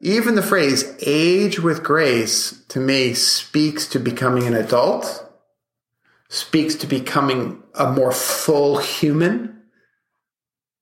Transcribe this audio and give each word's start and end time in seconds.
even 0.00 0.34
the 0.34 0.42
phrase 0.42 0.96
age 1.02 1.60
with 1.60 1.82
grace 1.82 2.62
to 2.68 2.80
me 2.80 3.12
speaks 3.12 3.86
to 3.88 3.98
becoming 3.98 4.46
an 4.46 4.54
adult, 4.54 5.30
speaks 6.28 6.74
to 6.76 6.86
becoming 6.86 7.62
a 7.74 7.92
more 7.92 8.12
full 8.12 8.78
human, 8.78 9.62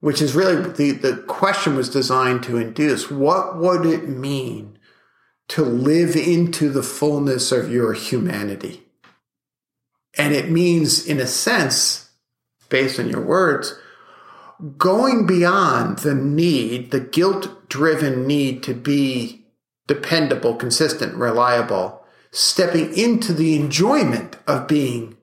which 0.01 0.23
is 0.23 0.37
really 0.37 0.71
the, 0.71 0.93
the 0.93 1.17
question 1.27 1.75
was 1.75 1.91
designed 1.91 2.45
to 2.45 2.59
induce. 2.59 3.11
What 3.11 3.59
would 3.59 3.85
it 3.85 4.09
mean 4.09 4.79
to 5.49 5.65
live 5.65 6.15
into 6.15 6.69
the 6.69 6.83
fullness 6.85 7.51
of 7.51 7.73
your 7.73 7.95
humanity? 7.95 8.85
And 10.17 10.33
it 10.33 10.51
means, 10.51 11.05
in 11.05 11.19
a 11.19 11.27
sense, 11.27 12.11
based 12.69 13.01
on 13.01 13.09
your 13.09 13.23
words, 13.23 13.75
going 14.77 15.27
beyond 15.27 15.99
the 15.99 16.15
need, 16.15 16.91
the 16.91 17.01
guilt 17.01 17.69
driven 17.69 18.27
need 18.27 18.63
to 18.65 18.75
be 18.75 19.47
dependable, 19.87 20.55
consistent, 20.55 21.15
reliable, 21.15 22.05
stepping 22.31 22.97
into 22.97 23.33
the 23.33 23.57
enjoyment 23.57 24.37
of 24.47 24.69
being 24.69 25.17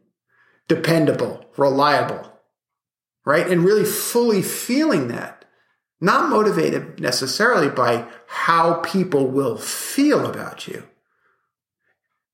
dependable, 0.67 1.45
reliable, 1.57 2.39
right? 3.25 3.47
And 3.47 3.63
really 3.63 3.85
fully 3.85 4.41
feeling 4.41 5.09
that, 5.09 5.45
not 5.99 6.29
motivated 6.29 6.99
necessarily 6.99 7.69
by 7.69 8.07
how 8.27 8.75
people 8.75 9.27
will 9.27 9.57
feel 9.57 10.25
about 10.25 10.67
you. 10.67 10.83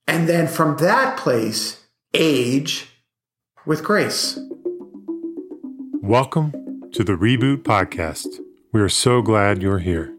And 0.08 0.27
then 0.27 0.48
from 0.48 0.77
that 0.77 1.18
place, 1.18 1.86
age 2.13 2.88
with 3.66 3.84
grace. 3.84 4.40
Welcome 6.02 6.61
to 6.91 7.05
the 7.05 7.13
Reboot 7.13 7.63
Podcast. 7.63 8.27
We 8.73 8.81
are 8.81 8.90
so 8.90 9.22
glad 9.22 9.62
you're 9.62 9.80
here. 9.80 10.13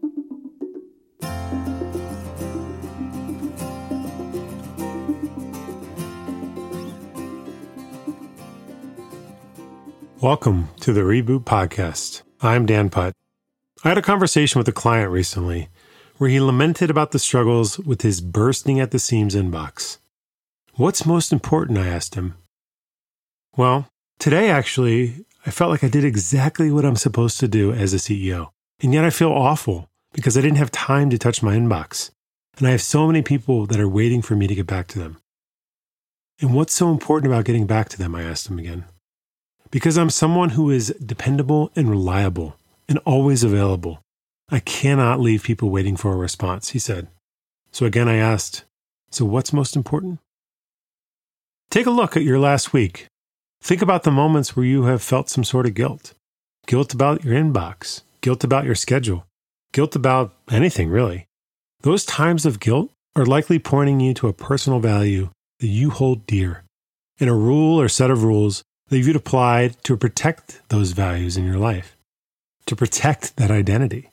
Welcome 10.19 10.69
to 10.79 10.93
the 10.93 11.01
Reboot 11.01 11.43
Podcast. 11.43 12.23
I'm 12.41 12.65
Dan 12.65 12.89
Putt. 12.89 13.13
I 13.83 13.89
had 13.89 13.99
a 13.99 14.01
conversation 14.01 14.57
with 14.57 14.67
a 14.67 14.71
client 14.71 15.11
recently 15.11 15.69
where 16.17 16.31
he 16.31 16.39
lamented 16.39 16.89
about 16.89 17.11
the 17.11 17.19
struggles 17.19 17.77
with 17.77 18.01
his 18.01 18.19
bursting 18.19 18.79
at 18.79 18.89
the 18.89 18.97
seams 18.97 19.35
inbox. 19.35 19.99
What's 20.73 21.05
most 21.05 21.31
important? 21.31 21.77
I 21.77 21.85
asked 21.85 22.15
him. 22.15 22.33
Well, 23.55 23.89
today 24.17 24.49
actually, 24.49 25.25
I 25.45 25.51
felt 25.51 25.71
like 25.71 25.83
I 25.83 25.89
did 25.89 26.05
exactly 26.05 26.71
what 26.71 26.85
I'm 26.85 26.95
supposed 26.95 27.39
to 27.41 27.47
do 27.47 27.73
as 27.73 27.93
a 27.93 27.97
CEO. 27.97 28.51
And 28.81 28.93
yet 28.93 29.03
I 29.03 29.09
feel 29.09 29.31
awful 29.31 29.89
because 30.13 30.37
I 30.37 30.41
didn't 30.41 30.57
have 30.57 30.71
time 30.71 31.09
to 31.09 31.17
touch 31.17 31.43
my 31.43 31.55
inbox. 31.55 32.11
And 32.57 32.67
I 32.67 32.71
have 32.71 32.81
so 32.81 33.07
many 33.07 33.21
people 33.21 33.65
that 33.65 33.79
are 33.79 33.89
waiting 33.89 34.21
for 34.21 34.35
me 34.35 34.47
to 34.47 34.55
get 34.55 34.67
back 34.67 34.87
to 34.89 34.99
them. 34.99 35.17
And 36.39 36.53
what's 36.53 36.73
so 36.73 36.91
important 36.91 37.31
about 37.31 37.45
getting 37.45 37.67
back 37.67 37.89
to 37.89 37.97
them? 37.97 38.15
I 38.15 38.23
asked 38.23 38.47
him 38.47 38.57
again. 38.57 38.85
Because 39.69 39.97
I'm 39.97 40.09
someone 40.09 40.51
who 40.51 40.69
is 40.69 40.95
dependable 41.03 41.71
and 41.75 41.89
reliable 41.89 42.55
and 42.87 42.99
always 42.99 43.43
available. 43.43 44.01
I 44.49 44.59
cannot 44.59 45.19
leave 45.19 45.43
people 45.43 45.69
waiting 45.69 45.97
for 45.97 46.13
a 46.13 46.17
response, 46.17 46.69
he 46.69 46.79
said. 46.79 47.07
So 47.71 47.85
again, 47.85 48.07
I 48.07 48.15
asked, 48.15 48.63
So 49.09 49.25
what's 49.25 49.51
most 49.51 49.75
important? 49.75 50.19
Take 51.69 51.85
a 51.87 51.91
look 51.91 52.15
at 52.15 52.23
your 52.23 52.39
last 52.39 52.71
week 52.71 53.07
Think 53.63 53.81
about 53.81 54.03
the 54.03 54.11
moments 54.11 54.57
where 54.57 54.65
you 54.65 54.83
have 54.83 55.01
felt 55.01 55.29
some 55.29 55.45
sort 55.45 55.65
of 55.65 55.73
guilt 55.73 56.13
guilt 56.67 56.93
about 56.93 57.23
your 57.23 57.33
inbox, 57.33 58.01
guilt 58.19 58.43
about 58.43 58.65
your 58.65 58.75
schedule, 58.75 59.25
guilt 59.71 59.95
about 59.95 60.33
anything 60.51 60.89
really. 60.89 61.27
Those 61.79 62.03
times 62.03 62.45
of 62.45 62.59
guilt 62.59 62.91
are 63.15 63.25
likely 63.25 63.59
pointing 63.59 64.01
you 64.01 64.13
to 64.15 64.27
a 64.27 64.33
personal 64.33 64.81
value 64.81 65.29
that 65.61 65.67
you 65.67 65.91
hold 65.91 66.27
dear 66.27 66.65
and 67.21 67.29
a 67.29 67.33
rule 67.33 67.79
or 67.79 67.87
set 67.87 68.11
of 68.11 68.25
rules 68.25 68.63
that 68.89 68.99
you'd 68.99 69.15
applied 69.15 69.81
to 69.83 69.95
protect 69.95 70.61
those 70.67 70.91
values 70.91 71.37
in 71.37 71.45
your 71.45 71.57
life, 71.57 71.95
to 72.65 72.75
protect 72.75 73.37
that 73.37 73.49
identity. 73.49 74.09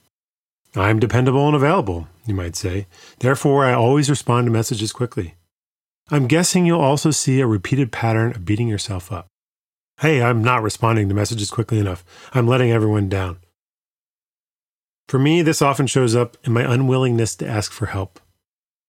I'm 0.76 1.00
dependable 1.00 1.48
and 1.48 1.56
available, 1.56 2.06
you 2.25 2.34
might 2.34 2.54
say. 2.54 2.86
Therefore, 3.19 3.64
I 3.64 3.72
always 3.72 4.10
respond 4.10 4.46
to 4.46 4.52
messages 4.52 4.92
quickly. 4.92 5.34
I'm 6.08 6.28
guessing 6.28 6.66
you'll 6.66 6.80
also 6.80 7.10
see 7.10 7.41
a 7.41 7.48
repeated 7.48 7.91
pattern 7.91 8.30
of 8.30 8.44
beating 8.44 8.69
yourself 8.69 9.10
up. 9.10 9.26
Hey, 10.00 10.22
I'm 10.22 10.43
not 10.43 10.62
responding 10.62 11.11
to 11.11 11.15
messages 11.15 11.50
quickly 11.50 11.78
enough. 11.78 12.06
I'm 12.33 12.47
letting 12.47 12.71
everyone 12.71 13.11
down. 13.11 13.38
For 15.09 15.19
me, 15.19 15.43
this 15.43 15.61
often 15.61 15.87
shows 15.87 16.16
up 16.16 16.38
in 16.43 16.55
my 16.55 16.62
unwillingness 16.62 17.37
to 17.37 17.47
ask 17.47 17.71
for 17.71 17.84
help. 17.84 18.19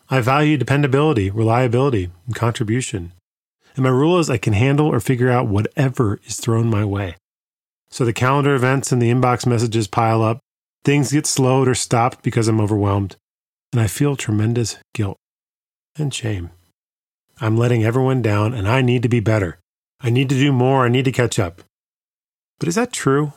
I 0.09 0.21
value 0.21 0.55
dependability, 0.55 1.29
reliability, 1.29 2.11
and 2.25 2.33
contribution. 2.33 3.11
And 3.75 3.83
my 3.83 3.89
rule 3.89 4.19
is 4.19 4.29
I 4.29 4.37
can 4.37 4.53
handle 4.53 4.87
or 4.87 5.01
figure 5.01 5.29
out 5.29 5.47
whatever 5.47 6.21
is 6.25 6.39
thrown 6.39 6.69
my 6.69 6.85
way. 6.85 7.17
So 7.89 8.05
the 8.05 8.13
calendar 8.13 8.55
events 8.55 8.93
and 8.93 9.01
the 9.01 9.11
inbox 9.11 9.45
messages 9.45 9.87
pile 9.89 10.21
up, 10.21 10.39
things 10.85 11.11
get 11.11 11.27
slowed 11.27 11.67
or 11.67 11.75
stopped 11.75 12.23
because 12.23 12.47
I'm 12.47 12.61
overwhelmed, 12.61 13.17
and 13.73 13.81
I 13.81 13.87
feel 13.87 14.15
tremendous 14.15 14.77
guilt 14.93 15.17
and 15.97 16.13
shame. 16.13 16.51
I'm 17.41 17.57
letting 17.57 17.83
everyone 17.83 18.21
down, 18.21 18.53
and 18.53 18.65
I 18.65 18.81
need 18.81 19.03
to 19.03 19.09
be 19.09 19.19
better. 19.19 19.60
I 20.03 20.09
need 20.09 20.29
to 20.29 20.35
do 20.35 20.51
more. 20.51 20.85
I 20.85 20.89
need 20.89 21.05
to 21.05 21.11
catch 21.11 21.37
up. 21.37 21.61
But 22.59 22.67
is 22.67 22.75
that 22.75 22.91
true? 22.91 23.33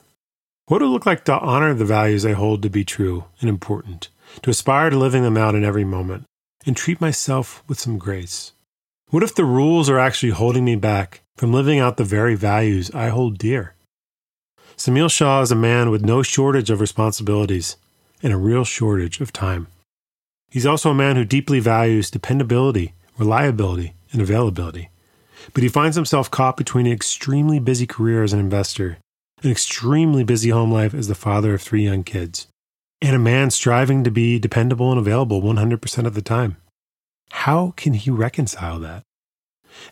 What 0.67 0.81
would 0.81 0.87
it 0.87 0.91
look 0.91 1.05
like 1.05 1.25
to 1.25 1.39
honor 1.39 1.75
the 1.75 1.85
values 1.85 2.25
I 2.25 2.33
hold 2.33 2.63
to 2.63 2.71
be 2.71 2.85
true 2.85 3.25
and 3.41 3.51
important, 3.51 4.09
to 4.43 4.51
aspire 4.51 4.89
to 4.89 4.97
living 4.97 5.23
them 5.23 5.37
out 5.37 5.55
in 5.55 5.63
every 5.63 5.85
moment, 5.85 6.25
and 6.65 6.75
treat 6.75 7.03
myself 7.03 7.63
with 7.69 7.79
some 7.79 7.99
grace? 7.99 8.53
What 9.11 9.23
if 9.23 9.35
the 9.35 9.45
rules 9.45 9.91
are 9.91 9.99
actually 9.99 10.33
holding 10.33 10.65
me 10.65 10.77
back 10.77 11.21
from 11.37 11.53
living 11.53 11.81
out 11.81 11.99
the 11.99 12.05
very 12.05 12.35
values 12.35 12.91
I 12.93 13.09
hold 13.09 13.37
dear? 13.37 13.75
Semil 14.77 15.11
Shah 15.11 15.43
is 15.43 15.53
a 15.53 15.57
man 15.57 15.91
with 15.91 16.03
no 16.03 16.23
shortage 16.23 16.71
of 16.71 16.81
responsibilities 16.81 17.77
and 18.23 18.33
a 18.33 18.39
real 18.39 18.65
shortage 18.65 19.21
of 19.21 19.35
time. 19.35 19.67
He's 20.51 20.67
also 20.67 20.91
a 20.91 20.95
man 20.95 21.17
who 21.17 21.27
deeply 21.27 21.61
values 21.61 22.11
dependability, 22.11 22.95
reliability, 23.19 23.95
and 24.13 24.23
availability 24.23 24.89
but 25.53 25.63
he 25.63 25.69
finds 25.69 25.97
himself 25.97 26.31
caught 26.31 26.57
between 26.57 26.87
an 26.87 26.93
extremely 26.93 27.59
busy 27.59 27.87
career 27.87 28.23
as 28.23 28.33
an 28.33 28.41
investor, 28.41 28.99
an 29.43 29.51
extremely 29.51 30.25
busy 30.25 30.51
home 30.51 30.73
life 30.73 30.95
as 30.95 31.09
the 31.09 31.15
father 31.15 31.55
of 31.55 31.63
three 31.63 31.85
young 31.85 32.03
kids, 32.03 32.47
and 33.03 33.15
a 33.15 33.19
man 33.19 33.51
striving 33.51 34.05
to 34.05 34.11
be 34.11 34.39
dependable 34.39 34.91
and 34.91 34.99
available 34.99 35.43
100% 35.43 36.07
of 36.07 36.15
the 36.15 36.23
time. 36.23 36.57
How 37.31 37.73
can 37.77 37.95
he 37.95 38.11
reconcile 38.11 38.79
that? 38.81 39.03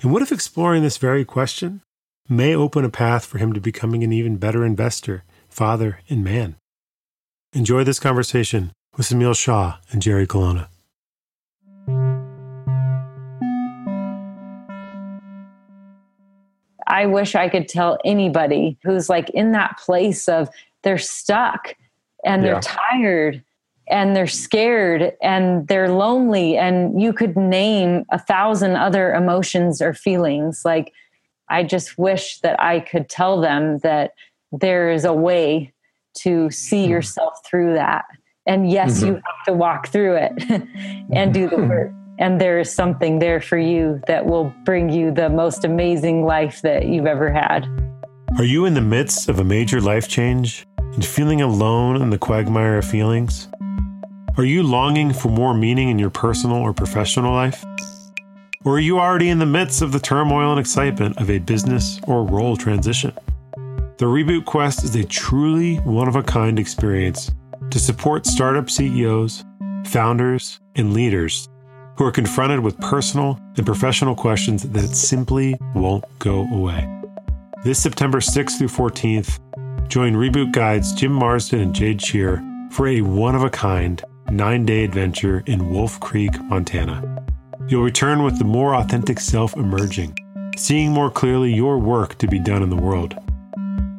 And 0.00 0.12
what 0.12 0.22
if 0.22 0.32
exploring 0.32 0.82
this 0.82 0.96
very 0.96 1.24
question 1.24 1.82
may 2.28 2.54
open 2.54 2.84
a 2.84 2.88
path 2.88 3.26
for 3.26 3.38
him 3.38 3.52
to 3.52 3.60
becoming 3.60 4.04
an 4.04 4.12
even 4.12 4.36
better 4.36 4.64
investor, 4.64 5.24
father, 5.48 6.00
and 6.08 6.24
man? 6.24 6.56
Enjoy 7.52 7.84
this 7.84 7.98
conversation 7.98 8.72
with 8.96 9.06
Semil 9.06 9.36
Shah 9.36 9.78
and 9.90 10.00
Jerry 10.00 10.26
Colonna. 10.26 10.68
I 16.92 17.06
wish 17.06 17.34
I 17.34 17.48
could 17.48 17.68
tell 17.68 17.98
anybody 18.04 18.76
who's 18.84 19.08
like 19.08 19.30
in 19.30 19.52
that 19.52 19.78
place 19.78 20.28
of 20.28 20.50
they're 20.82 20.98
stuck 20.98 21.74
and 22.22 22.44
they're 22.44 22.54
yeah. 22.54 22.60
tired 22.62 23.42
and 23.88 24.14
they're 24.14 24.26
scared 24.26 25.14
and 25.22 25.66
they're 25.68 25.90
lonely 25.90 26.58
and 26.58 27.00
you 27.00 27.14
could 27.14 27.34
name 27.34 28.04
a 28.12 28.18
thousand 28.18 28.76
other 28.76 29.14
emotions 29.14 29.80
or 29.80 29.94
feelings 29.94 30.62
like 30.64 30.92
i 31.48 31.64
just 31.64 31.98
wish 31.98 32.38
that 32.40 32.60
i 32.62 32.78
could 32.78 33.08
tell 33.08 33.40
them 33.40 33.78
that 33.78 34.12
there 34.52 34.90
is 34.90 35.04
a 35.04 35.12
way 35.12 35.72
to 36.14 36.50
see 36.50 36.82
mm-hmm. 36.82 36.92
yourself 36.92 37.40
through 37.44 37.72
that 37.74 38.04
and 38.46 38.70
yes 38.70 38.98
mm-hmm. 38.98 39.06
you 39.06 39.14
have 39.14 39.44
to 39.46 39.52
walk 39.52 39.88
through 39.88 40.14
it 40.14 40.32
and 41.12 41.34
do 41.34 41.48
the 41.48 41.56
work 41.56 41.92
and 42.22 42.40
there 42.40 42.60
is 42.60 42.72
something 42.72 43.18
there 43.18 43.40
for 43.40 43.58
you 43.58 44.00
that 44.06 44.24
will 44.24 44.54
bring 44.64 44.88
you 44.88 45.10
the 45.10 45.28
most 45.28 45.64
amazing 45.64 46.24
life 46.24 46.62
that 46.62 46.86
you've 46.86 47.04
ever 47.04 47.32
had. 47.32 47.66
Are 48.38 48.44
you 48.44 48.64
in 48.64 48.74
the 48.74 48.80
midst 48.80 49.28
of 49.28 49.40
a 49.40 49.44
major 49.44 49.80
life 49.80 50.06
change 50.06 50.64
and 50.78 51.04
feeling 51.04 51.42
alone 51.42 52.00
in 52.00 52.10
the 52.10 52.18
quagmire 52.18 52.78
of 52.78 52.84
feelings? 52.84 53.48
Are 54.36 54.44
you 54.44 54.62
longing 54.62 55.12
for 55.12 55.30
more 55.30 55.52
meaning 55.52 55.88
in 55.88 55.98
your 55.98 56.10
personal 56.10 56.58
or 56.58 56.72
professional 56.72 57.32
life? 57.32 57.64
Or 58.64 58.76
are 58.76 58.86
you 58.88 59.00
already 59.00 59.28
in 59.28 59.40
the 59.40 59.44
midst 59.44 59.82
of 59.82 59.90
the 59.90 59.98
turmoil 59.98 60.52
and 60.52 60.60
excitement 60.60 61.20
of 61.20 61.28
a 61.28 61.40
business 61.40 62.00
or 62.06 62.22
role 62.22 62.56
transition? 62.56 63.12
The 63.98 64.06
Reboot 64.06 64.44
Quest 64.44 64.84
is 64.84 64.94
a 64.94 65.02
truly 65.02 65.78
one 65.78 66.06
of 66.06 66.14
a 66.14 66.22
kind 66.22 66.60
experience 66.60 67.32
to 67.70 67.80
support 67.80 68.26
startup 68.26 68.70
CEOs, 68.70 69.44
founders, 69.86 70.60
and 70.76 70.94
leaders 70.94 71.48
who 72.02 72.08
are 72.08 72.10
confronted 72.10 72.58
with 72.58 72.80
personal 72.80 73.38
and 73.56 73.64
professional 73.64 74.16
questions 74.16 74.64
that 74.64 74.88
simply 74.88 75.54
won't 75.72 76.04
go 76.18 76.48
away. 76.52 76.84
This 77.62 77.80
September 77.80 78.18
6th 78.18 78.58
through 78.58 78.66
14th, 78.66 79.38
join 79.88 80.14
Reboot 80.14 80.50
Guides 80.50 80.92
Jim 80.94 81.12
Marsden 81.12 81.60
and 81.60 81.72
Jade 81.72 82.02
Shear 82.02 82.42
for 82.72 82.88
a 82.88 83.02
one 83.02 83.36
of 83.36 83.44
a 83.44 83.50
kind 83.50 84.02
nine 84.32 84.66
day 84.66 84.82
adventure 84.82 85.44
in 85.46 85.70
Wolf 85.70 86.00
Creek, 86.00 86.32
Montana. 86.42 87.24
You'll 87.68 87.84
return 87.84 88.24
with 88.24 88.36
the 88.38 88.44
more 88.44 88.74
authentic 88.74 89.20
self 89.20 89.56
emerging, 89.56 90.16
seeing 90.56 90.90
more 90.90 91.08
clearly 91.10 91.54
your 91.54 91.78
work 91.78 92.18
to 92.18 92.26
be 92.26 92.40
done 92.40 92.64
in 92.64 92.70
the 92.70 92.74
world. 92.74 93.14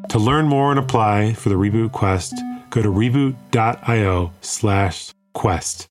To 0.10 0.20
learn 0.20 0.48
more 0.48 0.72
and 0.72 0.80
apply 0.80 1.36
for 1.36 1.48
the 1.48 1.56
Reboot 1.56 1.94
Quest, 1.94 2.36
go 2.70 2.82
to 2.82 2.90
reboot.io 2.90 4.34
slash 4.42 5.14
quest. 5.32 5.88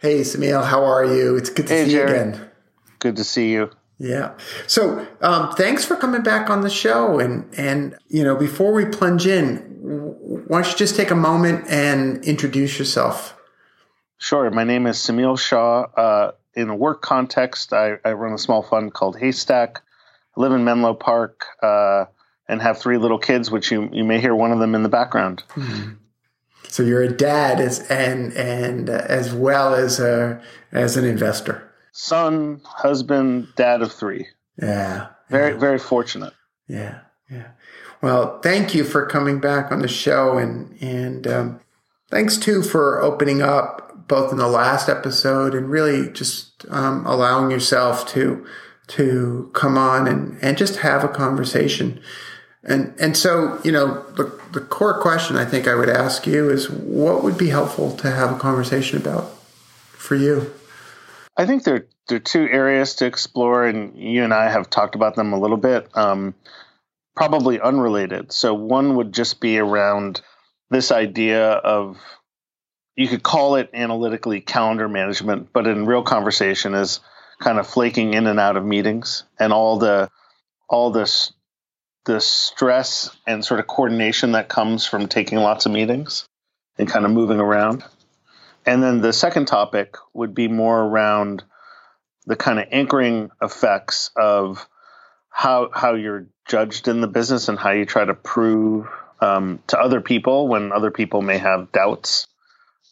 Hey, 0.00 0.20
Semil, 0.20 0.62
how 0.62 0.84
are 0.84 1.04
you? 1.04 1.36
It's 1.36 1.48
good 1.48 1.66
to 1.68 1.74
hey, 1.74 1.84
see 1.86 1.90
Jerry. 1.92 2.10
you 2.10 2.16
again. 2.16 2.50
Good 2.98 3.16
to 3.16 3.24
see 3.24 3.50
you. 3.50 3.70
Yeah. 3.98 4.34
So, 4.66 5.06
um, 5.22 5.52
thanks 5.52 5.86
for 5.86 5.96
coming 5.96 6.22
back 6.22 6.50
on 6.50 6.60
the 6.60 6.68
show. 6.68 7.18
And, 7.18 7.48
and, 7.56 7.96
you 8.08 8.22
know, 8.22 8.36
before 8.36 8.72
we 8.74 8.84
plunge 8.84 9.26
in, 9.26 9.56
why 10.48 10.62
don't 10.62 10.70
you 10.70 10.76
just 10.76 10.96
take 10.96 11.10
a 11.10 11.16
moment 11.16 11.64
and 11.68 12.22
introduce 12.24 12.78
yourself? 12.78 13.36
Sure. 14.18 14.50
My 14.50 14.64
name 14.64 14.86
is 14.86 14.98
Semil 14.98 15.38
Shah. 15.38 15.82
Uh, 15.96 16.32
in 16.54 16.68
a 16.68 16.76
work 16.76 17.00
context, 17.00 17.72
I, 17.72 17.96
I, 18.04 18.12
run 18.12 18.32
a 18.32 18.38
small 18.38 18.62
fund 18.62 18.92
called 18.92 19.18
Haystack. 19.18 19.82
I 20.36 20.40
live 20.40 20.52
in 20.52 20.64
Menlo 20.64 20.94
Park 20.94 21.46
uh, 21.62 22.06
and 22.48 22.60
have 22.60 22.78
three 22.78 22.98
little 22.98 23.18
kids, 23.18 23.50
which 23.50 23.70
you, 23.70 23.88
you 23.92 24.04
may 24.04 24.20
hear 24.20 24.34
one 24.34 24.52
of 24.52 24.58
them 24.58 24.74
in 24.74 24.82
the 24.82 24.88
background. 24.88 25.42
Mm-hmm. 25.54 25.94
So 26.68 26.82
you're 26.82 27.02
a 27.02 27.12
dad 27.12 27.60
as, 27.60 27.80
and 27.90 28.32
and 28.34 28.90
uh, 28.90 29.04
as 29.08 29.32
well 29.32 29.74
as 29.74 30.00
a 30.00 30.40
as 30.72 30.96
an 30.96 31.04
investor. 31.04 31.72
Son, 31.92 32.60
husband, 32.64 33.48
dad 33.56 33.82
of 33.82 33.92
three. 33.92 34.26
Yeah. 34.60 35.08
Very 35.30 35.52
yeah. 35.52 35.58
very 35.58 35.78
fortunate. 35.78 36.34
Yeah. 36.68 37.00
Yeah. 37.30 37.48
Well, 38.02 38.40
thank 38.40 38.74
you 38.74 38.84
for 38.84 39.06
coming 39.06 39.40
back 39.40 39.72
on 39.72 39.80
the 39.80 39.88
show, 39.88 40.38
and 40.38 40.76
and 40.80 41.26
um, 41.26 41.60
thanks 42.10 42.36
too 42.36 42.62
for 42.62 43.00
opening 43.00 43.42
up 43.42 44.08
both 44.08 44.30
in 44.30 44.38
the 44.38 44.48
last 44.48 44.88
episode 44.88 45.54
and 45.54 45.70
really 45.70 46.10
just 46.10 46.64
um, 46.70 47.04
allowing 47.06 47.50
yourself 47.50 48.06
to 48.08 48.46
to 48.88 49.50
come 49.52 49.76
on 49.76 50.06
and 50.06 50.38
and 50.42 50.56
just 50.56 50.76
have 50.76 51.02
a 51.02 51.08
conversation. 51.08 52.00
And 52.66 52.92
and 53.00 53.16
so 53.16 53.60
you 53.64 53.70
know 53.70 54.02
the 54.16 54.24
the 54.52 54.60
core 54.60 55.00
question 55.00 55.36
I 55.36 55.44
think 55.44 55.68
I 55.68 55.74
would 55.74 55.88
ask 55.88 56.26
you 56.26 56.50
is 56.50 56.68
what 56.68 57.22
would 57.22 57.38
be 57.38 57.48
helpful 57.48 57.96
to 57.98 58.10
have 58.10 58.32
a 58.32 58.38
conversation 58.38 58.98
about 58.98 59.30
for 59.92 60.16
you. 60.16 60.52
I 61.36 61.46
think 61.46 61.62
there 61.62 61.86
there 62.08 62.16
are 62.16 62.20
two 62.20 62.48
areas 62.50 62.94
to 62.96 63.06
explore, 63.06 63.66
and 63.66 63.96
you 63.96 64.24
and 64.24 64.34
I 64.34 64.50
have 64.50 64.68
talked 64.68 64.96
about 64.96 65.14
them 65.14 65.32
a 65.32 65.38
little 65.38 65.56
bit. 65.56 65.88
Um, 65.96 66.34
probably 67.14 67.60
unrelated. 67.60 68.32
So 68.32 68.52
one 68.52 68.96
would 68.96 69.12
just 69.12 69.40
be 69.40 69.58
around 69.58 70.20
this 70.70 70.92
idea 70.92 71.52
of 71.52 71.98
you 72.96 73.08
could 73.08 73.22
call 73.22 73.56
it 73.56 73.70
analytically 73.74 74.40
calendar 74.40 74.88
management, 74.88 75.52
but 75.52 75.66
in 75.66 75.86
real 75.86 76.02
conversation 76.02 76.74
is 76.74 77.00
kind 77.40 77.58
of 77.58 77.66
flaking 77.66 78.14
in 78.14 78.26
and 78.26 78.40
out 78.40 78.56
of 78.56 78.64
meetings 78.64 79.24
and 79.38 79.52
all 79.52 79.78
the 79.78 80.10
all 80.68 80.90
this 80.90 81.32
the 82.06 82.20
stress 82.20 83.14
and 83.26 83.44
sort 83.44 83.60
of 83.60 83.66
coordination 83.66 84.32
that 84.32 84.48
comes 84.48 84.86
from 84.86 85.08
taking 85.08 85.38
lots 85.38 85.66
of 85.66 85.72
meetings 85.72 86.26
and 86.78 86.88
kind 86.88 87.04
of 87.04 87.10
moving 87.10 87.40
around. 87.40 87.84
And 88.64 88.82
then 88.82 89.00
the 89.00 89.12
second 89.12 89.46
topic 89.46 89.96
would 90.14 90.34
be 90.34 90.48
more 90.48 90.80
around 90.80 91.44
the 92.24 92.36
kind 92.36 92.58
of 92.58 92.66
anchoring 92.70 93.30
effects 93.42 94.10
of 94.16 94.66
how 95.30 95.68
how 95.72 95.94
you're 95.94 96.26
judged 96.48 96.88
in 96.88 97.00
the 97.00 97.06
business 97.06 97.48
and 97.48 97.58
how 97.58 97.72
you 97.72 97.84
try 97.84 98.04
to 98.04 98.14
prove 98.14 98.88
um, 99.20 99.60
to 99.68 99.78
other 99.78 100.00
people 100.00 100.48
when 100.48 100.72
other 100.72 100.90
people 100.90 101.22
may 101.22 101.38
have 101.38 101.72
doubts 101.72 102.28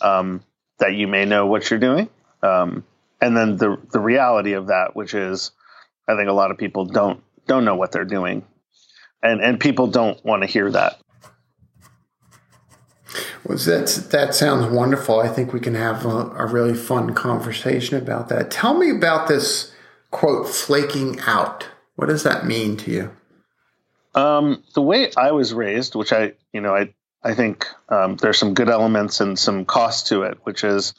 um, 0.01 0.43
that 0.79 0.95
you 0.95 1.07
may 1.07 1.25
know 1.25 1.47
what 1.47 1.71
you're 1.71 1.81
doing. 1.81 2.09
Um, 2.43 2.85
and 3.21 3.37
then 3.37 3.57
the 3.57 3.79
the 3.93 4.01
reality 4.01 4.53
of 4.53 4.69
that, 4.69 4.95
which 4.95 5.15
is, 5.15 5.53
I 6.09 6.17
think 6.17 6.29
a 6.29 6.33
lot 6.33 6.51
of 6.51 6.59
people 6.59 6.85
don't 6.85 7.23
don't 7.47 7.65
know 7.65 7.77
what 7.77 7.93
they're 7.93 8.05
doing 8.05 8.45
and 9.25 9.41
and 9.41 9.59
people 9.59 9.89
don't 9.89 10.23
want 10.25 10.43
to 10.43 10.47
hear 10.47 10.71
that. 10.71 11.01
Well, 13.45 13.59
that's 13.59 13.97
that 14.09 14.35
sounds 14.35 14.67
wonderful. 14.67 15.21
I 15.21 15.29
think 15.29 15.53
we 15.53 15.61
can 15.61 15.75
have 15.75 16.05
a, 16.05 16.31
a, 16.31 16.47
really 16.47 16.75
fun 16.75 17.15
conversation 17.15 17.99
about 17.99 18.29
that. 18.29 18.51
Tell 18.51 18.75
me 18.75 18.91
about 18.91 19.29
this 19.29 19.73
quote 20.11 20.49
flaking 20.49 21.21
out. 21.27 21.69
What 21.97 22.07
does 22.07 22.23
that 22.23 22.47
mean 22.47 22.77
to 22.79 22.91
you? 22.91 23.11
Um, 24.15 24.63
the 24.75 24.83
way 24.83 25.11
I 25.17 25.33
was 25.33 25.53
raised, 25.53 25.95
which 25.95 26.13
I 26.13 26.33
you 26.53 26.61
know 26.61 26.75
I 26.75 26.95
I 27.23 27.35
think 27.35 27.67
um, 27.89 28.17
there's 28.17 28.39
some 28.39 28.55
good 28.55 28.69
elements 28.69 29.21
and 29.21 29.39
some 29.39 29.65
cost 29.65 30.09
to 30.09 30.23
it, 30.23 30.39
which 30.45 30.65
is 30.65 30.95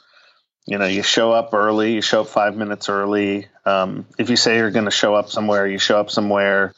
you 0.66 0.78
know 0.78 0.86
you 0.86 1.02
show 1.02 1.32
up 1.32 1.54
early, 1.54 1.94
you 1.94 2.02
show 2.02 2.22
up 2.22 2.28
five 2.28 2.56
minutes 2.56 2.90
early. 2.90 3.48
Um, 3.66 4.06
if 4.20 4.30
you 4.30 4.36
say 4.36 4.58
you're 4.58 4.72
going 4.72 4.86
to 4.86 4.92
show 4.92 5.16
up 5.16 5.30
somewhere, 5.30 5.68
you 5.68 5.80
show 5.80 6.00
up 6.00 6.12
somewhere 6.12 6.74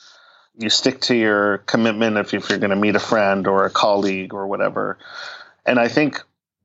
you 0.58 0.70
stick 0.70 1.02
to 1.02 1.16
your 1.16 1.60
commitment 1.60 2.18
if, 2.18 2.34
if 2.34 2.50
you're 2.50 2.60
going 2.60 2.72
to 2.72 2.76
meet 2.76 2.96
a 2.96 3.00
friend 3.00 3.48
or 3.48 3.66
a 3.66 3.70
colleague 3.70 4.34
or 4.34 4.48
whatever. 4.48 4.98
And 5.66 5.80
I 5.80 5.88
think 5.88 6.22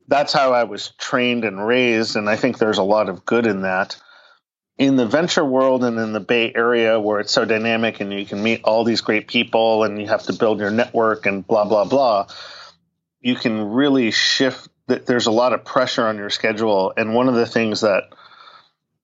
that's 0.09 0.33
how 0.33 0.53
I 0.53 0.65
was 0.65 0.89
trained 0.99 1.45
and 1.45 1.67
raised. 1.67 2.17
And 2.17 2.29
I 2.29 2.37
think 2.37 2.59
there's 2.59 2.79
a 2.79 2.83
lot 2.83 3.09
of 3.09 3.25
good 3.25 3.47
in 3.47 3.63
that. 3.63 4.01
In 4.79 4.97
the 4.97 5.07
venture 5.07 5.45
world 5.45 5.85
and 5.85 5.99
in 5.99 6.13
the 6.13 6.21
Bay 6.21 6.53
Area 6.55 6.99
where 6.99 7.21
it's 7.21 7.33
so 7.33 7.45
dynamic 7.45 8.01
and 8.01 8.13
you 8.13 8.25
can 8.25 8.43
meet 8.43 8.63
all 8.65 8.85
these 8.85 9.03
great 9.03 9.29
people 9.29 9.85
and 9.85 10.01
you 10.01 10.07
have 10.09 10.25
to 10.25 10.33
build 10.33 10.59
your 10.59 10.71
network 10.71 11.27
and 11.27 11.47
blah, 11.47 11.65
blah, 11.65 11.85
blah, 11.85 12.27
you 13.21 13.35
can 13.35 13.73
really 13.73 14.11
shift. 14.11 14.69
There's 14.87 15.27
a 15.27 15.31
lot 15.31 15.53
of 15.53 15.65
pressure 15.65 16.07
on 16.07 16.17
your 16.17 16.31
schedule. 16.31 16.93
And 16.97 17.15
one 17.15 17.29
of 17.29 17.35
the 17.35 17.47
things 17.47 17.83
that 17.83 18.05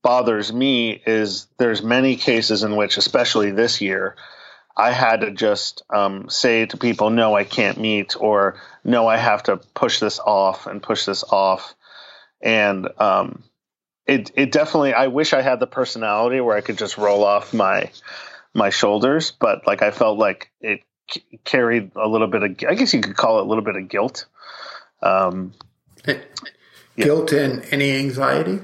bothers 0.02 0.52
me 0.52 1.02
is 1.06 1.46
there's 1.58 1.82
many 1.82 2.17
cases 2.17 2.62
in 2.62 2.75
which, 2.75 2.96
especially 2.96 3.50
this 3.50 3.81
year, 3.81 4.17
I 4.79 4.93
had 4.93 5.23
to 5.23 5.33
just 5.33 5.83
um, 5.91 6.31
say 6.31 6.65
to 6.67 6.77
people, 6.77 7.11
no, 7.11 7.35
I 7.35 7.43
can't 7.43 7.79
meet, 7.79 8.15
or 8.19 8.61
no, 8.85 9.09
I 9.09 9.17
have 9.17 9.43
to 9.45 9.57
push 9.57 9.99
this 9.99 10.21
off 10.21 10.69
and 10.69 10.81
push 10.81 11.05
this 11.05 11.25
off. 11.25 11.75
And 12.41 12.89
um, 12.99 13.43
it 14.07 14.31
it 14.37 14.53
definitely, 14.53 14.95
I 14.95 15.09
wish 15.09 15.33
I 15.33 15.43
had 15.43 15.59
the 15.59 15.67
personality 15.67 16.41
where 16.41 16.57
I 16.57 16.61
could 16.61 16.79
just 16.79 16.97
roll 16.97 17.25
off 17.25 17.53
my 17.53 17.91
my 18.55 18.71
shoulders, 18.71 19.33
but 19.33 19.67
like 19.67 19.83
I 19.83 19.91
felt 19.91 20.17
like 20.17 20.53
it 20.61 20.83
c- 21.11 21.41
carried 21.45 21.91
a 21.97 22.07
little 22.07 22.29
bit 22.29 22.45
of, 22.45 22.51
I 22.69 22.75
guess 22.75 22.95
you 22.95 23.01
could 23.01 23.17
call 23.17 23.41
it 23.41 23.47
a 23.47 23.49
little 23.49 23.65
bit 23.65 23.75
of 23.75 23.89
guilt. 23.89 24.27
Um, 25.03 25.55
guilt 26.97 27.33
yeah. 27.33 27.41
and 27.41 27.65
any 27.73 27.97
anxiety? 27.97 28.61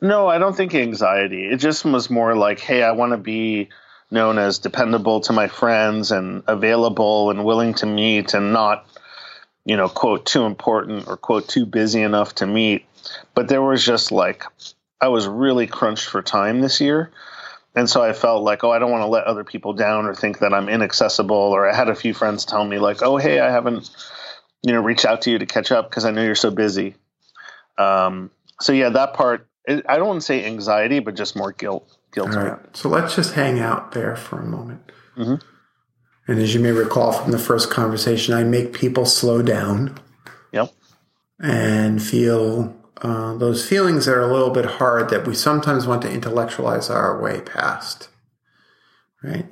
No, 0.00 0.26
I 0.26 0.38
don't 0.38 0.56
think 0.56 0.74
anxiety. 0.74 1.44
It 1.46 1.56
just 1.58 1.84
was 1.84 2.08
more 2.08 2.34
like, 2.34 2.60
hey, 2.60 2.82
I 2.82 2.92
want 2.92 3.12
to 3.12 3.18
be 3.18 3.68
known 4.14 4.38
as 4.38 4.58
dependable 4.58 5.20
to 5.20 5.34
my 5.34 5.48
friends 5.48 6.10
and 6.10 6.42
available 6.46 7.30
and 7.30 7.44
willing 7.44 7.74
to 7.74 7.84
meet 7.84 8.32
and 8.32 8.54
not, 8.54 8.86
you 9.66 9.76
know, 9.76 9.88
quote, 9.88 10.24
too 10.24 10.44
important 10.44 11.06
or 11.06 11.18
quote, 11.18 11.48
too 11.48 11.66
busy 11.66 12.00
enough 12.00 12.36
to 12.36 12.46
meet. 12.46 12.86
But 13.34 13.48
there 13.48 13.60
was 13.60 13.84
just 13.84 14.10
like, 14.10 14.44
I 15.00 15.08
was 15.08 15.26
really 15.26 15.66
crunched 15.66 16.06
for 16.06 16.22
time 16.22 16.62
this 16.62 16.80
year. 16.80 17.10
And 17.74 17.90
so 17.90 18.02
I 18.02 18.12
felt 18.12 18.44
like, 18.44 18.62
oh, 18.62 18.70
I 18.70 18.78
don't 18.78 18.92
want 18.92 19.02
to 19.02 19.08
let 19.08 19.24
other 19.24 19.44
people 19.44 19.72
down 19.72 20.06
or 20.06 20.14
think 20.14 20.38
that 20.38 20.54
I'm 20.54 20.68
inaccessible. 20.68 21.36
Or 21.36 21.68
I 21.68 21.74
had 21.74 21.88
a 21.88 21.94
few 21.94 22.14
friends 22.14 22.44
tell 22.44 22.64
me, 22.64 22.78
like, 22.78 23.02
oh, 23.02 23.16
hey, 23.16 23.40
I 23.40 23.50
haven't, 23.50 23.90
you 24.62 24.72
know, 24.72 24.80
reached 24.80 25.04
out 25.04 25.22
to 25.22 25.30
you 25.30 25.38
to 25.40 25.46
catch 25.46 25.72
up 25.72 25.90
because 25.90 26.04
I 26.04 26.12
know 26.12 26.22
you're 26.22 26.36
so 26.36 26.52
busy. 26.52 26.94
Um, 27.76 28.30
so, 28.60 28.72
yeah, 28.72 28.90
that 28.90 29.14
part, 29.14 29.48
I 29.68 29.96
don't 29.96 30.06
want 30.06 30.20
to 30.20 30.26
say 30.26 30.44
anxiety, 30.44 31.00
but 31.00 31.16
just 31.16 31.34
more 31.34 31.50
guilt 31.50 31.98
guilt. 32.14 32.34
All 32.34 32.44
right. 32.44 32.76
So 32.76 32.88
let's 32.88 33.14
just 33.16 33.34
hang 33.34 33.58
out 33.58 33.92
there 33.92 34.16
for 34.16 34.40
a 34.40 34.46
moment. 34.46 34.92
Mm-hmm. 35.16 35.34
And 36.26 36.40
as 36.40 36.54
you 36.54 36.60
may 36.60 36.70
recall 36.70 37.12
from 37.12 37.32
the 37.32 37.38
first 37.38 37.70
conversation, 37.70 38.32
I 38.32 38.44
make 38.44 38.72
people 38.72 39.04
slow 39.04 39.42
down. 39.42 39.98
Yep. 40.52 40.72
And 41.40 42.02
feel 42.02 42.74
uh, 43.02 43.34
those 43.34 43.68
feelings 43.68 44.06
that 44.06 44.14
are 44.14 44.22
a 44.22 44.32
little 44.32 44.50
bit 44.50 44.64
hard 44.64 45.10
that 45.10 45.26
we 45.26 45.34
sometimes 45.34 45.86
want 45.86 46.02
to 46.02 46.10
intellectualize 46.10 46.88
our 46.88 47.20
way 47.20 47.40
past. 47.40 48.08
Right. 49.22 49.46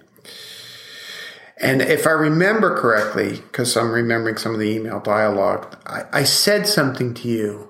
And 1.59 1.83
if 1.83 2.07
I 2.07 2.11
remember 2.11 2.77
correctly, 2.77 3.37
because 3.37 3.77
I'm 3.77 3.93
remembering 3.93 4.37
some 4.37 4.55
of 4.55 4.61
the 4.61 4.71
email 4.71 5.01
dialogue, 5.01 5.77
I, 5.87 6.05
I 6.13 6.23
said 6.25 6.67
something 6.67 7.15
to 7.15 7.29
you 7.29 7.69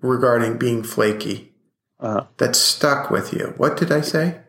regarding 0.00 0.58
being 0.58 0.82
flaky 0.82 1.49
uh, 2.00 2.24
that 2.38 2.56
stuck 2.56 3.10
with 3.10 3.32
you. 3.32 3.54
What 3.56 3.76
did 3.76 3.92
I 3.92 4.00
say? 4.00 4.40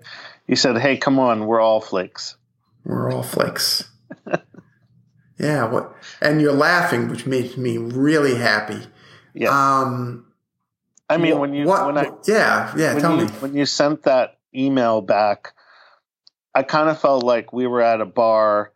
You 0.48 0.55
said, 0.55 0.77
"Hey, 0.77 0.98
come 0.98 1.20
on, 1.20 1.46
we're 1.46 1.62
all 1.62 1.81
flakes." 1.81 2.36
We're 2.84 3.12
all 3.12 3.24
flakes. 3.24 3.89
yeah. 5.38 5.65
What? 5.65 5.96
And 6.20 6.41
you're 6.41 6.53
laughing, 6.53 7.10
which 7.10 7.25
makes 7.25 7.58
me 7.58 7.77
really 7.77 8.36
happy. 8.36 8.88
Yeah. 9.34 9.50
Um, 9.50 10.25
I 11.10 11.17
mean, 11.17 11.39
when 11.39 11.53
you 11.53 11.65
what, 11.65 11.86
when 11.86 11.98
I 11.98 12.10
yeah 12.25 12.74
yeah 12.77 12.98
tell 12.98 13.20
you, 13.20 13.25
me 13.25 13.31
when 13.39 13.53
you 13.53 13.65
sent 13.65 14.03
that 14.03 14.38
email 14.55 15.01
back, 15.01 15.53
I 16.55 16.63
kind 16.63 16.89
of 16.89 17.00
felt 17.00 17.24
like 17.24 17.51
we 17.51 17.67
were 17.67 17.81
at 17.81 18.00
a 18.01 18.05
bar, 18.05 18.72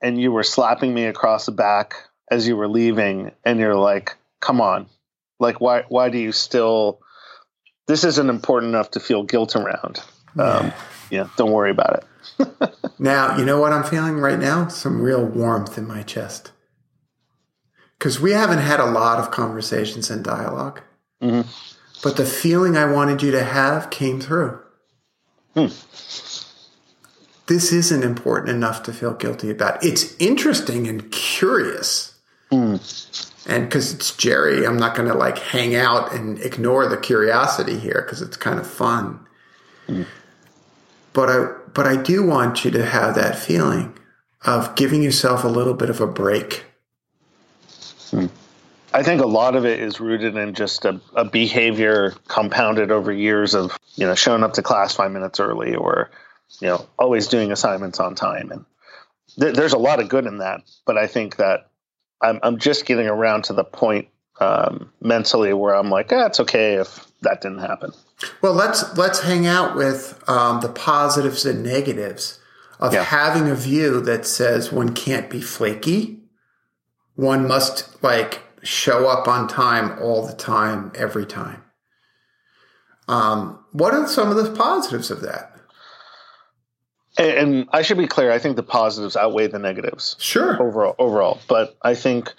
and 0.00 0.20
you 0.20 0.30
were 0.30 0.42
slapping 0.42 0.92
me 0.92 1.06
across 1.06 1.46
the 1.46 1.52
back 1.52 1.94
as 2.30 2.46
you 2.46 2.56
were 2.56 2.68
leaving, 2.68 3.32
and 3.44 3.58
you're 3.58 3.76
like, 3.76 4.16
come 4.40 4.60
on, 4.60 4.88
like 5.38 5.60
why 5.60 5.84
why 5.88 6.10
do 6.10 6.18
you 6.18 6.32
still? 6.32 7.00
This 7.90 8.04
isn't 8.04 8.30
important 8.30 8.70
enough 8.70 8.92
to 8.92 9.00
feel 9.00 9.24
guilt 9.24 9.56
around. 9.56 9.98
Um, 10.38 10.72
yeah, 11.10 11.28
don't 11.36 11.50
worry 11.50 11.72
about 11.72 12.04
it. 12.38 12.78
now 13.00 13.36
you 13.36 13.44
know 13.44 13.58
what 13.58 13.72
I'm 13.72 13.82
feeling 13.82 14.18
right 14.18 14.38
now. 14.38 14.68
Some 14.68 15.02
real 15.02 15.24
warmth 15.24 15.76
in 15.76 15.88
my 15.88 16.02
chest 16.02 16.52
because 17.98 18.20
we 18.20 18.30
haven't 18.30 18.60
had 18.60 18.78
a 18.78 18.86
lot 18.86 19.18
of 19.18 19.32
conversations 19.32 20.08
and 20.08 20.24
dialog 20.24 20.78
mm-hmm. 21.20 21.50
But 22.00 22.16
the 22.16 22.24
feeling 22.24 22.76
I 22.76 22.84
wanted 22.84 23.22
you 23.22 23.32
to 23.32 23.42
have 23.42 23.90
came 23.90 24.20
through. 24.20 24.60
Hmm. 25.54 25.66
This 27.48 27.72
isn't 27.72 28.04
important 28.04 28.50
enough 28.50 28.84
to 28.84 28.92
feel 28.92 29.14
guilty 29.14 29.50
about. 29.50 29.84
It's 29.84 30.14
interesting 30.20 30.86
and 30.86 31.10
curious. 31.10 32.14
Hmm. 32.52 32.76
And 33.50 33.64
because 33.64 33.92
it's 33.92 34.16
Jerry, 34.16 34.64
I'm 34.66 34.78
not 34.78 34.94
going 34.94 35.08
to 35.08 35.14
like 35.14 35.38
hang 35.38 35.74
out 35.74 36.14
and 36.14 36.38
ignore 36.40 36.88
the 36.88 36.96
curiosity 36.96 37.78
here 37.78 38.02
because 38.02 38.22
it's 38.22 38.36
kind 38.36 38.58
of 38.58 38.66
fun. 38.66 39.26
Hmm. 39.86 40.02
But 41.12 41.28
I, 41.28 41.46
but 41.74 41.86
I 41.86 41.96
do 41.96 42.24
want 42.24 42.64
you 42.64 42.70
to 42.70 42.84
have 42.84 43.16
that 43.16 43.36
feeling 43.36 43.98
of 44.46 44.74
giving 44.76 45.02
yourself 45.02 45.44
a 45.44 45.48
little 45.48 45.74
bit 45.74 45.90
of 45.90 46.00
a 46.00 46.06
break 46.06 46.64
Hmm. 48.10 48.26
I 48.92 49.04
think 49.04 49.22
a 49.22 49.26
lot 49.26 49.54
of 49.54 49.64
it 49.64 49.80
is 49.80 50.00
rooted 50.00 50.36
in 50.36 50.54
just 50.54 50.84
a, 50.84 51.00
a, 51.14 51.24
behavior 51.24 52.14
compounded 52.26 52.90
over 52.90 53.12
years 53.12 53.54
of 53.54 53.78
you 53.94 54.06
know 54.06 54.16
showing 54.16 54.42
up 54.42 54.54
to 54.54 54.62
class 54.62 54.94
five 54.94 55.12
minutes 55.12 55.38
early 55.38 55.76
or 55.76 56.10
you 56.60 56.66
know 56.66 56.86
always 56.98 57.28
doing 57.28 57.52
assignments 57.52 58.00
on 58.00 58.16
time 58.16 58.50
and 58.50 58.64
th- 59.38 59.54
there's 59.54 59.74
a 59.74 59.78
lot 59.78 60.00
of 60.00 60.08
good 60.08 60.26
in 60.26 60.38
that 60.38 60.62
but 60.86 60.98
I 60.98 61.06
think 61.06 61.36
that 61.36 61.69
I'm, 62.22 62.40
I'm 62.42 62.58
just 62.58 62.86
getting 62.86 63.06
around 63.06 63.44
to 63.44 63.52
the 63.52 63.64
point 63.64 64.08
um, 64.40 64.92
mentally 65.00 65.52
where 65.52 65.74
I'm 65.74 65.90
like 65.90 66.12
ah, 66.12 66.26
it's 66.26 66.40
okay 66.40 66.74
if 66.74 67.06
that 67.22 67.40
didn't 67.40 67.58
happen. 67.58 67.92
Well, 68.42 68.54
let's 68.54 68.96
let's 68.96 69.20
hang 69.20 69.46
out 69.46 69.76
with 69.76 70.22
um, 70.28 70.60
the 70.60 70.68
positives 70.68 71.44
and 71.44 71.62
negatives 71.62 72.38
of 72.78 72.94
yeah. 72.94 73.04
having 73.04 73.50
a 73.50 73.54
view 73.54 74.00
that 74.00 74.26
says 74.26 74.72
one 74.72 74.94
can't 74.94 75.28
be 75.28 75.40
flaky 75.40 76.20
one 77.20 77.46
must 77.46 78.02
like 78.02 78.42
show 78.62 79.06
up 79.06 79.28
on 79.28 79.46
time 79.46 79.98
all 80.00 80.26
the 80.26 80.32
time, 80.32 80.90
every 80.94 81.26
time. 81.26 81.62
Um, 83.08 83.62
what 83.72 83.92
are 83.92 84.06
some 84.08 84.30
of 84.30 84.36
the 84.36 84.50
positives 84.56 85.10
of 85.10 85.20
that? 85.20 85.52
And 87.20 87.68
I 87.72 87.82
should 87.82 87.98
be 87.98 88.06
clear. 88.06 88.32
I 88.32 88.38
think 88.38 88.56
the 88.56 88.62
positives 88.62 89.16
outweigh 89.16 89.48
the 89.48 89.58
negatives. 89.58 90.16
Sure. 90.18 90.60
Overall, 90.60 90.94
overall, 90.98 91.40
but 91.48 91.76
I 91.82 91.94
think 91.94 92.32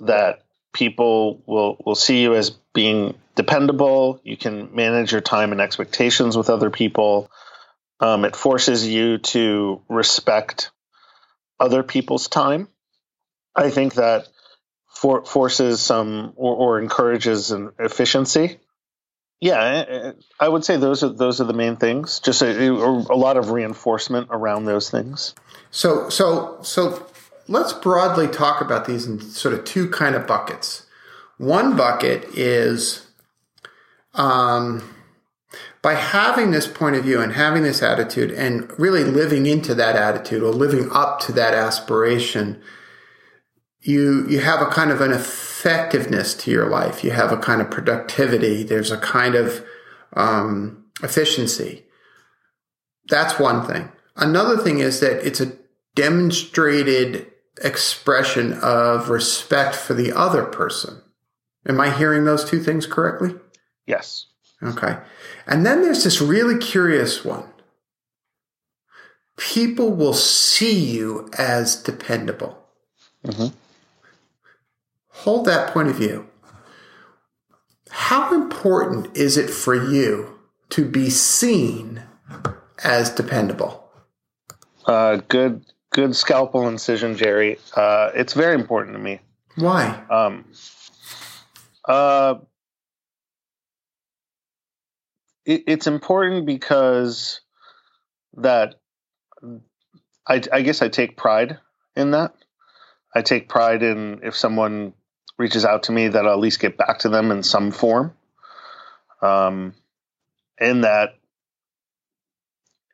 that 0.00 0.42
people 0.72 1.42
will 1.46 1.76
will 1.84 1.94
see 1.94 2.22
you 2.22 2.34
as 2.34 2.50
being 2.72 3.18
dependable. 3.34 4.20
You 4.22 4.36
can 4.36 4.74
manage 4.74 5.12
your 5.12 5.20
time 5.20 5.52
and 5.52 5.60
expectations 5.60 6.36
with 6.36 6.50
other 6.50 6.70
people. 6.70 7.30
Um, 8.00 8.24
it 8.24 8.36
forces 8.36 8.86
you 8.86 9.18
to 9.18 9.82
respect 9.88 10.70
other 11.58 11.82
people's 11.82 12.28
time 12.28 12.68
I 13.58 13.70
think 13.70 13.94
that 13.94 14.28
for, 14.86 15.24
forces 15.24 15.80
some 15.80 16.32
or, 16.36 16.54
or, 16.54 16.80
encourages 16.80 17.50
an 17.50 17.72
efficiency. 17.78 18.58
Yeah, 19.40 20.12
I 20.40 20.48
would 20.48 20.64
say 20.64 20.76
those 20.76 21.04
are 21.04 21.10
those 21.10 21.40
are 21.40 21.44
the 21.44 21.52
main 21.52 21.76
things. 21.76 22.18
Just 22.18 22.42
a, 22.42 22.70
a 22.70 23.14
lot 23.14 23.36
of 23.36 23.50
reinforcement 23.50 24.28
around 24.30 24.64
those 24.64 24.90
things. 24.90 25.34
So, 25.70 26.08
so, 26.08 26.58
so 26.62 27.06
let's 27.46 27.72
broadly 27.72 28.26
talk 28.26 28.60
about 28.60 28.86
these 28.86 29.06
in 29.06 29.20
sort 29.20 29.54
of 29.54 29.64
two 29.64 29.88
kind 29.90 30.16
of 30.16 30.26
buckets. 30.26 30.86
One 31.36 31.76
bucket 31.76 32.24
is 32.34 33.06
um, 34.14 34.94
by 35.82 35.94
having 35.94 36.50
this 36.50 36.66
point 36.66 36.96
of 36.96 37.04
view 37.04 37.20
and 37.20 37.32
having 37.32 37.62
this 37.62 37.82
attitude 37.82 38.32
and 38.32 38.70
really 38.78 39.04
living 39.04 39.46
into 39.46 39.74
that 39.74 39.94
attitude 39.94 40.42
or 40.42 40.50
living 40.50 40.90
up 40.92 41.20
to 41.20 41.32
that 41.32 41.54
aspiration 41.54 42.60
you 43.80 44.26
you 44.28 44.40
have 44.40 44.60
a 44.60 44.66
kind 44.66 44.90
of 44.90 45.00
an 45.00 45.12
effectiveness 45.12 46.34
to 46.34 46.50
your 46.50 46.68
life. 46.68 47.04
You 47.04 47.12
have 47.12 47.32
a 47.32 47.36
kind 47.36 47.60
of 47.60 47.70
productivity. 47.70 48.62
There's 48.62 48.90
a 48.90 48.98
kind 48.98 49.34
of 49.34 49.64
um, 50.14 50.84
efficiency. 51.02 51.84
That's 53.08 53.38
one 53.38 53.66
thing. 53.66 53.90
Another 54.16 54.56
thing 54.56 54.80
is 54.80 55.00
that 55.00 55.24
it's 55.26 55.40
a 55.40 55.52
demonstrated 55.94 57.26
expression 57.62 58.52
of 58.54 59.10
respect 59.10 59.74
for 59.74 59.94
the 59.94 60.12
other 60.12 60.44
person. 60.44 61.00
Am 61.66 61.80
I 61.80 61.90
hearing 61.90 62.24
those 62.24 62.48
two 62.48 62.62
things 62.62 62.86
correctly? 62.86 63.34
Yes. 63.86 64.26
Okay. 64.62 64.96
And 65.46 65.64
then 65.64 65.82
there's 65.82 66.04
this 66.04 66.20
really 66.20 66.58
curious 66.58 67.24
one. 67.24 67.48
People 69.36 69.92
will 69.92 70.14
see 70.14 70.78
you 70.78 71.30
as 71.38 71.76
dependable. 71.76 72.58
Mm-hmm 73.24 73.56
hold 75.18 75.46
that 75.46 75.72
point 75.72 75.88
of 75.88 75.96
view. 75.96 76.26
How 77.90 78.34
important 78.34 79.16
is 79.16 79.36
it 79.36 79.50
for 79.50 79.74
you 79.74 80.38
to 80.70 80.84
be 80.84 81.10
seen 81.10 82.02
as 82.84 83.10
dependable? 83.10 83.90
Uh, 84.86 85.16
good, 85.28 85.64
good 85.90 86.14
scalpel 86.14 86.68
incision, 86.68 87.16
Jerry. 87.16 87.58
Uh, 87.74 88.10
it's 88.14 88.32
very 88.32 88.54
important 88.54 88.96
to 88.96 89.02
me. 89.02 89.20
Why? 89.56 90.00
Um, 90.08 90.44
uh, 91.86 92.36
it, 95.44 95.64
it's 95.66 95.86
important 95.86 96.46
because 96.46 97.40
that 98.36 98.76
I, 100.28 100.42
I 100.52 100.62
guess 100.62 100.80
I 100.80 100.88
take 100.88 101.16
pride 101.16 101.58
in 101.96 102.12
that. 102.12 102.34
I 103.14 103.22
take 103.22 103.48
pride 103.48 103.82
in 103.82 104.20
if 104.22 104.36
someone 104.36 104.92
reaches 105.38 105.64
out 105.64 105.84
to 105.84 105.92
me, 105.92 106.08
that 106.08 106.26
I'll 106.26 106.34
at 106.34 106.38
least 106.38 106.60
get 106.60 106.76
back 106.76 107.00
to 107.00 107.08
them 107.08 107.30
in 107.30 107.42
some 107.42 107.70
form. 107.70 108.12
Um, 109.22 109.74
in 110.60 110.82
that 110.82 111.14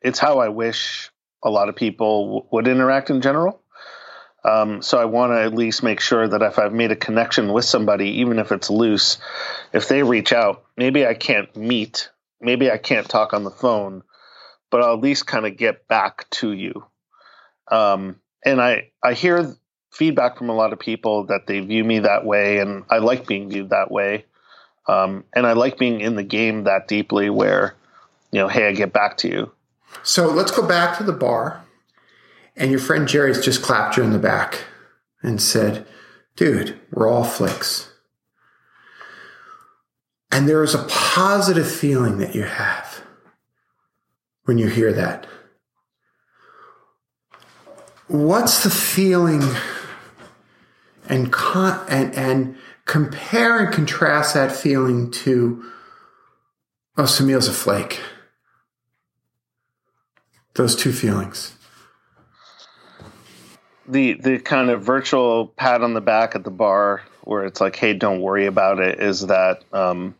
it's 0.01 0.19
how 0.19 0.39
I 0.39 0.49
wish 0.49 1.11
a 1.43 1.49
lot 1.49 1.69
of 1.69 1.75
people 1.75 2.25
w- 2.25 2.45
would 2.51 2.67
interact 2.67 3.09
in 3.09 3.21
general. 3.21 3.61
Um, 4.43 4.83
so 4.83 4.99
I 4.99 5.05
want 5.05 5.31
to 5.31 5.41
at 5.41 5.55
least 5.55 5.81
make 5.81 5.99
sure 5.99 6.27
that 6.27 6.43
if 6.43 6.59
I've 6.59 6.73
made 6.73 6.91
a 6.91 6.95
connection 6.95 7.51
with 7.51 7.65
somebody, 7.65 8.19
even 8.19 8.37
if 8.37 8.51
it's 8.51 8.69
loose, 8.69 9.17
if 9.73 9.87
they 9.87 10.03
reach 10.03 10.31
out, 10.31 10.63
maybe 10.77 11.07
I 11.07 11.15
can't 11.15 11.53
meet, 11.55 12.11
maybe 12.39 12.69
I 12.69 12.77
can't 12.77 13.09
talk 13.09 13.33
on 13.33 13.43
the 13.43 13.49
phone, 13.49 14.03
but 14.69 14.81
I'll 14.81 14.93
at 14.93 15.01
least 15.01 15.25
kind 15.25 15.47
of 15.47 15.57
get 15.57 15.87
back 15.87 16.29
to 16.31 16.51
you. 16.51 16.85
Um, 17.71 18.19
and 18.45 18.61
I 18.61 18.91
I 19.01 19.13
hear 19.13 19.55
feedback 19.95 20.37
from 20.37 20.49
a 20.49 20.55
lot 20.55 20.73
of 20.73 20.79
people 20.79 21.23
that 21.25 21.47
they 21.47 21.61
view 21.61 21.83
me 21.83 21.99
that 21.99 22.25
way, 22.25 22.59
and 22.59 22.83
I 22.89 22.97
like 22.97 23.25
being 23.25 23.49
viewed 23.49 23.69
that 23.69 23.89
way. 23.89 24.25
Um, 24.87 25.23
and 25.33 25.47
I 25.47 25.53
like 25.53 25.77
being 25.77 26.01
in 26.01 26.15
the 26.15 26.23
game 26.23 26.65
that 26.65 26.87
deeply 26.87 27.29
where, 27.29 27.75
you 28.31 28.39
know, 28.39 28.47
hey, 28.47 28.67
I 28.67 28.73
get 28.73 28.93
back 28.93 29.17
to 29.17 29.29
you. 29.29 29.51
So 30.03 30.27
let's 30.27 30.51
go 30.51 30.67
back 30.67 30.97
to 30.97 31.03
the 31.03 31.13
bar. 31.13 31.63
And 32.55 32.69
your 32.71 32.79
friend 32.79 33.07
Jerry's 33.07 33.43
just 33.43 33.63
clapped 33.63 33.97
you 33.97 34.03
in 34.03 34.11
the 34.11 34.19
back 34.19 34.65
and 35.23 35.41
said, 35.41 35.87
dude, 36.35 36.79
we're 36.91 37.09
all 37.09 37.23
flicks. 37.23 37.91
And 40.31 40.47
there 40.47 40.63
is 40.63 40.75
a 40.75 40.85
positive 40.89 41.69
feeling 41.69 42.17
that 42.17 42.35
you 42.35 42.43
have 42.43 43.01
when 44.43 44.57
you 44.57 44.67
hear 44.67 44.93
that. 44.93 45.25
What's 48.07 48.63
the 48.63 48.69
feeling 48.69 49.41
and 51.15 51.31
con- 51.31 51.85
and 51.87 52.13
and 52.13 52.57
compare 52.83 53.59
and 53.59 53.73
contrast 53.73 54.33
that 54.33 54.51
feeling 54.51 55.09
to 55.11 55.63
oh 56.97 57.03
Semil's 57.05 57.47
a 57.47 57.53
flake. 57.53 58.01
Those 60.55 60.75
two 60.75 60.91
feelings. 60.91 61.55
The 63.87 64.13
the 64.13 64.39
kind 64.39 64.69
of 64.69 64.83
virtual 64.83 65.47
pat 65.47 65.81
on 65.81 65.93
the 65.93 66.01
back 66.01 66.35
at 66.35 66.43
the 66.43 66.51
bar 66.51 67.03
where 67.23 67.45
it's 67.45 67.61
like, 67.61 67.77
hey, 67.77 67.93
don't 67.93 68.21
worry 68.21 68.45
about 68.45 68.79
it, 68.79 68.99
is 68.99 69.27
that 69.27 69.63
um, 69.71 70.15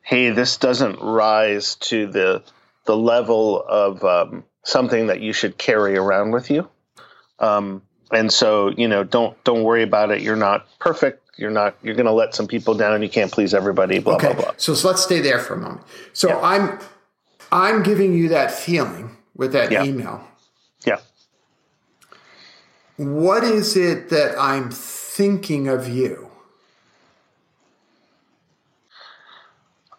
hey, 0.00 0.30
this 0.30 0.56
doesn't 0.56 1.00
rise 1.00 1.74
to 1.76 2.06
the 2.06 2.42
the 2.86 2.96
level 2.96 3.62
of 3.62 4.02
um, 4.04 4.44
something 4.64 5.08
that 5.08 5.20
you 5.20 5.34
should 5.34 5.58
carry 5.58 5.98
around 5.98 6.30
with 6.30 6.50
you. 6.50 6.68
Um, 7.38 7.82
and 8.12 8.32
so 8.32 8.70
you 8.70 8.88
know 8.88 9.04
don't 9.04 9.42
don't 9.44 9.62
worry 9.62 9.82
about 9.82 10.10
it 10.10 10.22
you're 10.22 10.36
not 10.36 10.66
perfect 10.78 11.22
you're 11.36 11.50
not 11.50 11.74
you're 11.82 11.94
going 11.94 12.06
to 12.06 12.12
let 12.12 12.34
some 12.34 12.46
people 12.46 12.74
down 12.74 12.92
and 12.94 13.02
you 13.02 13.10
can't 13.10 13.32
please 13.32 13.54
everybody 13.54 13.98
blah 13.98 14.14
okay. 14.14 14.32
blah 14.32 14.42
blah 14.42 14.52
so, 14.56 14.74
so 14.74 14.88
let's 14.88 15.02
stay 15.02 15.20
there 15.20 15.38
for 15.38 15.54
a 15.54 15.58
moment 15.58 15.82
so 16.12 16.28
yeah. 16.28 16.40
i'm 16.40 16.78
i'm 17.52 17.82
giving 17.82 18.14
you 18.14 18.28
that 18.28 18.50
feeling 18.50 19.16
with 19.34 19.52
that 19.52 19.70
yeah. 19.70 19.84
email 19.84 20.26
yeah 20.84 20.98
what 22.96 23.44
is 23.44 23.76
it 23.76 24.10
that 24.10 24.34
i'm 24.38 24.70
thinking 24.70 25.68
of 25.68 25.88
you 25.88 26.30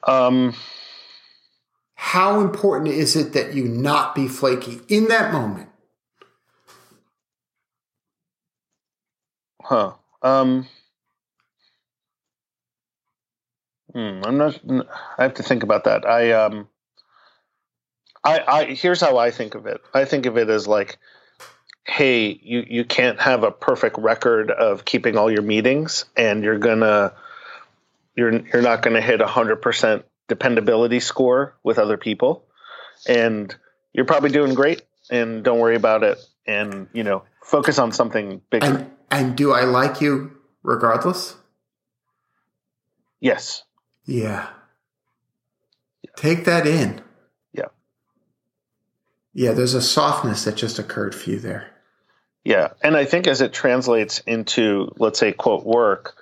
Um, 0.03 0.55
How 1.95 2.41
important 2.41 2.89
is 2.89 3.15
it 3.15 3.33
that 3.33 3.53
you 3.53 3.65
not 3.65 4.15
be 4.15 4.27
flaky 4.27 4.81
in 4.87 5.07
that 5.07 5.31
moment? 5.31 5.69
Huh. 9.71 9.93
Um, 10.21 10.67
hmm, 13.93 14.21
I'm 14.23 14.37
not. 14.37 14.59
I 15.17 15.23
have 15.23 15.35
to 15.35 15.43
think 15.43 15.63
about 15.63 15.85
that. 15.85 16.05
I 16.05 16.31
um. 16.33 16.67
I, 18.23 18.43
I 18.47 18.65
here's 18.65 19.01
how 19.01 19.17
I 19.17 19.31
think 19.31 19.55
of 19.55 19.65
it. 19.65 19.81
I 19.93 20.05
think 20.05 20.27
of 20.27 20.37
it 20.37 20.49
as 20.49 20.67
like, 20.67 20.99
hey, 21.87 22.39
you 22.43 22.63
you 22.67 22.85
can't 22.85 23.19
have 23.19 23.43
a 23.43 23.51
perfect 23.51 23.97
record 23.97 24.51
of 24.51 24.85
keeping 24.85 25.17
all 25.17 25.31
your 25.31 25.41
meetings, 25.41 26.05
and 26.15 26.43
you're 26.43 26.59
gonna 26.59 27.13
you're 28.15 28.45
you're 28.47 28.61
not 28.61 28.83
gonna 28.83 29.01
hit 29.01 29.21
a 29.21 29.27
hundred 29.27 29.61
percent 29.61 30.05
dependability 30.27 30.99
score 30.99 31.55
with 31.63 31.79
other 31.79 31.97
people, 31.97 32.45
and 33.07 33.55
you're 33.93 34.05
probably 34.05 34.29
doing 34.29 34.53
great. 34.53 34.83
And 35.09 35.43
don't 35.43 35.59
worry 35.59 35.75
about 35.75 36.03
it. 36.03 36.19
And 36.45 36.87
you 36.93 37.03
know, 37.03 37.23
focus 37.41 37.79
on 37.79 37.91
something 37.91 38.41
bigger. 38.49 38.87
And 39.11 39.35
do 39.35 39.51
I 39.51 39.65
like 39.65 40.01
you 40.01 40.37
regardless? 40.63 41.35
yes. 43.19 43.63
Yeah. 44.05 44.49
Take 46.15 46.45
that 46.45 46.65
in. 46.65 47.01
Yeah. 47.53 47.67
Yeah, 49.33 49.51
there's 49.51 49.75
a 49.75 49.81
softness 49.81 50.43
that 50.45 50.55
just 50.55 50.79
occurred 50.79 51.13
for 51.15 51.29
you 51.29 51.39
there. 51.39 51.69
Yeah, 52.43 52.69
and 52.83 52.97
I 52.97 53.05
think 53.05 53.27
as 53.27 53.41
it 53.41 53.53
translates 53.53 54.19
into, 54.25 54.91
let's 54.97 55.19
say, 55.19 55.31
quote 55.31 55.63
work, 55.63 56.15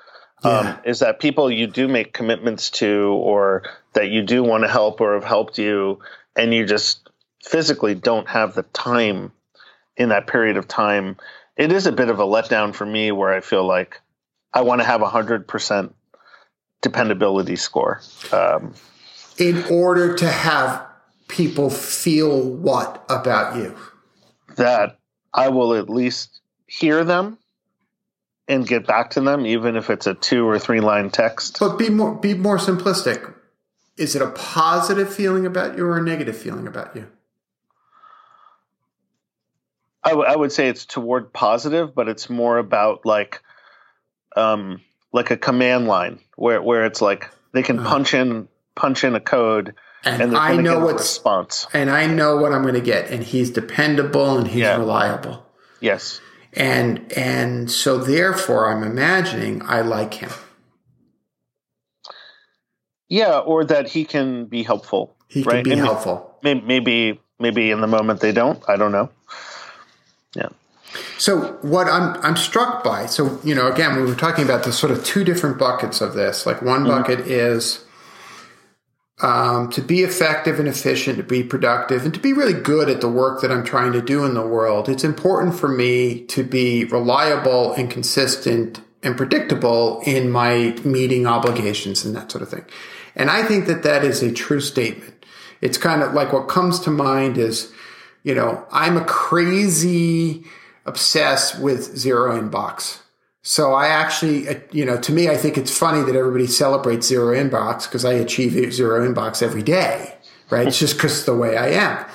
um, 0.44 0.78
is 0.86 1.00
that 1.00 1.20
people 1.20 1.50
you 1.50 1.68
do 1.68 1.88
make 1.88 2.14
commitments 2.14 2.70
to, 2.72 3.14
or 3.22 3.64
that 3.94 4.10
you 4.10 4.22
do 4.22 4.44
want 4.44 4.64
to 4.64 4.70
help 4.70 5.02
or 5.02 5.14
have 5.14 5.24
helped 5.24 5.58
you, 5.58 6.00
and 6.36 6.54
you 6.54 6.66
just 6.66 7.10
physically 7.44 7.96
don't 7.96 8.28
have 8.28 8.54
the 8.54 8.64
time 8.64 9.32
in 9.96 10.10
that 10.10 10.28
period 10.28 10.58
of 10.58 10.68
time. 10.68 11.18
It 11.60 11.74
is 11.74 11.86
a 11.86 11.92
bit 11.92 12.08
of 12.08 12.20
a 12.20 12.24
letdown 12.26 12.74
for 12.74 12.86
me, 12.86 13.12
where 13.12 13.34
I 13.34 13.42
feel 13.42 13.68
like 13.68 14.00
I 14.54 14.62
want 14.62 14.80
to 14.80 14.88
have 14.88 15.02
a 15.02 15.10
hundred 15.10 15.46
percent 15.46 15.94
dependability 16.82 17.58
score. 17.58 18.02
Um, 18.32 18.74
In 19.38 19.66
order 19.66 20.16
to 20.16 20.28
have 20.28 20.86
people 21.28 21.70
feel 21.70 22.42
what 22.42 23.04
about 23.10 23.58
you? 23.58 23.76
that 24.56 24.98
I 25.34 25.50
will 25.50 25.74
at 25.76 25.90
least 25.90 26.40
hear 26.66 27.04
them 27.04 27.38
and 28.48 28.68
get 28.68 28.88
back 28.88 29.12
to 29.12 29.22
them, 29.22 29.46
even 29.46 29.76
if 29.76 29.90
it's 29.90 30.08
a 30.08 30.14
two 30.16 30.48
or 30.48 30.58
three 30.60 30.80
line 30.80 31.10
text. 31.12 31.60
But 31.60 31.78
be 31.78 31.90
more 31.90 32.16
be 32.16 32.36
more 32.36 32.58
simplistic. 32.58 33.34
Is 33.98 34.16
it 34.16 34.22
a 34.22 34.32
positive 34.32 35.14
feeling 35.14 35.46
about 35.46 35.78
you 35.78 35.86
or 35.86 35.98
a 35.98 36.02
negative 36.02 36.38
feeling 36.38 36.68
about 36.68 36.96
you? 36.96 37.08
I, 40.04 40.10
w- 40.12 40.28
I 40.28 40.36
would 40.36 40.52
say 40.52 40.70
it's 40.70 40.86
toward 40.86 41.34
positive, 41.34 41.94
but 41.94 42.08
it's 42.08 42.30
more 42.30 42.58
about 42.58 43.06
like, 43.06 43.42
um, 44.36 44.82
like 45.12 45.32
a 45.32 45.38
command 45.38 45.88
line 45.88 46.20
where 46.36 46.62
where 46.62 46.86
it's 46.86 47.02
like 47.02 47.30
they 47.52 47.64
can 47.64 47.84
punch 47.84 48.14
in 48.14 48.48
punch 48.76 49.04
in 49.04 49.16
a 49.16 49.20
code 49.20 49.76
And, 50.06 50.22
and 50.22 50.38
I 50.38 50.56
know 50.56 50.80
what's 50.80 51.02
response. 51.02 51.68
and 51.74 51.90
I 51.90 52.06
know 52.08 52.38
what 52.38 52.54
I'm 52.54 52.62
going 52.62 52.76
to 52.76 52.82
get, 52.82 53.10
and 53.10 53.24
he's 53.24 53.50
dependable 53.50 54.38
and 54.38 54.48
he's 54.48 54.62
Yeah. 54.62 54.78
reliable, 54.78 55.46
Yes, 55.82 56.22
and 56.54 57.12
and 57.14 57.70
so 57.70 57.98
therefore 57.98 58.72
I'm 58.72 58.84
imagining 58.84 59.62
I 59.64 59.82
like 59.82 60.14
him. 60.14 60.30
yeah, 63.10 63.40
or 63.40 63.66
that 63.66 63.88
he 63.90 64.06
can 64.06 64.46
be 64.46 64.64
helpful. 64.64 65.16
He 65.28 65.44
can 65.44 65.52
right? 65.52 65.64
be 65.64 65.72
And 65.72 65.80
helpful. 65.82 66.38
Maybe, 66.44 66.62
maybe 66.62 67.20
maybe 67.40 67.72
in 67.72 67.82
the 67.82 67.88
moment 67.88 68.20
they 68.22 68.32
don't. 68.32 68.64
I 68.70 68.78
don't 68.78 68.92
know. 68.92 69.10
Yeah. 70.36 70.50
So 71.18 71.54
what 71.62 71.88
I'm 71.88 72.16
I'm 72.24 72.36
struck 72.36 72.84
by, 72.84 73.06
so 73.06 73.40
you 73.44 73.54
know, 73.54 73.72
again, 73.72 73.96
we 73.96 74.02
were 74.04 74.16
talking 74.16 74.44
about 74.44 74.64
the 74.64 74.74
sort 74.74 74.92
of 74.92 75.04
two 75.04 75.24
different 75.24 75.60
buckets 75.60 76.02
of 76.02 76.14
this. 76.14 76.46
Like 76.46 76.62
one 76.62 76.86
bucket 76.86 77.20
is 77.22 77.86
um, 79.22 79.70
to 79.72 79.82
be 79.82 80.02
effective 80.02 80.60
and 80.60 80.68
efficient, 80.68 81.18
to 81.18 81.24
be 81.24 81.44
productive, 81.44 82.06
and 82.06 82.14
to 82.14 82.20
be 82.20 82.34
really 82.34 82.54
good 82.54 82.90
at 82.90 83.02
the 83.02 83.10
work 83.10 83.42
that 83.42 83.52
I'm 83.52 83.64
trying 83.64 83.92
to 83.92 84.02
do 84.02 84.24
in 84.26 84.34
the 84.34 84.46
world. 84.46 84.88
It's 84.88 85.04
important 85.04 85.56
for 85.56 85.68
me 85.68 86.22
to 86.26 86.44
be 86.44 86.86
reliable 86.86 87.74
and 87.74 87.92
consistent 87.92 88.82
and 89.04 89.16
predictable 89.16 90.02
in 90.06 90.32
my 90.32 90.76
meeting 90.84 91.28
obligations 91.28 92.04
and 92.04 92.16
that 92.16 92.32
sort 92.32 92.42
of 92.42 92.50
thing. 92.50 92.66
And 93.16 93.30
I 93.30 93.44
think 93.44 93.66
that 93.68 93.84
that 93.84 94.04
is 94.04 94.22
a 94.24 94.32
true 94.32 94.62
statement. 94.62 95.26
It's 95.62 95.78
kind 95.78 96.02
of 96.02 96.14
like 96.14 96.32
what 96.32 96.48
comes 96.48 96.80
to 96.82 96.90
mind 96.90 97.38
is, 97.38 97.72
you 98.24 98.36
know, 98.36 98.66
I'm 98.72 98.98
a 98.98 99.06
crazy 99.06 100.44
obsessed 100.86 101.60
with 101.60 101.98
zero 101.98 102.40
inbox. 102.40 103.00
So 103.42 103.74
I 103.74 103.88
actually, 103.88 104.50
uh, 104.50 104.60
you 104.72 104.86
know, 104.86 104.98
to 105.00 105.12
me, 105.12 105.30
I 105.30 105.38
think 105.38 105.58
it's 105.58 105.76
funny 105.76 106.04
that 106.04 106.16
everybody 106.16 106.48
celebrates 106.48 107.08
zero 107.08 107.34
inbox 107.34 107.86
because 107.86 108.04
I 108.04 108.14
achieve 108.14 108.74
zero 108.74 109.08
inbox 109.08 109.42
every 109.42 109.64
day, 109.64 110.16
right? 110.50 110.68
It's 110.68 110.80
just 110.80 110.96
because 110.96 111.26
the 111.26 111.36
way 111.36 111.58
I 111.58 111.70
am. 111.70 112.06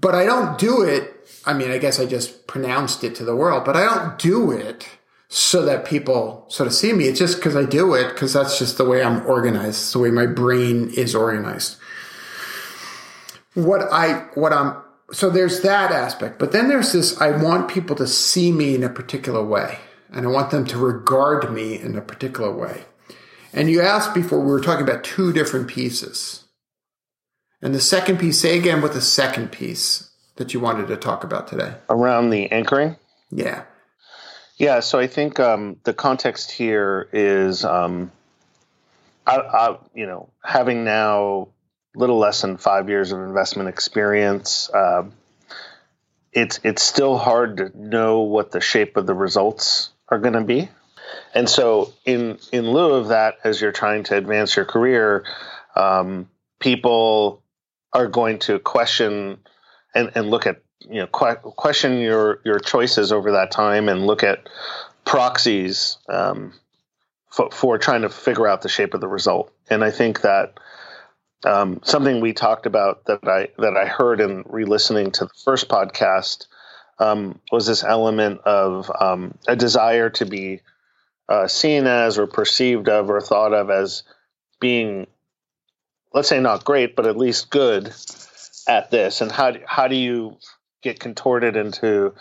But 0.00 0.14
I 0.14 0.24
don't 0.24 0.58
do 0.58 0.82
it. 0.82 1.28
I 1.44 1.54
mean, 1.54 1.70
I 1.70 1.78
guess 1.78 1.98
I 1.98 2.06
just 2.06 2.46
pronounced 2.46 3.02
it 3.02 3.14
to 3.16 3.24
the 3.24 3.34
world, 3.34 3.64
but 3.64 3.76
I 3.76 3.84
don't 3.84 4.18
do 4.18 4.52
it 4.52 4.86
so 5.28 5.64
that 5.64 5.84
people 5.84 6.44
sort 6.48 6.66
of 6.66 6.74
see 6.74 6.92
me. 6.92 7.06
It's 7.06 7.18
just 7.18 7.36
because 7.36 7.56
I 7.56 7.64
do 7.64 7.94
it 7.94 8.10
because 8.10 8.32
that's 8.32 8.58
just 8.58 8.78
the 8.78 8.84
way 8.84 9.02
I'm 9.02 9.26
organized. 9.26 9.68
It's 9.68 9.92
the 9.92 9.98
way 9.98 10.10
my 10.10 10.26
brain 10.26 10.90
is 10.90 11.14
organized. 11.14 11.78
What 13.54 13.82
I, 13.90 14.28
what 14.34 14.52
I'm, 14.52 14.76
so 15.10 15.28
there's 15.28 15.60
that 15.62 15.90
aspect, 15.90 16.38
but 16.38 16.52
then 16.52 16.68
there's 16.68 16.92
this, 16.92 17.20
I 17.20 17.30
want 17.30 17.68
people 17.68 17.96
to 17.96 18.06
see 18.06 18.52
me 18.52 18.74
in 18.74 18.82
a 18.82 18.88
particular 18.88 19.44
way 19.44 19.78
and 20.12 20.26
I 20.26 20.30
want 20.30 20.50
them 20.50 20.66
to 20.66 20.78
regard 20.78 21.52
me 21.52 21.80
in 21.80 21.96
a 21.96 22.02
particular 22.02 22.54
way. 22.54 22.84
And 23.52 23.70
you 23.70 23.80
asked 23.80 24.14
before, 24.14 24.40
we 24.40 24.50
were 24.50 24.60
talking 24.60 24.86
about 24.86 25.04
two 25.04 25.32
different 25.32 25.68
pieces. 25.68 26.44
And 27.60 27.74
the 27.74 27.80
second 27.80 28.18
piece, 28.18 28.40
say 28.40 28.58
again 28.58 28.82
what 28.82 28.92
the 28.92 29.00
second 29.00 29.52
piece 29.52 30.10
that 30.36 30.54
you 30.54 30.60
wanted 30.60 30.88
to 30.88 30.96
talk 30.96 31.24
about 31.24 31.48
today. 31.48 31.74
Around 31.88 32.30
the 32.30 32.50
anchoring. 32.50 32.96
Yeah. 33.30 33.64
Yeah, 34.56 34.80
so 34.80 34.98
I 34.98 35.06
think 35.06 35.40
um, 35.40 35.76
the 35.84 35.94
context 35.94 36.50
here 36.50 37.08
is, 37.12 37.64
um, 37.64 38.12
I, 39.26 39.36
I, 39.38 39.78
you 39.94 40.06
know, 40.06 40.30
having 40.44 40.84
now 40.84 41.48
little 41.94 42.18
less 42.18 42.40
than 42.40 42.56
five 42.56 42.88
years 42.88 43.12
of 43.12 43.20
investment 43.20 43.68
experience, 43.68 44.70
uh, 44.70 45.04
it's 46.32 46.60
it's 46.64 46.82
still 46.82 47.18
hard 47.18 47.58
to 47.58 47.72
know 47.74 48.20
what 48.20 48.50
the 48.50 48.60
shape 48.60 48.96
of 48.96 49.06
the 49.06 49.14
results 49.14 49.90
are 50.08 50.18
going 50.18 50.34
to 50.34 50.44
be, 50.44 50.68
and 51.34 51.48
so 51.48 51.92
in 52.04 52.38
in 52.52 52.70
lieu 52.70 52.94
of 52.94 53.08
that, 53.08 53.36
as 53.44 53.60
you're 53.60 53.72
trying 53.72 54.04
to 54.04 54.16
advance 54.16 54.56
your 54.56 54.64
career, 54.64 55.24
um, 55.76 56.28
people 56.58 57.42
are 57.92 58.06
going 58.06 58.38
to 58.38 58.58
question 58.58 59.38
and, 59.94 60.12
and 60.14 60.30
look 60.30 60.46
at 60.46 60.62
you 60.80 61.00
know 61.00 61.06
que- 61.06 61.50
question 61.56 61.98
your 61.98 62.40
your 62.44 62.58
choices 62.58 63.12
over 63.12 63.32
that 63.32 63.50
time 63.50 63.88
and 63.88 64.06
look 64.06 64.22
at 64.22 64.48
proxies 65.04 65.98
um, 66.08 66.54
for, 67.30 67.50
for 67.50 67.78
trying 67.78 68.02
to 68.02 68.08
figure 68.08 68.46
out 68.46 68.62
the 68.62 68.68
shape 68.68 68.94
of 68.94 69.00
the 69.00 69.08
result. 69.08 69.52
And 69.68 69.82
I 69.84 69.90
think 69.90 70.22
that 70.22 70.58
um, 71.44 71.80
something 71.84 72.20
we 72.20 72.32
talked 72.32 72.66
about 72.66 73.04
that 73.06 73.26
I 73.26 73.48
that 73.58 73.76
I 73.76 73.86
heard 73.86 74.20
in 74.20 74.44
re-listening 74.46 75.10
to 75.12 75.24
the 75.24 75.34
first 75.44 75.68
podcast 75.68 76.46
um, 76.98 77.40
was 77.50 77.66
this 77.66 77.82
element 77.82 78.40
of 78.42 78.90
um, 79.00 79.36
a 79.48 79.56
desire 79.56 80.10
to 80.10 80.24
be 80.26 80.60
uh, 81.28 81.48
seen 81.48 81.86
as 81.86 82.18
or 82.18 82.26
perceived 82.26 82.88
of 82.88 83.10
or 83.10 83.20
thought 83.20 83.52
of 83.52 83.70
as 83.70 84.02
being, 84.60 85.06
let's 86.12 86.28
say, 86.28 86.38
not 86.40 86.64
great, 86.64 86.94
but 86.94 87.06
at 87.06 87.16
least 87.16 87.50
good 87.50 87.92
at 88.68 88.90
this. 88.90 89.20
And 89.20 89.32
how 89.32 89.54
how 89.66 89.88
do 89.88 89.96
you 89.96 90.36
get 90.82 91.00
contorted 91.00 91.56
into 91.56 92.14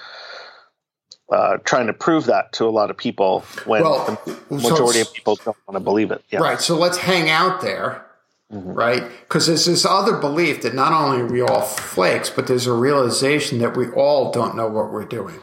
uh, 1.31 1.57
trying 1.63 1.87
to 1.87 1.93
prove 1.93 2.25
that 2.25 2.51
to 2.53 2.65
a 2.65 2.69
lot 2.71 2.89
of 2.89 2.97
people 2.97 3.41
when 3.65 3.83
Well, 3.83 4.19
the 4.25 4.33
so- 4.59 4.69
majority 4.69 5.01
of 5.01 5.13
people 5.13 5.35
don't 5.35 5.57
want 5.67 5.75
to 5.75 5.79
believe 5.79 6.11
it? 6.11 6.23
Yeah. 6.29 6.39
Right. 6.39 6.59
So 6.59 6.75
let's 6.75 6.97
hang 6.97 7.29
out 7.29 7.61
there. 7.61 8.05
Mm-hmm. 8.51 8.73
Right. 8.73 9.03
Because 9.21 9.47
there's 9.47 9.65
this 9.65 9.85
other 9.85 10.17
belief 10.17 10.63
that 10.63 10.75
not 10.75 10.91
only 10.91 11.21
are 11.21 11.25
we 11.25 11.41
all 11.41 11.61
flakes, 11.61 12.29
but 12.29 12.47
there's 12.47 12.67
a 12.67 12.73
realization 12.73 13.59
that 13.59 13.77
we 13.77 13.89
all 13.91 14.31
don't 14.31 14.57
know 14.57 14.67
what 14.67 14.91
we're 14.91 15.05
doing. 15.05 15.39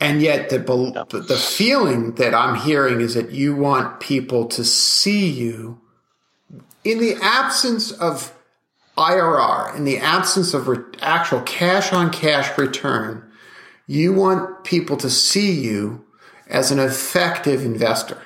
And 0.00 0.20
yet 0.20 0.48
the, 0.50 0.58
the 0.58 1.20
the 1.20 1.36
feeling 1.36 2.14
that 2.16 2.34
I'm 2.34 2.56
hearing 2.56 3.00
is 3.00 3.14
that 3.14 3.30
you 3.30 3.54
want 3.54 4.00
people 4.00 4.46
to 4.46 4.64
see 4.64 5.28
you 5.28 5.80
in 6.84 6.98
the 6.98 7.16
absence 7.20 7.90
of 7.92 8.32
IRR, 8.96 9.76
in 9.76 9.84
the 9.84 9.98
absence 9.98 10.54
of 10.54 10.68
re- 10.68 10.78
actual 11.00 11.40
cash 11.42 11.92
on 11.92 12.10
cash 12.10 12.56
return, 12.56 13.24
you 13.86 14.12
want 14.12 14.64
people 14.64 14.96
to 14.98 15.10
see 15.10 15.52
you 15.52 16.04
as 16.48 16.70
an 16.70 16.78
effective 16.78 17.64
investor. 17.64 18.18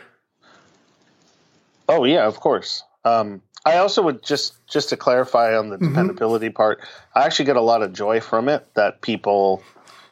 Oh 1.88 2.04
yeah, 2.04 2.26
of 2.26 2.38
course. 2.40 2.82
Um, 3.04 3.42
I 3.64 3.78
also 3.78 4.02
would 4.02 4.22
just 4.22 4.54
just 4.66 4.88
to 4.90 4.96
clarify 4.96 5.56
on 5.56 5.70
the 5.70 5.76
mm-hmm. 5.76 5.88
dependability 5.88 6.50
part. 6.50 6.80
I 7.14 7.24
actually 7.24 7.46
get 7.46 7.56
a 7.56 7.60
lot 7.60 7.82
of 7.82 7.92
joy 7.92 8.20
from 8.20 8.48
it. 8.48 8.66
That 8.74 9.00
people, 9.00 9.62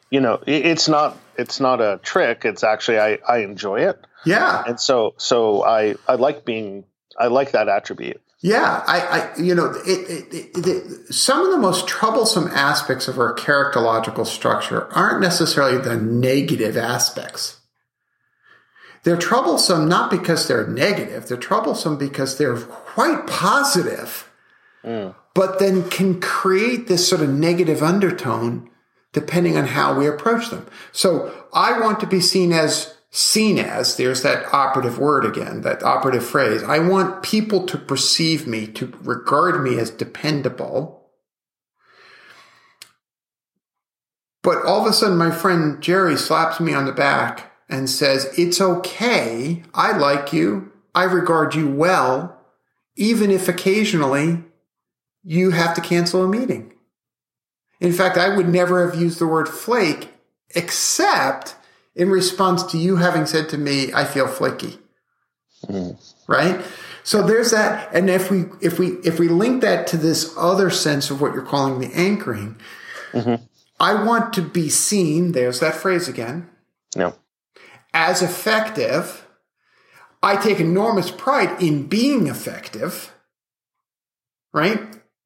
you 0.09 0.21
know, 0.21 0.41
it, 0.45 0.65
it's 0.65 0.87
not 0.87 1.17
it's 1.37 1.59
not 1.59 1.81
a 1.81 1.99
trick. 2.01 2.45
It's 2.45 2.63
actually 2.63 2.99
I 2.99 3.19
I 3.27 3.39
enjoy 3.39 3.81
it. 3.81 3.99
Yeah. 4.25 4.63
And 4.65 4.79
so 4.79 5.15
so 5.17 5.63
I 5.65 5.95
I 6.07 6.15
like 6.15 6.45
being 6.45 6.85
I 7.17 7.27
like 7.27 7.51
that 7.51 7.67
attribute. 7.67 8.21
Yeah, 8.43 8.83
I, 8.87 8.99
I 8.99 9.37
you 9.39 9.53
know, 9.53 9.71
it, 9.85 10.33
it, 10.33 10.67
it, 10.67 11.13
some 11.13 11.45
of 11.45 11.51
the 11.51 11.59
most 11.59 11.87
troublesome 11.87 12.47
aspects 12.47 13.07
of 13.07 13.19
our 13.19 13.35
characterological 13.35 14.25
structure 14.25 14.91
aren't 14.93 15.21
necessarily 15.21 15.77
the 15.77 15.95
negative 15.95 16.75
aspects. 16.75 17.60
They're 19.03 19.17
troublesome 19.17 19.89
not 19.89 20.11
because 20.11 20.47
they're 20.47 20.67
negative, 20.67 21.27
they're 21.27 21.37
troublesome 21.37 21.97
because 21.97 22.37
they're 22.37 22.59
quite 22.59 23.25
positive, 23.25 24.29
mm. 24.83 25.15
but 25.33 25.59
then 25.59 25.89
can 25.89 26.21
create 26.21 26.87
this 26.87 27.07
sort 27.07 27.21
of 27.21 27.29
negative 27.29 27.81
undertone 27.81 28.69
depending 29.13 29.57
on 29.57 29.65
how 29.67 29.97
we 29.97 30.07
approach 30.07 30.49
them. 30.49 30.65
So 30.91 31.45
I 31.53 31.79
want 31.79 31.99
to 31.99 32.07
be 32.07 32.21
seen 32.21 32.53
as 32.53 32.95
seen 33.09 33.59
as, 33.59 33.97
there's 33.97 34.21
that 34.23 34.45
operative 34.53 34.97
word 34.97 35.25
again, 35.25 35.61
that 35.61 35.83
operative 35.83 36.25
phrase. 36.25 36.63
I 36.63 36.79
want 36.79 37.23
people 37.23 37.65
to 37.65 37.77
perceive 37.77 38.47
me, 38.47 38.67
to 38.67 38.93
regard 39.01 39.61
me 39.61 39.77
as 39.77 39.89
dependable. 39.89 41.09
But 44.43 44.63
all 44.65 44.81
of 44.81 44.87
a 44.87 44.93
sudden, 44.93 45.17
my 45.17 45.29
friend 45.29 45.81
Jerry 45.81 46.15
slaps 46.15 46.61
me 46.61 46.73
on 46.73 46.85
the 46.85 46.93
back 46.93 47.50
and 47.71 47.89
says, 47.89 48.31
It's 48.37 48.61
okay. 48.61 49.63
I 49.73 49.97
like 49.97 50.33
you. 50.33 50.71
I 50.93 51.05
regard 51.05 51.55
you 51.55 51.69
well, 51.69 52.37
even 52.97 53.31
if 53.31 53.47
occasionally 53.47 54.43
you 55.23 55.51
have 55.51 55.73
to 55.75 55.81
cancel 55.81 56.23
a 56.23 56.27
meeting. 56.27 56.73
In 57.79 57.93
fact, 57.93 58.17
I 58.17 58.35
would 58.35 58.49
never 58.49 58.85
have 58.85 59.01
used 59.01 59.17
the 59.17 59.25
word 59.25 59.47
flake 59.47 60.09
except 60.53 61.55
in 61.95 62.09
response 62.09 62.63
to 62.63 62.77
you 62.77 62.97
having 62.97 63.25
said 63.25 63.47
to 63.49 63.57
me, 63.57 63.93
I 63.93 64.03
feel 64.03 64.27
flaky. 64.27 64.77
Mm. 65.65 65.97
Right? 66.27 66.61
So 67.03 67.25
there's 67.25 67.51
that. 67.51 67.89
And 67.93 68.09
if 68.09 68.29
we, 68.29 68.45
if 68.61 68.77
we, 68.77 68.89
if 69.03 69.17
we 69.17 69.29
link 69.29 69.61
that 69.61 69.87
to 69.87 69.97
this 69.97 70.35
other 70.37 70.69
sense 70.69 71.09
of 71.09 71.21
what 71.21 71.33
you're 71.33 71.45
calling 71.45 71.79
the 71.79 71.93
anchoring, 71.95 72.57
mm-hmm. 73.13 73.43
I 73.79 74.03
want 74.03 74.33
to 74.33 74.41
be 74.41 74.69
seen. 74.69 75.31
There's 75.31 75.61
that 75.61 75.75
phrase 75.75 76.07
again. 76.07 76.49
Yeah 76.95 77.13
as 77.93 78.21
effective. 78.21 79.27
I 80.23 80.35
take 80.35 80.59
enormous 80.59 81.09
pride 81.11 81.61
in 81.61 81.87
being 81.87 82.27
effective, 82.27 83.13
right? 84.53 84.79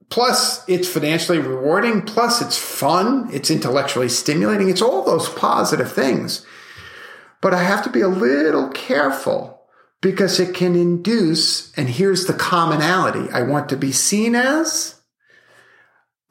Plus, 0.10 0.67
it's 0.69 0.88
financially 0.88 1.39
rewarding. 1.39 2.01
Plus, 2.04 2.41
it's 2.41 2.58
fun. 2.58 3.30
It's 3.34 3.51
intellectually 3.51 4.10
stimulating. 4.10 4.69
It's 4.69 4.82
all 4.82 5.04
those 5.04 5.28
positive 5.30 5.91
things. 5.91 6.45
But 7.41 7.54
I 7.54 7.63
have 7.63 7.84
to 7.84 7.89
be 7.89 8.01
a 8.01 8.08
little 8.08 8.69
careful 8.69 9.62
because 10.01 10.39
it 10.39 10.54
can 10.54 10.75
induce, 10.75 11.73
and 11.75 11.89
here's 11.89 12.25
the 12.25 12.34
commonality 12.34 13.30
I 13.32 13.41
want 13.41 13.69
to 13.69 13.78
be 13.78 13.91
seen 13.91 14.36
as. 14.36 15.01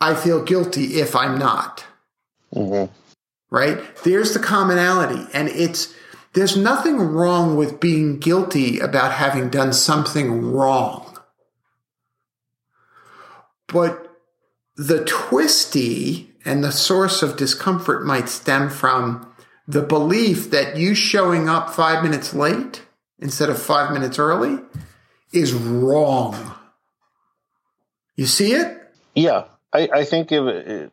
I 0.01 0.15
feel 0.15 0.43
guilty 0.43 1.01
if 1.01 1.17
I'm 1.17 1.39
not. 1.39 1.85
Mm-hmm. 2.55 2.93
Right? 3.51 3.79
There's 4.05 4.33
the 4.33 4.41
commonality. 4.41 5.27
And 5.33 5.49
it's, 5.49 5.93
there's 6.35 6.57
nothing 6.57 6.99
wrong 6.99 7.57
with 7.57 7.81
being 7.81 8.19
guilty 8.19 8.81
about 8.81 9.13
having 9.13 9.49
done 9.49 9.73
something 9.73 10.53
wrong. 10.53 11.19
But 13.69 14.09
the 14.77 15.05
twisty 15.05 16.33
and 16.45 16.63
the 16.63 16.73
source 16.73 17.23
of 17.23 17.37
discomfort 17.37 18.05
might 18.05 18.29
stem 18.29 18.69
from 18.69 19.33
the 19.67 19.83
belief 19.83 20.51
that 20.51 20.77
you 20.77 20.95
showing 20.95 21.49
up 21.49 21.71
five 21.71 22.03
minutes 22.03 22.35
late 22.35 22.83
instead 23.19 23.49
of 23.49 23.61
five 23.61 23.93
minutes 23.93 24.19
early 24.19 24.59
is 25.33 25.55
wrong. 25.55 26.55
You 28.17 28.27
see 28.27 28.53
it? 28.53 28.81
Yeah, 29.15 29.45
I, 29.73 29.89
I 29.93 30.05
think 30.05 30.33
it, 30.33 30.93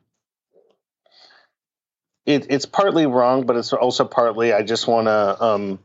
it, 2.25 2.47
it's 2.49 2.65
partly 2.65 3.05
wrong, 3.05 3.45
but 3.45 3.55
it's 3.55 3.73
also 3.73 4.05
partly 4.05 4.53
I 4.53 4.63
just 4.63 4.87
want 4.87 5.07
to 5.07 5.43
um, 5.43 5.79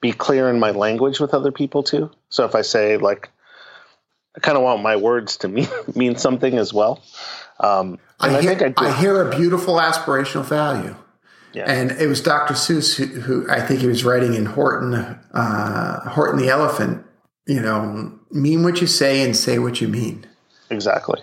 be 0.00 0.12
clear 0.12 0.48
in 0.48 0.58
my 0.58 0.70
language 0.70 1.20
with 1.20 1.34
other 1.34 1.52
people 1.52 1.82
too. 1.82 2.10
So 2.28 2.44
if 2.44 2.54
I 2.54 2.62
say 2.62 2.96
like, 2.96 3.30
I 4.36 4.40
kind 4.40 4.56
of 4.56 4.64
want 4.64 4.82
my 4.82 4.96
words 4.96 5.38
to 5.38 5.48
mean 5.48 5.68
mean 5.94 6.16
something 6.16 6.58
as 6.58 6.72
well. 6.72 7.02
Um, 7.60 7.98
I, 8.18 8.40
hear, 8.40 8.74
I, 8.78 8.84
I, 8.84 8.88
I, 8.88 9.00
hear 9.00 9.28
a 9.28 9.36
beautiful 9.36 9.76
aspirational 9.76 10.44
value. 10.44 10.96
Yeah. 11.52 11.70
And 11.70 11.90
it 11.92 12.06
was 12.06 12.22
Dr. 12.22 12.54
Seuss 12.54 12.96
who, 12.96 13.04
who, 13.20 13.50
I 13.50 13.60
think 13.60 13.80
he 13.80 13.86
was 13.86 14.04
writing 14.04 14.34
in 14.34 14.46
Horton, 14.46 14.94
uh, 14.94 16.08
Horton 16.08 16.38
the 16.38 16.48
Elephant. 16.48 17.04
You 17.46 17.60
know, 17.60 18.18
mean 18.30 18.62
what 18.62 18.80
you 18.80 18.86
say 18.86 19.22
and 19.22 19.36
say 19.36 19.58
what 19.58 19.80
you 19.80 19.88
mean. 19.88 20.26
Exactly 20.70 21.20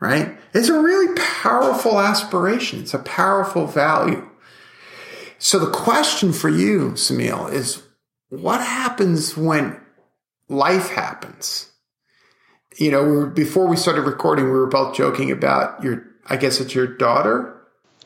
right? 0.00 0.36
It's 0.54 0.68
a 0.68 0.80
really 0.80 1.14
powerful 1.16 2.00
aspiration. 2.00 2.80
It's 2.80 2.94
a 2.94 3.00
powerful 3.00 3.66
value. 3.66 4.28
So 5.38 5.58
the 5.58 5.70
question 5.70 6.32
for 6.32 6.48
you, 6.48 6.92
Semil, 6.92 7.52
is 7.52 7.82
what 8.28 8.60
happens 8.60 9.36
when 9.36 9.80
life 10.48 10.90
happens? 10.90 11.70
You 12.76 12.90
know, 12.90 13.26
before 13.26 13.66
we 13.66 13.76
started 13.76 14.02
recording, 14.02 14.46
we 14.46 14.52
were 14.52 14.66
both 14.66 14.94
joking 14.96 15.30
about 15.30 15.82
your, 15.82 16.04
I 16.26 16.36
guess 16.36 16.60
it's 16.60 16.74
your 16.74 16.86
daughter? 16.86 17.54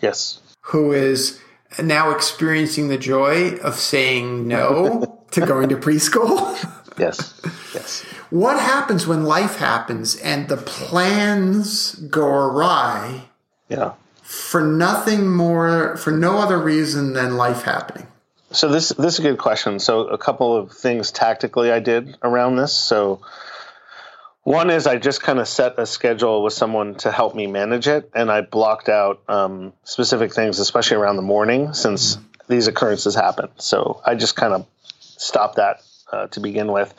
Yes. 0.00 0.40
Who 0.66 0.92
is 0.92 1.40
now 1.82 2.10
experiencing 2.10 2.88
the 2.88 2.98
joy 2.98 3.56
of 3.56 3.74
saying 3.74 4.46
no 4.46 5.24
to 5.32 5.46
going 5.46 5.68
to 5.70 5.76
preschool? 5.76 6.78
yes. 7.02 7.40
Yes. 7.74 8.02
What 8.30 8.58
happens 8.58 9.06
when 9.06 9.24
life 9.24 9.56
happens 9.56 10.16
and 10.16 10.48
the 10.48 10.56
plans 10.56 11.94
go 11.94 12.26
awry? 12.26 13.24
Yeah. 13.68 13.92
For 14.22 14.62
nothing 14.62 15.30
more, 15.30 15.96
for 15.96 16.10
no 16.10 16.38
other 16.38 16.58
reason 16.58 17.12
than 17.12 17.36
life 17.36 17.62
happening. 17.62 18.06
So 18.50 18.68
this 18.68 18.90
this 18.90 19.14
is 19.14 19.20
a 19.20 19.22
good 19.22 19.38
question. 19.38 19.78
So 19.78 20.08
a 20.08 20.18
couple 20.18 20.56
of 20.56 20.72
things 20.72 21.10
tactically 21.10 21.72
I 21.72 21.80
did 21.80 22.16
around 22.22 22.56
this. 22.56 22.72
So 22.72 23.20
one 24.42 24.70
is 24.70 24.86
I 24.86 24.96
just 24.96 25.22
kind 25.22 25.38
of 25.38 25.46
set 25.46 25.78
a 25.78 25.86
schedule 25.86 26.42
with 26.42 26.52
someone 26.52 26.96
to 26.96 27.12
help 27.12 27.34
me 27.34 27.46
manage 27.46 27.86
it, 27.86 28.10
and 28.14 28.30
I 28.30 28.40
blocked 28.40 28.88
out 28.88 29.22
um, 29.28 29.72
specific 29.84 30.34
things, 30.34 30.58
especially 30.58 30.96
around 30.96 31.16
the 31.16 31.22
morning, 31.22 31.74
since 31.74 32.18
these 32.48 32.66
occurrences 32.66 33.14
happen. 33.14 33.48
So 33.56 34.02
I 34.04 34.16
just 34.16 34.34
kind 34.34 34.52
of 34.52 34.66
stopped 34.98 35.56
that 35.56 35.82
uh, 36.12 36.26
to 36.28 36.40
begin 36.40 36.70
with, 36.70 36.94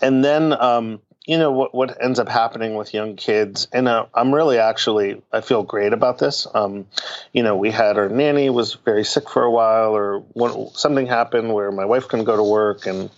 and 0.00 0.24
then 0.24 0.52
um, 0.52 1.00
you 1.28 1.36
know 1.36 1.52
what 1.52 1.74
what 1.74 2.02
ends 2.02 2.18
up 2.18 2.28
happening 2.28 2.74
with 2.74 2.94
young 2.94 3.14
kids, 3.14 3.68
and 3.72 3.86
uh, 3.86 4.06
I'm 4.14 4.34
really 4.34 4.58
actually 4.58 5.22
I 5.30 5.42
feel 5.42 5.62
great 5.62 5.92
about 5.92 6.18
this. 6.18 6.46
Um, 6.54 6.86
you 7.34 7.42
know, 7.42 7.54
we 7.54 7.70
had 7.70 7.98
our 7.98 8.08
nanny 8.08 8.48
was 8.48 8.74
very 8.74 9.04
sick 9.04 9.28
for 9.28 9.42
a 9.42 9.50
while, 9.50 9.94
or 9.94 10.20
one, 10.32 10.70
something 10.74 11.06
happened 11.06 11.52
where 11.52 11.70
my 11.70 11.84
wife 11.84 12.08
couldn't 12.08 12.24
go 12.24 12.36
to 12.36 12.42
work, 12.42 12.86
and 12.86 13.10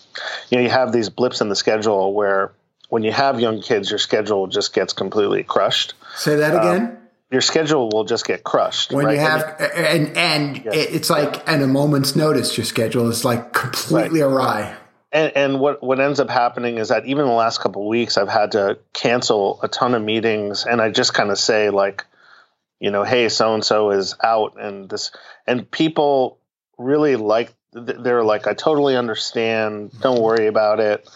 you 0.50 0.58
know 0.58 0.62
you 0.62 0.70
have 0.70 0.92
these 0.92 1.08
blips 1.08 1.40
in 1.40 1.48
the 1.48 1.56
schedule 1.56 2.12
where 2.12 2.52
when 2.88 3.04
you 3.04 3.12
have 3.12 3.38
young 3.38 3.62
kids, 3.62 3.90
your 3.90 3.98
schedule 4.00 4.48
just 4.48 4.74
gets 4.74 4.92
completely 4.92 5.44
crushed. 5.44 5.94
Say 6.16 6.34
that 6.34 6.54
again. 6.54 6.86
Um, 6.86 6.96
your 7.30 7.42
schedule 7.42 7.88
will 7.90 8.02
just 8.02 8.26
get 8.26 8.42
crushed 8.42 8.92
when 8.92 9.06
right? 9.06 9.14
you 9.14 9.20
have 9.20 9.54
and 9.76 10.16
and 10.16 10.62
it's 10.72 11.08
like 11.08 11.48
at 11.48 11.62
a 11.62 11.66
moment's 11.68 12.16
notice 12.16 12.56
your 12.56 12.64
schedule 12.64 13.08
is 13.08 13.24
like 13.24 13.52
completely 13.52 14.20
right. 14.20 14.32
awry 14.32 14.76
and, 15.12 15.32
and 15.36 15.60
what, 15.60 15.82
what 15.82 16.00
ends 16.00 16.20
up 16.20 16.30
happening 16.30 16.78
is 16.78 16.88
that 16.88 17.06
even 17.06 17.26
the 17.26 17.32
last 17.32 17.60
couple 17.60 17.82
of 17.82 17.88
weeks, 17.88 18.16
I've 18.16 18.28
had 18.28 18.52
to 18.52 18.78
cancel 18.92 19.60
a 19.62 19.68
ton 19.68 19.94
of 19.94 20.02
meetings, 20.02 20.64
and 20.66 20.80
I 20.80 20.90
just 20.90 21.14
kind 21.14 21.30
of 21.30 21.38
say 21.38 21.70
like, 21.70 22.04
you 22.78 22.90
know, 22.90 23.04
hey, 23.04 23.28
so 23.28 23.54
and 23.54 23.64
so 23.64 23.90
is 23.90 24.14
out, 24.22 24.54
and 24.58 24.88
this, 24.88 25.10
and 25.46 25.70
people 25.70 26.38
really 26.78 27.16
like. 27.16 27.52
They're 27.72 28.24
like, 28.24 28.48
I 28.48 28.54
totally 28.54 28.96
understand. 28.96 29.92
Don't 30.00 30.20
worry 30.20 30.48
about 30.48 30.80
it. 30.80 31.08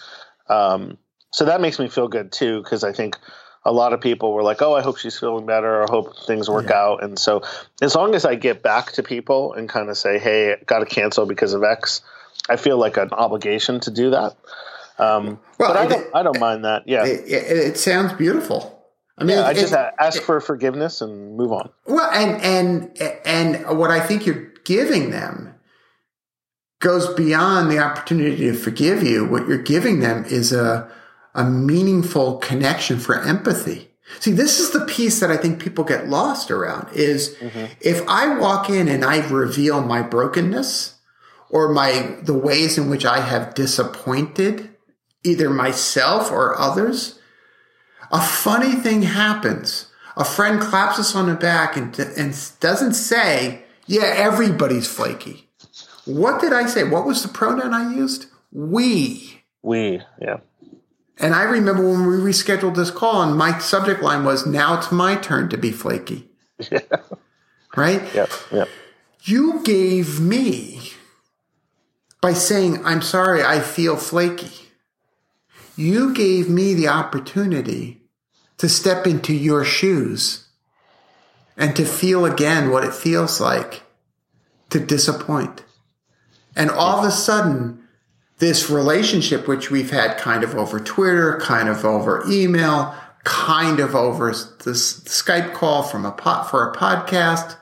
Um, 0.48 0.98
so 1.32 1.46
that 1.46 1.60
makes 1.60 1.80
me 1.80 1.88
feel 1.88 2.06
good 2.06 2.30
too, 2.30 2.62
because 2.62 2.84
I 2.84 2.92
think 2.92 3.18
a 3.64 3.72
lot 3.72 3.92
of 3.92 4.00
people 4.00 4.32
were 4.32 4.42
like, 4.42 4.60
"Oh, 4.60 4.74
I 4.74 4.82
hope 4.82 4.98
she's 4.98 5.18
feeling 5.18 5.46
better. 5.46 5.82
I 5.82 5.86
hope 5.88 6.16
things 6.26 6.50
work 6.50 6.68
yeah. 6.68 6.80
out." 6.80 7.02
And 7.02 7.18
so, 7.18 7.42
as 7.80 7.94
long 7.94 8.14
as 8.14 8.24
I 8.24 8.34
get 8.34 8.62
back 8.62 8.92
to 8.92 9.02
people 9.02 9.54
and 9.54 9.68
kind 9.68 9.88
of 9.88 9.96
say, 9.96 10.18
"Hey, 10.18 10.56
got 10.66 10.80
to 10.80 10.86
cancel 10.86 11.26
because 11.26 11.54
of 11.54 11.64
X," 11.64 12.02
I 12.48 12.56
feel 12.56 12.78
like 12.78 12.96
an 12.96 13.10
obligation 13.12 13.80
to 13.80 13.90
do 13.90 14.10
that. 14.10 14.36
Um, 14.98 15.40
well, 15.58 15.72
but 15.72 15.76
I 15.76 15.86
don't, 15.86 16.14
I 16.14 16.22
don't 16.22 16.38
mind 16.38 16.64
that. 16.64 16.84
Yeah, 16.86 17.04
it, 17.04 17.24
it, 17.26 17.56
it 17.58 17.76
sounds 17.78 18.12
beautiful. 18.12 18.82
I 19.16 19.24
mean, 19.24 19.38
yeah, 19.38 19.46
I 19.46 19.54
just 19.54 19.72
ask 19.72 20.22
for 20.22 20.40
forgiveness 20.40 21.00
and 21.00 21.36
move 21.36 21.52
on. 21.52 21.70
Well, 21.86 22.10
and 22.10 22.42
and 22.42 22.98
and 23.24 23.78
what 23.78 23.90
I 23.90 24.00
think 24.00 24.26
you're 24.26 24.52
giving 24.64 25.10
them 25.10 25.54
goes 26.80 27.12
beyond 27.14 27.70
the 27.70 27.78
opportunity 27.78 28.36
to 28.36 28.54
forgive 28.54 29.02
you. 29.02 29.24
What 29.24 29.48
you're 29.48 29.62
giving 29.62 30.00
them 30.00 30.24
is 30.24 30.52
a 30.52 30.90
a 31.34 31.44
meaningful 31.44 32.38
connection 32.38 32.98
for 32.98 33.20
empathy. 33.20 33.90
See, 34.20 34.32
this 34.32 34.60
is 34.60 34.70
the 34.70 34.84
piece 34.84 35.20
that 35.20 35.30
I 35.30 35.36
think 35.36 35.62
people 35.62 35.82
get 35.82 36.08
lost 36.08 36.50
around 36.50 36.92
is 36.92 37.34
mm-hmm. 37.36 37.66
if 37.80 38.06
I 38.06 38.38
walk 38.38 38.68
in 38.68 38.86
and 38.88 39.04
I 39.04 39.26
reveal 39.28 39.80
my 39.80 40.02
brokenness 40.02 40.93
or 41.54 41.68
my, 41.68 42.16
the 42.20 42.34
ways 42.34 42.76
in 42.76 42.90
which 42.90 43.06
I 43.06 43.20
have 43.20 43.54
disappointed 43.54 44.70
either 45.22 45.48
myself 45.48 46.32
or 46.32 46.58
others, 46.58 47.20
a 48.10 48.20
funny 48.20 48.72
thing 48.72 49.02
happens. 49.02 49.86
A 50.16 50.24
friend 50.24 50.60
claps 50.60 50.98
us 50.98 51.14
on 51.14 51.28
the 51.28 51.36
back 51.36 51.76
and, 51.76 51.96
and 51.98 52.36
doesn't 52.58 52.94
say, 52.94 53.62
yeah, 53.86 54.12
everybody's 54.16 54.88
flaky. 54.88 55.48
What 56.06 56.40
did 56.40 56.52
I 56.52 56.66
say? 56.66 56.82
What 56.82 57.06
was 57.06 57.22
the 57.22 57.28
pronoun 57.28 57.72
I 57.72 57.94
used? 57.94 58.26
We. 58.50 59.42
We, 59.62 60.02
yeah. 60.20 60.38
And 61.18 61.34
I 61.34 61.44
remember 61.44 61.88
when 61.88 62.06
we 62.06 62.16
rescheduled 62.16 62.74
this 62.74 62.90
call, 62.90 63.22
and 63.22 63.38
my 63.38 63.58
subject 63.58 64.02
line 64.02 64.24
was, 64.24 64.44
Now 64.44 64.76
it's 64.76 64.90
my 64.90 65.14
turn 65.14 65.48
to 65.50 65.56
be 65.56 65.70
flaky. 65.70 66.28
Yeah. 66.70 66.80
Right? 67.76 68.02
Yep. 68.14 68.30
Yep. 68.52 68.68
You 69.22 69.62
gave 69.64 70.20
me, 70.20 70.92
by 72.24 72.32
saying, 72.32 72.82
I'm 72.86 73.02
sorry, 73.02 73.44
I 73.44 73.60
feel 73.60 73.98
flaky, 73.98 74.70
you 75.76 76.14
gave 76.14 76.48
me 76.48 76.72
the 76.72 76.88
opportunity 76.88 78.00
to 78.56 78.66
step 78.66 79.06
into 79.06 79.34
your 79.34 79.62
shoes 79.62 80.48
and 81.54 81.76
to 81.76 81.84
feel 81.84 82.24
again 82.24 82.70
what 82.70 82.82
it 82.82 82.94
feels 82.94 83.42
like 83.42 83.82
to 84.70 84.80
disappoint. 84.80 85.64
And 86.56 86.70
all 86.70 86.98
of 86.98 87.04
a 87.04 87.10
sudden, 87.10 87.86
this 88.38 88.70
relationship, 88.70 89.46
which 89.46 89.70
we've 89.70 89.90
had 89.90 90.16
kind 90.16 90.42
of 90.42 90.54
over 90.54 90.80
Twitter, 90.80 91.38
kind 91.42 91.68
of 91.68 91.84
over 91.84 92.24
email, 92.26 92.94
kind 93.24 93.80
of 93.80 93.94
over 93.94 94.30
this 94.64 95.00
Skype 95.00 95.52
call 95.52 95.82
from 95.82 96.06
a 96.06 96.10
pot 96.10 96.48
for 96.48 96.66
a 96.66 96.74
podcast, 96.74 97.58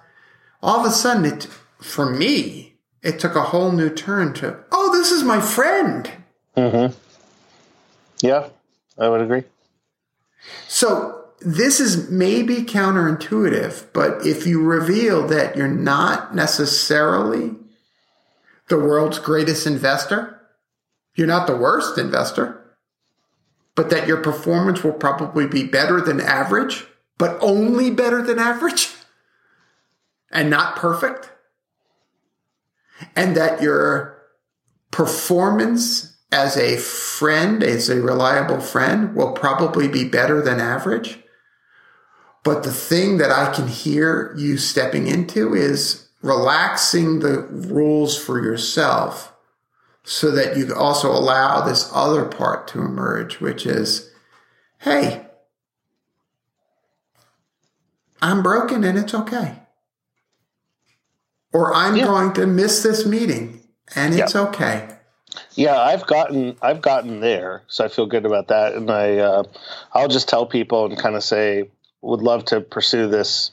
all 0.63 0.79
of 0.79 0.87
a 0.87 0.93
sudden 0.93 1.25
it, 1.25 1.49
for 1.81 2.09
me, 2.09 2.72
it 3.03 3.19
took 3.19 3.35
a 3.35 3.43
whole 3.43 3.73
new 3.73 3.91
turn 3.91 4.33
to, 4.35 4.59
oh, 4.71 4.93
this 4.93 5.11
is 5.11 5.25
my 5.25 5.41
friend. 5.41 6.11
Mm-hmm. 6.57 6.97
Yeah, 8.21 8.49
I 8.99 9.09
would 9.09 9.21
agree. 9.21 9.45
So 10.69 11.25
this 11.41 11.81
is 11.81 12.11
maybe 12.11 12.57
counterintuitive, 12.57 13.87
but 13.93 14.25
if 14.25 14.47
you 14.47 14.63
reveal 14.63 15.27
that 15.29 15.57
you're 15.57 15.69
not 15.69 16.35
necessarily 16.35 17.57
the 18.69 18.79
world's 18.79 19.19
greatest 19.19 19.67
investor, 19.67 20.41
you're 21.15 21.27
not 21.27 21.47
the 21.47 21.57
worst 21.57 21.99
investor, 21.99 22.59
but 23.75 23.91
that 23.91 24.07
your 24.07 24.19
performance 24.19 24.85
will 24.85 24.93
probably 24.93 25.47
be 25.47 25.65
better 25.65 26.01
than 26.01 26.21
average, 26.21 26.87
but 27.19 27.37
only 27.41 27.91
better 27.91 28.23
than 28.23 28.39
average 28.39 28.91
and 30.31 30.49
not 30.49 30.77
perfect. 30.77 31.31
And 33.17 33.37
that 33.37 33.63
your 33.63 34.23
performance 34.91 36.17
as 36.31 36.57
a 36.57 36.79
friend, 36.79 37.63
as 37.63 37.89
a 37.89 38.01
reliable 38.01 38.61
friend, 38.61 39.15
will 39.15 39.33
probably 39.33 39.87
be 39.87 40.09
better 40.09 40.41
than 40.41 40.61
average. 40.61 41.19
But 42.43 42.63
the 42.63 42.73
thing 42.73 43.19
that 43.19 43.31
I 43.31 43.53
can 43.53 43.69
hear 43.69 44.35
you 44.37 44.57
stepping 44.57 45.07
into 45.07 45.55
is 45.55 46.09
relaxing 46.23 47.21
the 47.21 47.43
rules 47.51 48.19
for 48.19 48.43
yourself 48.43 49.33
so 50.05 50.31
that 50.31 50.57
you 50.57 50.67
can 50.67 50.77
also 50.77 51.11
allow 51.11 51.61
this 51.61 51.91
other 51.95 52.25
part 52.25 52.67
to 52.69 52.81
emerge, 52.81 53.41
which 53.41 53.67
is, 53.67 54.11
hey, 54.79 55.27
I'm 58.21 58.43
broken 58.43 58.85
and 58.85 58.99
it's 58.99 59.15
okay. 59.15 59.62
Or 61.53 61.75
I'm 61.75 61.97
yeah. 61.97 62.05
going 62.05 62.33
to 62.35 62.47
miss 62.47 62.83
this 62.83 63.07
meeting 63.07 63.63
and 63.95 64.15
it's 64.15 64.35
yeah. 64.35 64.41
okay. 64.43 64.89
Yeah, 65.55 65.79
I've 65.81 66.07
gotten 66.07 66.57
I've 66.61 66.83
gotten 66.83 67.21
there, 67.21 67.63
so 67.67 67.85
I 67.85 67.89
feel 67.89 68.07
good 68.07 68.27
about 68.27 68.49
that. 68.49 68.75
And 68.75 68.91
I 68.91 69.19
uh, 69.19 69.45
I'll 69.93 70.09
just 70.09 70.29
tell 70.29 70.47
people 70.47 70.87
and 70.87 70.99
kind 70.99 71.17
of 71.17 71.25
say 71.25 71.71
would 72.03 72.21
love 72.21 72.45
to 72.47 72.61
pursue 72.61 73.09
this 73.09 73.51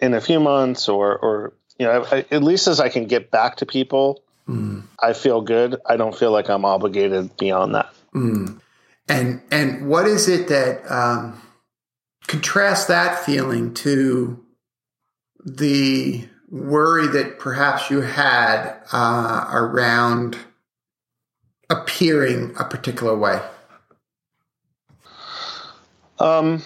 in 0.00 0.14
a 0.14 0.20
few 0.20 0.40
months, 0.40 0.88
or 0.88 1.16
or 1.16 1.52
you 1.78 1.86
know 1.86 2.04
I, 2.10 2.24
at 2.32 2.42
least 2.42 2.66
as 2.66 2.80
I 2.80 2.88
can 2.88 3.06
get 3.06 3.30
back 3.30 3.56
to 3.56 3.66
people 3.66 4.22
Mm. 4.48 4.84
I 5.00 5.12
feel 5.12 5.42
good. 5.42 5.76
I 5.86 5.96
don't 5.96 6.16
feel 6.16 6.32
like 6.32 6.48
I'm 6.48 6.64
obligated 6.64 7.36
beyond 7.36 7.74
that. 7.74 7.92
Mm. 8.14 8.60
And 9.08 9.42
and 9.50 9.88
what 9.88 10.06
is 10.06 10.28
it 10.28 10.48
that 10.48 10.90
um, 10.90 11.40
contrast 12.26 12.88
that 12.88 13.24
feeling 13.24 13.74
to 13.74 14.44
the 15.44 16.26
worry 16.50 17.06
that 17.08 17.38
perhaps 17.38 17.90
you 17.90 18.00
had 18.00 18.80
uh, 18.92 19.48
around 19.52 20.36
appearing 21.70 22.54
a 22.58 22.64
particular 22.64 23.16
way? 23.16 23.40
Um, 26.18 26.62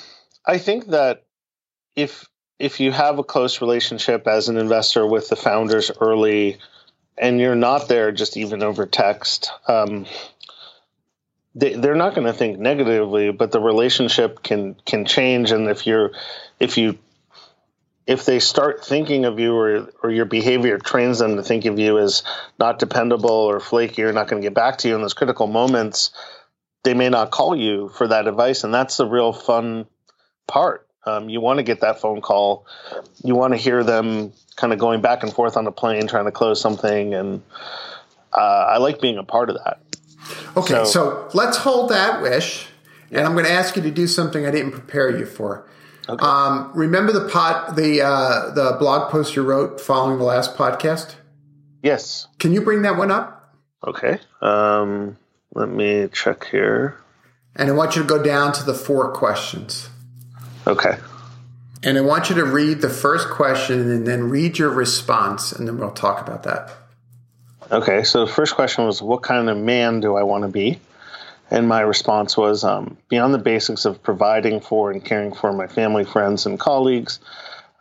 I 0.47 0.59
think 0.59 0.89
that 0.89 1.25
if 1.97 2.27
if 2.59 2.81
you 2.81 2.93
have 2.93 3.19
a 3.19 3.25
close 3.25 3.61
relationship 3.61 4.27
as 4.29 4.49
an 4.49 4.57
investor 4.57 5.07
with 5.07 5.29
the 5.29 5.37
founders 5.37 5.91
early 6.01 6.59
and 7.19 7.41
you're 7.41 7.57
not 7.57 7.89
there 7.89 8.13
just 8.13 8.37
even 8.37 8.63
over 8.63 8.87
text, 8.87 9.51
um, 9.67 10.07
they, 11.55 11.75
they're 11.75 11.97
not 11.97 12.15
going 12.15 12.27
to 12.27 12.33
think 12.33 12.59
negatively, 12.59 13.33
but 13.33 13.51
the 13.51 13.61
relationship 13.61 14.43
can 14.43 14.77
can 14.87 15.05
change. 15.05 15.51
And 15.51 15.69
if 15.69 15.87
you're 15.87 16.13
if 16.61 16.79
you 16.79 16.99
if 18.07 18.25
they 18.25 18.41
start 18.41 18.85
thinking 18.85 19.25
of 19.25 19.39
you 19.39 19.55
or 19.55 19.89
or 20.03 20.11
your 20.11 20.25
behavior 20.25 20.79
trains 20.79 21.19
them 21.19 21.37
to 21.37 21.43
think 21.43 21.65
of 21.65 21.79
you 21.79 21.99
as 21.99 22.23
not 22.59 22.79
dependable 22.79 23.31
or 23.31 23.61
flaky 23.61 24.03
or 24.03 24.13
not 24.13 24.29
going 24.29 24.43
to 24.43 24.47
get 24.47 24.55
back 24.55 24.79
to 24.79 24.89
you 24.89 24.95
in 24.95 25.03
those 25.03 25.15
critical 25.15 25.47
moments, 25.47 26.11
they 26.83 26.95
may 26.95 27.09
not 27.09 27.31
call 27.31 27.55
you 27.55 27.89
for 27.91 28.09
that 28.09 28.27
advice, 28.27 28.65
and 28.65 28.75
that's 28.75 28.97
the 28.97 29.07
real 29.07 29.33
fun 29.33 29.87
part. 30.47 30.87
Um, 31.05 31.29
you 31.29 31.41
want 31.41 31.59
to 31.59 31.63
get 31.63 31.81
that 31.81 32.01
phone 32.01 32.21
call. 32.21 32.67
You 33.25 33.35
want 33.35 33.55
to 33.55 33.57
hear 33.57 33.83
them 33.83 34.33
kind 34.57 34.73
of 34.73 34.79
going 34.79 35.01
back 35.01 35.23
and 35.23 35.33
forth 35.33 35.57
on 35.57 35.65
the 35.65 35.73
plane 35.73 36.07
trying 36.07 36.27
to 36.27 36.33
close 36.33 36.61
something, 36.61 37.15
and 37.15 37.43
uh, 38.33 38.67
I 38.71 38.79
like 38.79 39.01
being 39.01 39.19
a 39.19 39.25
part 39.25 39.51
of 39.51 39.57
that. 39.65 39.81
Okay, 40.57 40.75
so, 40.75 40.85
so, 40.85 41.31
let's 41.35 41.59
hold 41.59 41.91
that 41.91 42.23
wish, 42.23 42.67
and 43.11 43.27
I'm 43.27 43.33
going 43.33 43.45
to 43.45 43.51
ask 43.51 43.77
you 43.77 43.83
to 43.83 43.91
do 43.91 44.07
something 44.07 44.47
I 44.47 44.51
didn't 44.51 44.73
prepare 44.73 45.17
you 45.17 45.27
for. 45.27 45.67
Okay. 46.09 46.25
Um, 46.25 46.73
remember 46.75 47.13
the 47.13 47.29
pot, 47.29 47.77
the 47.77 48.03
uh, 48.03 48.51
the 48.51 48.77
blog 48.79 49.11
post 49.11 49.37
you 49.37 49.43
wrote 49.43 49.81
following 49.81 50.19
the 50.19 50.25
last 50.25 50.57
podcast? 50.57 51.15
Yes. 51.83 52.27
Can 52.39 52.53
you 52.53 52.63
bring 52.63 52.83
that 52.83 52.97
one 52.97 53.11
up? 53.11 53.55
Okay. 53.87 54.19
Um, 54.41 55.17
let 55.55 55.69
me 55.69 56.09
check 56.13 56.47
here. 56.47 56.99
And 57.55 57.69
I 57.69 57.73
want 57.73 57.97
you 57.97 58.03
to 58.03 58.09
go 58.09 58.23
down 58.23 58.53
to 58.55 58.65
the 58.65 58.75
four 58.75 59.13
questions. 59.13 59.89
Okay. 60.67 60.97
And 61.83 61.99
I 61.99 62.01
want 62.01 62.31
you 62.31 62.37
to 62.37 62.45
read 62.45 62.81
the 62.81 62.89
first 62.89 63.29
question 63.29 63.91
and 63.91 64.07
then 64.07 64.31
read 64.31 64.59
your 64.59 64.71
response, 64.71 65.53
and 65.53 65.67
then 65.67 65.79
we'll 65.79 65.91
talk 65.91 66.27
about 66.27 66.45
that. 66.45 66.71
Okay, 67.71 68.05
so 68.05 68.25
the 68.25 68.33
first 68.33 68.55
question 68.55 68.87
was, 68.87 69.03
What 69.03 69.23
kind 69.23 69.49
of 69.49 69.57
man 69.57 70.01
do 70.01 70.17
I 70.17 70.23
want 70.23 70.43
to 70.43 70.49
be? 70.49 70.79
And 71.53 71.69
my 71.69 71.83
response 71.83 72.37
was, 72.37 72.65
um, 72.65 72.97
Beyond 73.09 73.33
the 73.33 73.39
basics 73.39 73.85
of 73.85 74.03
providing 74.03 74.61
for 74.61 74.91
and 74.91 75.05
caring 75.05 75.33
for 75.33 75.53
my 75.53 75.69
family, 75.69 76.05
friends, 76.05 76.47
and 76.47 76.59
colleagues, 76.59 77.21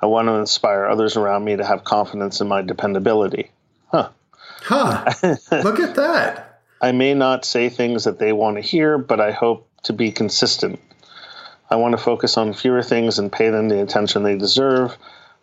I 0.02 0.06
want 0.06 0.28
to 0.28 0.34
inspire 0.34 0.86
others 0.86 1.18
around 1.18 1.44
me 1.44 1.56
to 1.56 1.66
have 1.66 1.84
confidence 1.84 2.42
in 2.42 2.48
my 2.48 2.62
dependability. 2.62 3.50
Huh. 3.92 4.10
Huh. 4.62 5.12
Look 5.52 5.80
at 5.80 5.96
that. 5.96 6.62
I 6.82 6.92
may 6.92 7.14
not 7.14 7.46
say 7.46 7.70
things 7.70 8.04
that 8.04 8.20
they 8.20 8.34
want 8.34 8.58
to 8.58 8.62
hear, 8.62 8.98
but 8.98 9.20
I 9.20 9.32
hope 9.32 9.68
to 9.84 9.94
be 9.94 10.12
consistent 10.12 10.80
I 11.72 11.78
want 11.78 11.94
to 11.94 11.98
focus 11.98 12.38
on 12.38 12.54
fewer 12.54 12.84
things 12.84 13.18
and 13.18 13.32
pay 13.32 13.50
them 13.50 13.70
the 13.70 13.82
attention 13.82 14.24
they 14.24 14.38
deserve. 14.38 14.98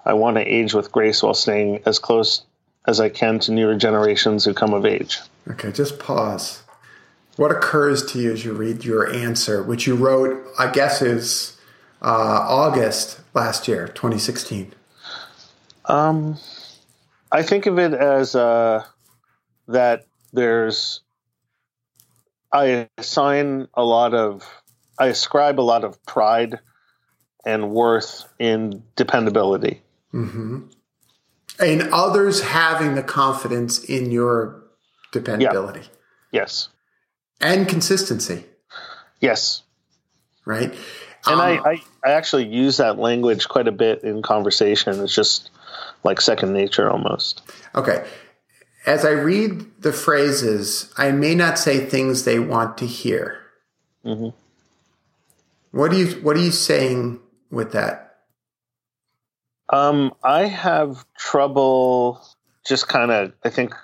I 0.05 0.13
want 0.13 0.37
to 0.37 0.43
age 0.43 0.75
with 0.75 0.93
grace 0.93 1.23
while 1.23 1.33
staying 1.33 1.83
as 1.87 1.99
close 1.99 2.43
as 2.87 3.01
I 3.01 3.09
can 3.09 3.39
to 3.41 3.53
newer 3.53 3.75
generations 3.75 4.45
who 4.45 4.53
come 4.53 4.75
of 4.75 4.85
age. 4.85 5.21
Okay, 5.51 5.73
just 5.73 5.99
pause. 5.99 6.63
What 7.39 7.53
occurs 7.53 8.05
to 8.07 8.19
you 8.19 8.33
as 8.33 8.45
you 8.45 8.53
read 8.53 8.85
your 8.85 9.09
answer, 9.15 9.63
which 9.63 9.87
you 9.87 9.95
wrote, 9.95 10.45
I 10.59 10.73
guess, 10.73 11.01
is 11.01 11.57
uh, 12.03 12.07
August 12.49 13.21
last 13.33 13.69
year, 13.69 13.87
2016? 13.87 14.75
Um, 15.85 16.37
I 17.31 17.45
think 17.45 17.67
of 17.67 17.79
it 17.79 17.95
as 17.95 18.35
uh, 18.35 18.85
that 19.69 20.07
there's, 20.33 21.01
I 22.53 22.89
assign 22.99 23.69
a 23.73 23.85
lot 23.85 24.15
of 24.15 24.43
I 24.99 25.07
ascribe 25.07 25.61
a 25.61 25.63
lot 25.63 25.85
of 25.85 26.05
pride 26.07 26.59
and 27.47 27.71
worth 27.71 28.27
in 28.41 28.83
dependability. 28.97 29.81
Mm-hmm. 30.13 30.67
And 31.61 31.83
others 31.93 32.43
having 32.43 32.97
the 32.97 33.05
confidence 33.05 33.85
in 33.85 34.11
your 34.11 34.65
dependability. 35.13 35.83
Yeah. 36.33 36.41
Yes. 36.41 36.69
And 37.41 37.69
consistency. 37.69 38.45
Yes. 39.21 39.63
Right. 40.45 40.75
And 41.27 41.35
um, 41.35 41.41
I, 41.41 41.59
I, 41.59 41.83
I 42.05 42.11
actually 42.13 42.47
use 42.47 42.79
that 42.79 42.99
language 42.99 43.49
quite 43.49 43.69
a 43.69 43.73
bit 43.73 44.03
in 44.03 44.23
conversation. 44.23 45.01
It's 45.01 45.15
just 45.15 45.51
like 46.05 46.21
second 46.21 46.53
nature 46.53 46.91
almost. 46.91 47.43
Okay. 47.75 48.07
As 48.87 49.05
I 49.05 49.11
read 49.11 49.83
the 49.83 49.93
phrases, 49.93 50.93
I 50.97 51.11
may 51.11 51.35
not 51.35 51.59
say 51.59 51.85
things 51.85 52.25
they 52.25 52.39
want 52.39 52.79
to 52.79 52.87
hear. 52.87 53.41
Mm-hmm. 54.05 54.29
What 55.71 55.93
are 55.93 55.97
you 55.97 56.07
What 56.23 56.37
are 56.37 56.41
you 56.41 56.51
saying 56.51 57.21
with 57.51 57.73
that? 57.73 58.21
Um, 59.71 60.15
I 60.25 60.47
have 60.47 61.05
trouble 61.15 62.25
just 62.67 62.89
kind 62.89 63.11
of. 63.11 63.33
I 63.45 63.51
think 63.51 63.75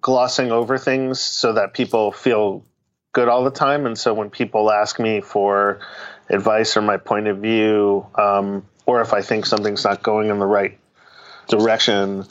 glossing 0.00 0.52
over 0.52 0.78
things 0.78 1.20
so 1.20 1.54
that 1.54 1.74
people 1.74 2.12
feel 2.12 2.64
good 3.12 3.28
all 3.28 3.44
the 3.44 3.50
time. 3.50 3.86
And 3.86 3.96
so 3.96 4.12
when 4.14 4.30
people 4.30 4.70
ask 4.70 4.98
me 4.98 5.20
for 5.20 5.80
advice 6.28 6.76
or 6.76 6.82
my 6.82 6.96
point 6.96 7.28
of 7.28 7.38
view, 7.38 8.06
um, 8.16 8.66
or 8.86 9.00
if 9.00 9.12
I 9.12 9.22
think 9.22 9.46
something's 9.46 9.84
not 9.84 10.02
going 10.02 10.30
in 10.30 10.38
the 10.38 10.46
right 10.46 10.78
direction, 11.48 12.24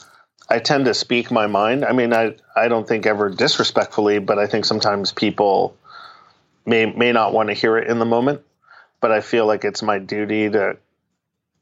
I 0.48 0.58
tend 0.58 0.84
to 0.84 0.94
speak 0.94 1.30
my 1.30 1.46
mind. 1.46 1.84
I 1.84 1.92
mean, 1.92 2.12
I 2.12 2.36
I 2.54 2.68
don't 2.68 2.86
think 2.86 3.06
ever 3.06 3.30
disrespectfully, 3.30 4.18
but 4.18 4.38
I 4.38 4.46
think 4.46 4.64
sometimes 4.64 5.12
people 5.12 5.76
may 6.66 6.86
may 6.86 7.12
not 7.12 7.32
want 7.32 7.48
to 7.48 7.54
hear 7.54 7.78
it 7.78 7.88
in 7.88 7.98
the 7.98 8.04
moment. 8.04 8.42
But 9.00 9.10
I 9.10 9.20
feel 9.20 9.46
like 9.46 9.64
it's 9.64 9.82
my 9.82 9.98
duty 9.98 10.50
to 10.50 10.76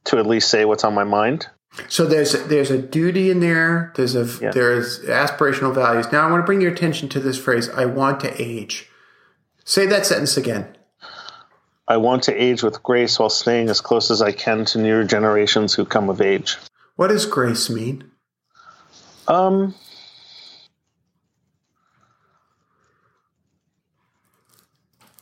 to 0.04 0.18
at 0.18 0.26
least 0.26 0.50
say 0.50 0.64
what's 0.64 0.84
on 0.84 0.94
my 0.94 1.04
mind. 1.04 1.46
So 1.88 2.04
there's 2.04 2.32
there's 2.44 2.70
a 2.70 2.78
duty 2.78 3.30
in 3.30 3.40
there. 3.40 3.92
There's 3.96 4.14
a 4.14 4.24
yeah. 4.42 4.50
there's 4.50 5.00
aspirational 5.00 5.74
values. 5.74 6.12
Now 6.12 6.26
I 6.26 6.30
want 6.30 6.42
to 6.42 6.46
bring 6.46 6.60
your 6.60 6.72
attention 6.72 7.08
to 7.10 7.20
this 7.20 7.38
phrase. 7.38 7.68
I 7.70 7.86
want 7.86 8.20
to 8.20 8.42
age. 8.42 8.90
Say 9.64 9.86
that 9.86 10.04
sentence 10.04 10.36
again. 10.36 10.76
I 11.88 11.96
want 11.96 12.24
to 12.24 12.34
age 12.34 12.62
with 12.62 12.82
grace 12.82 13.18
while 13.18 13.30
staying 13.30 13.68
as 13.68 13.80
close 13.80 14.10
as 14.10 14.22
I 14.22 14.32
can 14.32 14.64
to 14.66 14.78
newer 14.78 15.04
generations 15.04 15.74
who 15.74 15.84
come 15.84 16.10
of 16.10 16.20
age. 16.20 16.56
What 16.96 17.08
does 17.08 17.26
grace 17.26 17.68
mean? 17.70 18.10
Um, 19.26 19.74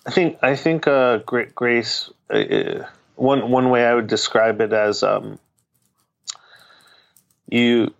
I 0.04 0.10
think 0.10 0.38
I 0.42 0.56
think 0.56 0.86
uh, 0.86 1.18
grace. 1.54 2.10
Uh, 2.28 2.36
uh, 2.36 2.86
one 3.14 3.50
one 3.50 3.70
way 3.70 3.84
I 3.84 3.94
would 3.94 4.06
describe 4.06 4.60
it 4.60 4.72
as 4.72 5.02
um, 5.02 5.38
you 7.50 7.94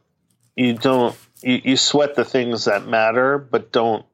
you 0.57 0.75
don't 0.75 1.17
you, 1.43 1.61
you 1.65 1.77
sweat 1.77 2.15
the 2.15 2.25
things 2.25 2.65
that 2.65 2.87
matter, 2.87 3.39
but 3.39 3.73
don't 3.73 4.05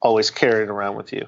always 0.00 0.30
carry 0.30 0.64
it 0.64 0.70
around 0.70 0.96
with 0.96 1.12
you. 1.12 1.26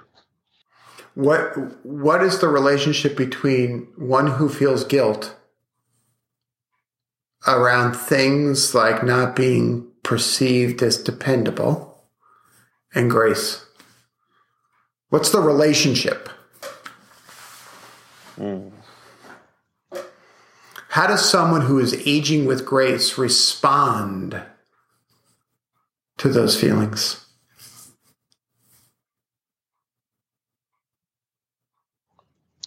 What 1.15 1.85
what 1.85 2.23
is 2.23 2.39
the 2.39 2.49
relationship 2.49 3.17
between 3.17 3.89
one 3.97 4.27
who 4.27 4.49
feels 4.49 4.85
guilt 4.85 5.37
around 7.47 7.95
things 7.95 8.75
like 8.75 9.03
not 9.03 9.35
being 9.35 9.89
perceived 10.03 10.83
as 10.83 10.97
dependable 10.97 12.05
and 12.95 13.11
grace? 13.11 13.65
What's 15.09 15.31
the 15.31 15.41
relationship? 15.41 16.29
How 21.01 21.07
does 21.07 21.27
someone 21.27 21.63
who 21.63 21.79
is 21.79 21.95
aging 22.07 22.45
with 22.45 22.67
grace 22.67 23.17
respond 23.17 24.39
to 26.19 26.29
those 26.29 26.61
feelings? 26.61 27.25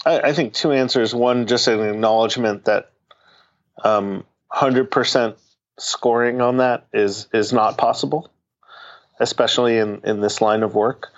I, 0.03 0.19
I 0.21 0.33
think 0.33 0.53
two 0.53 0.71
answers. 0.71 1.13
One, 1.13 1.45
just 1.45 1.67
an 1.67 1.79
acknowledgement 1.81 2.65
that 2.65 2.89
um, 3.83 4.23
100% 4.51 5.35
scoring 5.77 6.41
on 6.41 6.57
that 6.57 6.87
is 6.91 7.27
is 7.35 7.53
not 7.53 7.77
possible, 7.77 8.31
especially 9.19 9.77
in, 9.77 10.01
in 10.05 10.21
this 10.21 10.41
line 10.41 10.63
of 10.63 10.73
work. 10.73 11.09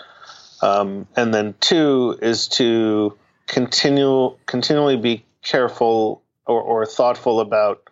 Um, 0.62 1.08
and 1.16 1.34
then 1.34 1.56
two 1.62 2.20
is 2.22 2.50
to 2.50 3.18
continue 3.48 4.36
continually 4.46 4.98
be 4.98 5.24
careful 5.42 6.22
or, 6.46 6.62
or 6.62 6.86
thoughtful 6.86 7.40
about 7.40 7.90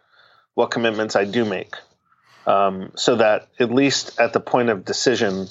what 0.54 0.72
commitments 0.72 1.16
I 1.16 1.26
do 1.26 1.46
make, 1.46 1.76
um, 2.46 2.92
so 2.96 3.16
that 3.16 3.48
at 3.60 3.72
least 3.72 4.20
at 4.20 4.34
the 4.34 4.40
point 4.40 4.70
of 4.70 4.86
decision, 4.86 5.48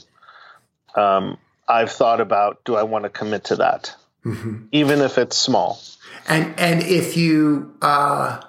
um, 0.95 1.39
I've 1.69 1.91
thought 1.91 2.21
about 2.21 2.65
do 2.65 2.77
I 2.77 2.85
want 2.85 3.05
to 3.05 3.11
commit 3.11 3.45
to 3.45 3.57
that 3.57 3.95
mm-hmm. 4.25 4.65
even 4.73 5.01
if 5.01 5.19
it's 5.19 5.37
small. 5.37 5.81
And 6.29 6.55
and 6.59 6.83
if 6.83 7.17
you 7.17 7.75
uh, 7.83 8.41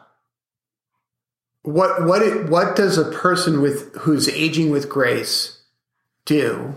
what 1.63 2.03
what 2.05 2.21
it, 2.21 2.49
what 2.49 2.75
does 2.75 2.97
a 2.97 3.09
person 3.11 3.61
with 3.61 3.95
who's 3.99 4.29
aging 4.29 4.69
with 4.69 4.89
grace 4.89 5.61
do 6.25 6.75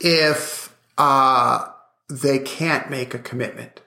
if 0.00 0.74
uh, 0.96 1.66
they 2.08 2.38
can't 2.38 2.90
make 2.90 3.14
a 3.14 3.18
commitment? 3.18 3.80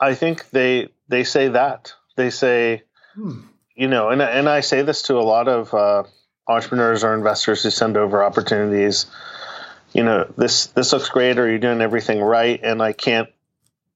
I 0.00 0.14
think 0.14 0.50
they 0.50 0.88
they 1.08 1.24
say 1.24 1.48
that. 1.48 1.92
They 2.16 2.30
say, 2.30 2.82
hmm. 3.14 3.40
you 3.74 3.88
know, 3.88 4.10
and 4.10 4.22
and 4.22 4.48
I 4.48 4.60
say 4.60 4.82
this 4.82 5.02
to 5.02 5.18
a 5.18 5.22
lot 5.22 5.48
of 5.48 5.72
uh, 5.74 6.04
entrepreneurs 6.48 7.04
or 7.04 7.14
investors 7.14 7.62
who 7.62 7.70
send 7.70 7.96
over 7.96 8.22
opportunities. 8.22 9.06
You 9.92 10.02
know 10.02 10.32
this 10.36 10.66
this 10.68 10.92
looks 10.92 11.08
great 11.08 11.38
or 11.38 11.48
you're 11.48 11.58
doing 11.58 11.80
everything 11.80 12.20
right 12.20 12.58
and 12.60 12.82
i 12.82 12.92
can't 12.92 13.28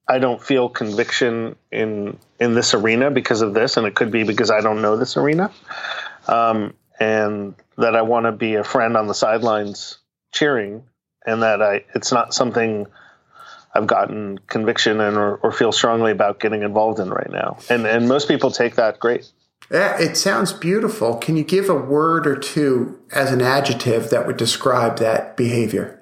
i 0.06 0.20
don't 0.20 0.40
feel 0.40 0.68
conviction 0.68 1.56
in 1.72 2.16
in 2.38 2.54
this 2.54 2.72
arena 2.72 3.10
because 3.10 3.42
of 3.42 3.52
this 3.52 3.76
and 3.76 3.84
it 3.84 3.96
could 3.96 4.12
be 4.12 4.22
because 4.22 4.50
i 4.50 4.60
don't 4.60 4.80
know 4.80 4.96
this 4.96 5.16
arena. 5.16 5.50
Um, 6.28 6.74
and 7.00 7.54
that 7.78 7.96
i 7.96 8.02
want 8.02 8.26
to 8.26 8.32
be 8.32 8.54
a 8.54 8.62
friend 8.62 8.96
on 8.96 9.08
the 9.08 9.14
sidelines 9.14 9.98
cheering 10.32 10.84
and 11.26 11.42
that 11.42 11.62
i 11.62 11.84
it's 11.94 12.12
not 12.12 12.32
something 12.32 12.86
I've 13.78 13.86
gotten 13.86 14.38
conviction 14.38 15.00
and 15.00 15.16
or, 15.16 15.36
or 15.36 15.52
feel 15.52 15.70
strongly 15.70 16.10
about 16.10 16.40
getting 16.40 16.62
involved 16.62 16.98
in 16.98 17.10
right 17.10 17.30
now. 17.30 17.58
And 17.70 17.86
and 17.86 18.08
most 18.08 18.26
people 18.26 18.50
take 18.50 18.74
that 18.74 18.98
great. 18.98 19.30
Yeah, 19.70 20.00
it 20.00 20.16
sounds 20.16 20.52
beautiful. 20.52 21.16
Can 21.16 21.36
you 21.36 21.44
give 21.44 21.68
a 21.68 21.74
word 21.74 22.26
or 22.26 22.36
two 22.36 22.98
as 23.12 23.32
an 23.32 23.40
adjective 23.40 24.10
that 24.10 24.26
would 24.26 24.36
describe 24.36 24.98
that 24.98 25.36
behavior? 25.36 25.94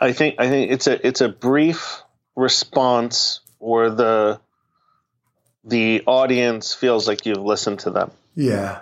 I 0.00 0.12
think 0.12 0.36
I 0.40 0.48
think 0.48 0.72
it's 0.72 0.88
a 0.88 1.06
it's 1.06 1.20
a 1.20 1.28
brief 1.28 2.02
response 2.34 3.40
where 3.58 3.90
the 3.90 4.40
the 5.62 6.02
audience 6.06 6.74
feels 6.74 7.06
like 7.06 7.26
you've 7.26 7.38
listened 7.38 7.78
to 7.80 7.90
them. 7.90 8.10
Yeah. 8.34 8.80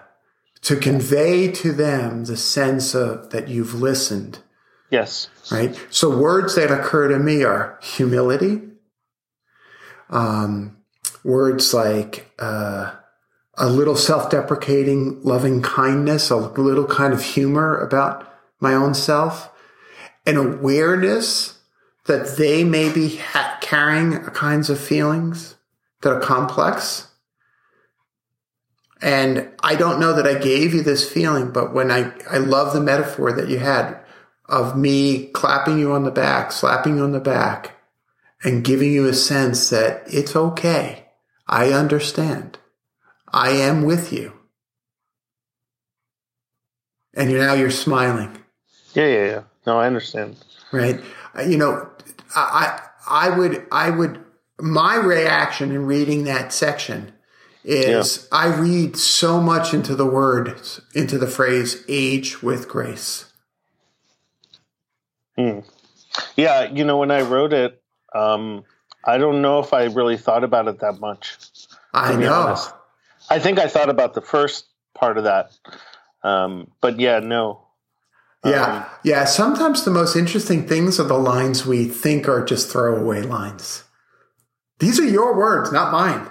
To 0.62 0.76
convey 0.76 1.50
to 1.52 1.72
them 1.72 2.24
the 2.24 2.36
sense 2.36 2.94
of 2.94 3.30
that 3.30 3.48
you've 3.48 3.74
listened 3.74 4.38
Yes. 4.92 5.30
Right. 5.50 5.74
So 5.88 6.14
words 6.14 6.54
that 6.56 6.70
occur 6.70 7.08
to 7.08 7.18
me 7.18 7.42
are 7.44 7.78
humility. 7.82 8.60
Um, 10.10 10.76
words 11.24 11.72
like 11.72 12.30
uh, 12.38 12.92
a 13.56 13.70
little 13.70 13.96
self-deprecating, 13.96 15.22
loving 15.22 15.62
kindness, 15.62 16.28
a 16.28 16.36
little 16.36 16.86
kind 16.86 17.14
of 17.14 17.22
humor 17.22 17.78
about 17.78 18.30
my 18.60 18.74
own 18.74 18.92
self, 18.92 19.50
an 20.26 20.36
awareness 20.36 21.58
that 22.04 22.36
they 22.36 22.62
may 22.62 22.92
be 22.92 23.16
ha- 23.16 23.56
carrying 23.62 24.18
kinds 24.26 24.68
of 24.68 24.78
feelings 24.78 25.56
that 26.02 26.12
are 26.12 26.20
complex. 26.20 27.08
And 29.02 29.50
I 29.64 29.74
don't 29.74 29.98
know 29.98 30.12
that 30.14 30.28
I 30.28 30.38
gave 30.38 30.72
you 30.72 30.82
this 30.82 31.10
feeling, 31.10 31.50
but 31.50 31.74
when 31.74 31.90
I, 31.90 32.12
I 32.30 32.38
love 32.38 32.72
the 32.72 32.80
metaphor 32.80 33.32
that 33.32 33.48
you 33.48 33.58
had 33.58 33.98
of 34.48 34.78
me 34.78 35.26
clapping 35.28 35.78
you 35.78 35.92
on 35.92 36.04
the 36.04 36.12
back, 36.12 36.52
slapping 36.52 36.98
you 36.98 37.02
on 37.02 37.10
the 37.10 37.20
back, 37.20 37.76
and 38.44 38.64
giving 38.64 38.92
you 38.92 39.08
a 39.08 39.14
sense 39.14 39.70
that 39.70 40.04
it's 40.06 40.36
okay. 40.36 41.08
I 41.48 41.72
understand. 41.72 42.58
I 43.32 43.50
am 43.50 43.84
with 43.84 44.12
you. 44.12 44.34
And 47.14 47.30
you 47.30 47.38
now 47.38 47.54
you're 47.54 47.70
smiling. 47.70 48.38
Yeah, 48.94 49.06
yeah, 49.06 49.24
yeah. 49.24 49.42
No, 49.66 49.78
I 49.78 49.86
understand. 49.86 50.36
Right. 50.70 51.00
Uh, 51.36 51.42
you 51.42 51.56
know, 51.56 51.90
I 52.34 52.80
I 53.06 53.30
would 53.30 53.66
I 53.70 53.90
would 53.90 54.22
my 54.58 54.96
reaction 54.96 55.72
in 55.72 55.86
reading 55.86 56.24
that 56.24 56.52
section 56.52 57.12
is 57.64 58.28
yeah. 58.30 58.38
I 58.38 58.46
read 58.54 58.96
so 58.96 59.40
much 59.40 59.72
into 59.72 59.94
the 59.94 60.06
words, 60.06 60.80
into 60.94 61.18
the 61.18 61.26
phrase 61.26 61.84
age 61.88 62.42
with 62.42 62.68
grace. 62.68 63.32
Hmm. 65.36 65.60
Yeah, 66.36 66.70
you 66.70 66.84
know, 66.84 66.98
when 66.98 67.10
I 67.10 67.22
wrote 67.22 67.52
it, 67.52 67.80
um, 68.14 68.64
I 69.04 69.18
don't 69.18 69.40
know 69.42 69.60
if 69.60 69.72
I 69.72 69.84
really 69.84 70.16
thought 70.16 70.44
about 70.44 70.68
it 70.68 70.80
that 70.80 71.00
much. 71.00 71.38
I 71.94 72.16
know. 72.16 72.32
Honest. 72.32 72.72
I 73.30 73.38
think 73.38 73.58
I 73.58 73.68
thought 73.68 73.88
about 73.88 74.14
the 74.14 74.20
first 74.20 74.66
part 74.94 75.16
of 75.16 75.24
that, 75.24 75.52
um, 76.22 76.70
but 76.80 77.00
yeah, 77.00 77.20
no. 77.20 77.66
Yeah, 78.44 78.64
Um, 78.64 78.84
yeah. 79.04 79.24
Sometimes 79.24 79.84
the 79.84 79.92
most 79.92 80.16
interesting 80.16 80.66
things 80.66 80.98
are 80.98 81.04
the 81.04 81.18
lines 81.18 81.64
we 81.64 81.84
think 81.86 82.28
are 82.28 82.44
just 82.44 82.70
throwaway 82.70 83.22
lines. 83.22 83.84
These 84.80 84.98
are 84.98 85.06
your 85.06 85.36
words, 85.36 85.70
not 85.70 85.92
mine. 85.92 86.28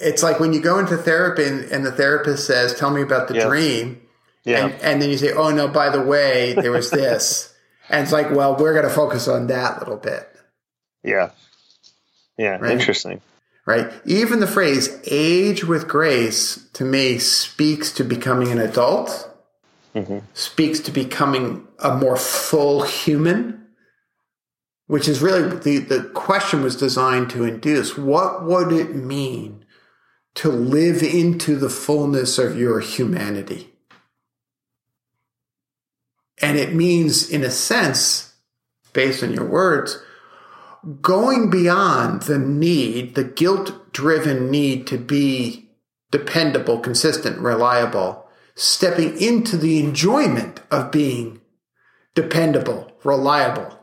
It's 0.00 0.22
like 0.22 0.40
when 0.40 0.52
you 0.52 0.60
go 0.60 0.78
into 0.78 0.96
therapy 0.96 1.44
and, 1.44 1.64
and 1.64 1.84
the 1.84 1.92
therapist 1.92 2.46
says, 2.46 2.74
"Tell 2.74 2.90
me 2.90 3.02
about 3.02 3.28
the 3.28 3.34
Yeah. 3.34 3.48
dream," 3.48 4.00
yeah, 4.44 4.66
and, 4.66 4.74
and 4.82 5.02
then 5.02 5.10
you 5.10 5.18
say, 5.18 5.32
"Oh 5.32 5.50
no, 5.50 5.68
by 5.68 5.90
the 5.90 6.00
way, 6.02 6.54
there 6.54 6.72
was 6.72 6.90
this," 6.90 7.52
and 7.88 8.02
it's 8.02 8.12
like, 8.12 8.30
"Well, 8.30 8.56
we're 8.56 8.72
going 8.74 8.84
to 8.86 8.90
focus 8.94 9.28
on 9.28 9.46
that 9.48 9.78
little 9.80 9.96
bit." 9.96 10.28
yeah, 11.02 11.30
yeah. 12.36 12.58
Right. 12.58 12.72
Interesting. 12.72 13.20
right? 13.66 13.90
Even 14.06 14.40
the 14.40 14.46
phrase 14.46 14.98
age 15.10 15.64
with 15.64 15.86
grace 15.88 16.66
to 16.72 16.84
me 16.84 17.18
speaks 17.18 17.92
to 17.92 18.04
becoming 18.04 18.50
an 18.50 18.58
adult, 18.58 19.28
Mhm. 19.94 20.22
speaks 20.34 20.80
to 20.80 20.90
becoming 20.90 21.66
a 21.78 21.94
more 21.94 22.16
full 22.16 22.82
human, 22.82 23.66
which 24.86 25.06
is 25.08 25.20
really 25.20 25.48
the, 25.58 25.78
the 25.78 26.02
question 26.14 26.62
was 26.62 26.76
designed 26.76 27.30
to 27.30 27.44
induce. 27.44 27.96
What 27.98 28.44
would 28.44 28.72
it 28.72 28.94
mean 28.94 29.64
to 30.38 30.50
live 30.50 31.02
into 31.02 31.56
the 31.56 31.68
fullness 31.68 32.38
of 32.38 32.56
your 32.56 32.78
humanity? 32.78 33.74
And 36.40 36.56
it 36.56 36.72
means, 36.72 37.28
in 37.28 37.42
a 37.42 37.50
sense, 37.50 38.34
based 38.92 39.24
on 39.24 39.32
your 39.32 39.44
words, 39.44 40.00
going 41.00 41.50
beyond 41.50 42.22
the 42.22 42.38
need, 42.38 43.16
the 43.16 43.24
guilt 43.24 43.92
driven 43.92 44.48
need 44.48 44.86
to 44.86 44.96
be 44.96 45.70
dependable, 46.12 46.78
consistent, 46.78 47.40
reliable, 47.40 48.24
stepping 48.54 49.20
into 49.20 49.56
the 49.56 49.80
enjoyment 49.80 50.60
of 50.70 50.92
being 50.92 51.40
dependable, 52.14 52.92
reliable, 53.02 53.76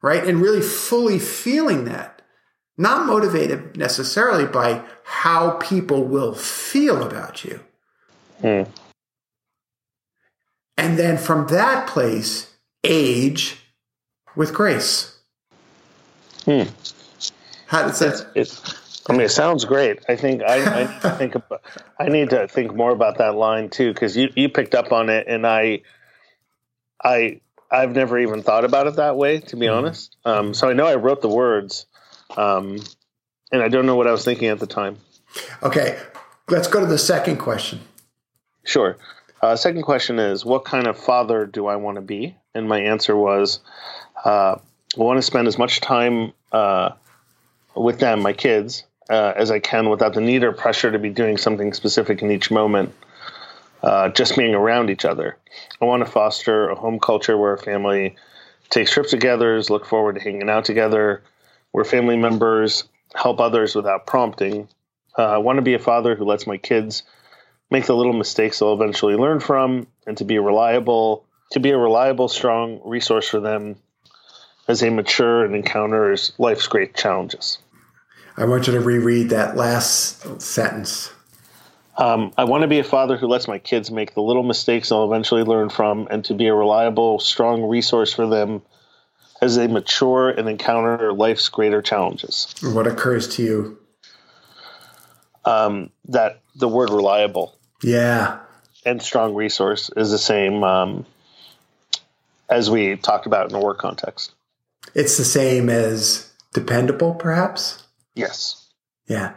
right? 0.00 0.26
And 0.26 0.40
really 0.40 0.62
fully 0.62 1.18
feeling 1.18 1.84
that, 1.84 2.17
not 2.78 3.06
motivated 3.06 3.76
necessarily 3.76 4.46
by 4.46 4.82
how 5.04 5.50
people 5.52 6.04
will 6.04 6.32
feel 6.34 7.02
about 7.02 7.44
you. 7.44 7.60
Hmm. 8.40 8.62
And 10.76 10.96
then 10.96 11.18
from 11.18 11.48
that 11.48 11.88
place, 11.88 12.54
age 12.84 13.56
with 14.36 14.54
grace. 14.54 15.18
Hmm. 16.44 16.62
How 17.66 17.82
does 17.82 17.98
that? 17.98 18.28
It's, 18.36 19.02
I 19.08 19.12
mean, 19.12 19.22
it 19.22 19.30
sounds 19.30 19.64
great. 19.64 19.98
I 20.08 20.14
think 20.14 20.42
I, 20.42 20.62
I 20.62 20.84
need 20.84 21.00
to 21.02 21.10
think 21.10 21.34
about, 21.34 21.62
I 21.98 22.08
need 22.08 22.30
to 22.30 22.46
think 22.46 22.74
more 22.74 22.92
about 22.92 23.18
that 23.18 23.34
line 23.34 23.70
too 23.70 23.92
because 23.92 24.16
you, 24.16 24.30
you 24.36 24.48
picked 24.48 24.74
up 24.74 24.92
on 24.92 25.10
it, 25.10 25.26
and 25.26 25.46
I, 25.46 25.82
I, 27.02 27.40
I've 27.70 27.94
never 27.94 28.18
even 28.18 28.42
thought 28.42 28.64
about 28.64 28.86
it 28.86 28.96
that 28.96 29.16
way, 29.16 29.40
to 29.40 29.56
be 29.56 29.66
honest. 29.66 30.16
Um, 30.24 30.54
so 30.54 30.70
I 30.70 30.74
know 30.74 30.86
I 30.86 30.94
wrote 30.94 31.20
the 31.20 31.28
words, 31.28 31.86
um, 32.36 32.78
and 33.52 33.62
I 33.62 33.68
don't 33.68 33.86
know 33.86 33.96
what 33.96 34.06
I 34.06 34.12
was 34.12 34.24
thinking 34.24 34.48
at 34.48 34.58
the 34.58 34.66
time. 34.66 34.98
Okay, 35.62 35.98
let's 36.48 36.68
go 36.68 36.80
to 36.80 36.86
the 36.86 36.98
second 36.98 37.38
question. 37.38 37.80
Sure. 38.64 38.96
Uh, 39.40 39.56
second 39.56 39.82
question 39.82 40.18
is, 40.18 40.44
what 40.44 40.64
kind 40.64 40.86
of 40.86 40.98
father 40.98 41.46
do 41.46 41.66
I 41.66 41.76
want 41.76 41.96
to 41.96 42.00
be? 42.00 42.36
And 42.54 42.68
my 42.68 42.80
answer 42.80 43.16
was, 43.16 43.60
uh, 44.24 44.56
I 44.98 45.00
want 45.00 45.18
to 45.18 45.22
spend 45.22 45.46
as 45.46 45.58
much 45.58 45.80
time 45.80 46.32
uh, 46.50 46.90
with 47.74 48.00
them, 48.00 48.20
my 48.20 48.32
kids, 48.32 48.84
uh, 49.08 49.32
as 49.36 49.50
I 49.50 49.60
can 49.60 49.88
without 49.88 50.14
the 50.14 50.20
need 50.20 50.42
or 50.42 50.52
pressure 50.52 50.90
to 50.90 50.98
be 50.98 51.10
doing 51.10 51.36
something 51.36 51.72
specific 51.72 52.20
in 52.20 52.30
each 52.30 52.50
moment. 52.50 52.94
Uh, 53.80 54.08
just 54.08 54.36
being 54.36 54.56
around 54.56 54.90
each 54.90 55.04
other. 55.04 55.36
I 55.80 55.84
want 55.84 56.04
to 56.04 56.10
foster 56.10 56.68
a 56.68 56.74
home 56.74 56.98
culture 56.98 57.38
where 57.38 57.52
a 57.52 57.58
family 57.58 58.16
takes 58.70 58.90
trips 58.90 59.10
together, 59.10 59.62
look 59.70 59.86
forward 59.86 60.16
to 60.16 60.20
hanging 60.20 60.50
out 60.50 60.64
together, 60.64 61.22
where 61.72 61.84
family 61.84 62.16
members 62.16 62.84
help 63.14 63.40
others 63.40 63.74
without 63.74 64.06
prompting. 64.06 64.68
Uh, 65.16 65.24
I 65.24 65.38
want 65.38 65.56
to 65.56 65.62
be 65.62 65.74
a 65.74 65.78
father 65.78 66.14
who 66.14 66.24
lets 66.24 66.46
my 66.46 66.56
kids 66.56 67.02
make 67.70 67.86
the 67.86 67.96
little 67.96 68.12
mistakes 68.12 68.58
they'll 68.58 68.72
eventually 68.72 69.16
learn 69.16 69.40
from, 69.40 69.86
and 70.06 70.16
to 70.18 70.24
be 70.24 70.36
a 70.36 70.42
reliable, 70.42 71.24
to 71.52 71.60
be 71.60 71.70
a 71.70 71.78
reliable, 71.78 72.28
strong 72.28 72.80
resource 72.84 73.28
for 73.28 73.40
them 73.40 73.76
as 74.66 74.80
they 74.80 74.90
mature 74.90 75.44
and 75.44 75.54
encounters 75.54 76.32
life's 76.38 76.66
great 76.66 76.94
challenges. 76.94 77.58
I 78.36 78.44
want 78.44 78.66
you 78.66 78.74
to 78.74 78.80
reread 78.80 79.30
that 79.30 79.56
last 79.56 80.40
sentence. 80.40 81.10
Um, 81.96 82.32
I 82.38 82.44
want 82.44 82.62
to 82.62 82.68
be 82.68 82.78
a 82.78 82.84
father 82.84 83.16
who 83.16 83.26
lets 83.26 83.48
my 83.48 83.58
kids 83.58 83.90
make 83.90 84.14
the 84.14 84.22
little 84.22 84.44
mistakes 84.44 84.90
they'll 84.90 85.04
eventually 85.04 85.42
learn 85.42 85.68
from, 85.68 86.06
and 86.10 86.24
to 86.26 86.34
be 86.34 86.46
a 86.46 86.54
reliable, 86.54 87.18
strong 87.18 87.64
resource 87.64 88.12
for 88.12 88.28
them 88.28 88.62
as 89.40 89.56
they 89.56 89.66
mature 89.66 90.30
and 90.30 90.48
encounter 90.48 91.12
life's 91.12 91.48
greater 91.48 91.80
challenges. 91.82 92.54
What 92.62 92.86
occurs 92.86 93.28
to 93.36 93.42
you? 93.42 93.78
Um, 95.44 95.90
that 96.06 96.40
the 96.56 96.68
word 96.68 96.90
reliable 96.90 97.56
Yeah, 97.82 98.40
and 98.84 99.00
strong 99.00 99.34
resource 99.34 99.90
is 99.96 100.10
the 100.10 100.18
same 100.18 100.62
um, 100.64 101.06
as 102.50 102.70
we 102.70 102.96
talked 102.96 103.26
about 103.26 103.48
in 103.50 103.56
a 103.56 103.60
work 103.60 103.78
context. 103.78 104.32
it's 104.94 105.16
the 105.16 105.24
same 105.24 105.70
as 105.70 106.32
dependable, 106.52 107.14
perhaps. 107.14 107.84
Yes. 108.14 108.68
Yeah. 109.06 109.34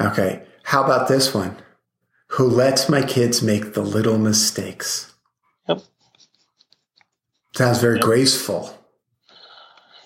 Okay. 0.00 0.42
How 0.64 0.82
about 0.82 1.06
this 1.08 1.32
one? 1.34 1.56
Who 2.28 2.48
lets 2.48 2.88
my 2.88 3.02
kids 3.02 3.42
make 3.42 3.74
the 3.74 3.82
little 3.82 4.18
mistakes? 4.18 5.12
Yep. 5.68 5.82
Sounds 7.54 7.78
very 7.80 8.00
graceful. 8.00 8.76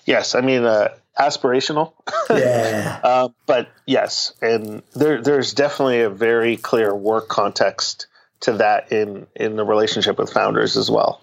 Yes. 0.09 0.35
I 0.35 0.41
mean, 0.41 0.65
uh, 0.65 0.89
aspirational. 1.19 1.93
Yeah. 2.29 2.99
Uh, 3.03 3.29
but 3.47 3.69
yes, 3.87 4.33
and 4.39 4.83
there, 4.93 5.19
there's 5.19 5.53
definitely 5.55 6.01
a 6.01 6.09
very 6.11 6.57
clear 6.57 6.93
work 6.93 7.27
context 7.27 8.05
to 8.41 8.53
that 8.53 8.91
in 8.91 9.25
in 9.35 9.55
the 9.55 9.65
relationship 9.65 10.19
with 10.19 10.31
founders 10.31 10.77
as 10.77 10.91
well. 10.91 11.21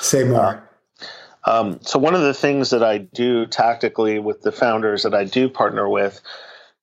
Say 0.00 0.24
more. 0.24 0.66
Um, 1.44 1.78
so 1.82 1.98
one 1.98 2.14
of 2.14 2.22
the 2.22 2.32
things 2.32 2.70
that 2.70 2.82
I 2.82 2.96
do 2.96 3.44
tactically 3.44 4.18
with 4.18 4.40
the 4.40 4.50
founders 4.50 5.02
that 5.02 5.14
I 5.14 5.24
do 5.24 5.50
partner 5.50 5.86
with 5.86 6.22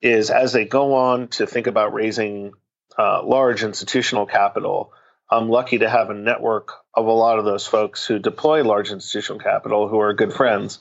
is 0.03 0.29
as 0.29 0.53
they 0.53 0.65
go 0.65 0.93
on 0.93 1.29
to 1.29 1.47
think 1.47 1.65
about 1.65 1.93
raising 1.93 2.53
uh, 2.97 3.23
large 3.23 3.63
institutional 3.63 4.27
capital. 4.27 4.93
I'm 5.31 5.49
lucky 5.49 5.79
to 5.79 5.89
have 5.89 6.11
a 6.11 6.13
network 6.13 6.73
of 6.93 7.07
a 7.07 7.11
lot 7.11 7.39
of 7.39 7.45
those 7.45 7.65
folks 7.65 8.05
who 8.05 8.19
deploy 8.19 8.63
large 8.63 8.91
institutional 8.91 9.39
capital 9.39 9.87
who 9.87 9.99
are 9.99 10.13
good 10.13 10.31
friends, 10.31 10.77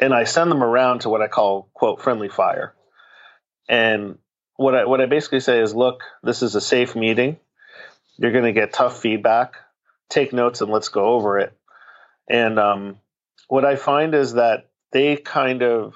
and 0.00 0.14
I 0.14 0.24
send 0.24 0.50
them 0.50 0.62
around 0.62 1.00
to 1.00 1.08
what 1.08 1.22
I 1.22 1.28
call 1.28 1.70
quote 1.74 2.00
friendly 2.02 2.28
fire. 2.28 2.74
And 3.68 4.18
what 4.56 4.74
I 4.74 4.84
what 4.86 5.00
I 5.00 5.06
basically 5.06 5.40
say 5.40 5.60
is, 5.60 5.74
look, 5.74 6.02
this 6.22 6.42
is 6.42 6.54
a 6.54 6.60
safe 6.60 6.94
meeting. 6.96 7.38
You're 8.16 8.32
going 8.32 8.44
to 8.44 8.52
get 8.52 8.72
tough 8.72 9.00
feedback. 9.00 9.54
Take 10.08 10.32
notes 10.32 10.60
and 10.60 10.70
let's 10.70 10.88
go 10.88 11.04
over 11.04 11.38
it. 11.38 11.52
And 12.28 12.58
um, 12.58 12.98
what 13.48 13.64
I 13.64 13.76
find 13.76 14.14
is 14.14 14.34
that 14.34 14.68
they 14.92 15.16
kind 15.16 15.62
of 15.62 15.94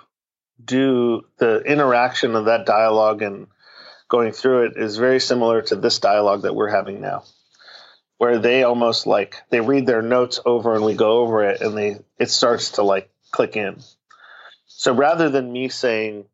do 0.63 1.23
the 1.39 1.61
interaction 1.61 2.35
of 2.35 2.45
that 2.45 2.67
dialogue 2.67 3.23
and 3.23 3.47
going 4.09 4.33
through 4.33 4.67
it 4.67 4.73
is 4.77 4.99
very 4.99 5.19
similar 5.19 5.63
to 5.63 5.77
this 5.77 5.99
dialogue 5.99 6.43
that 6.43 6.55
we're 6.55 6.69
having 6.71 7.01
now 7.01 7.25
where 8.23 8.39
they 8.39 8.63
almost 8.63 9.05
like 9.05 9.43
they 9.51 9.61
read 9.61 9.85
their 9.85 10.01
notes 10.01 10.39
over 10.47 10.77
and 10.77 10.85
we 10.85 10.95
go 10.95 11.23
over 11.23 11.43
it 11.43 11.61
and 11.61 11.77
they 11.77 11.99
it 12.21 12.31
starts 12.31 12.73
to 12.73 12.83
like 12.85 13.11
click 13.33 13.57
in. 13.57 13.81
So 14.67 14.95
rather 14.95 15.29
than 15.29 15.53
me 15.53 15.69
saying 15.69 16.27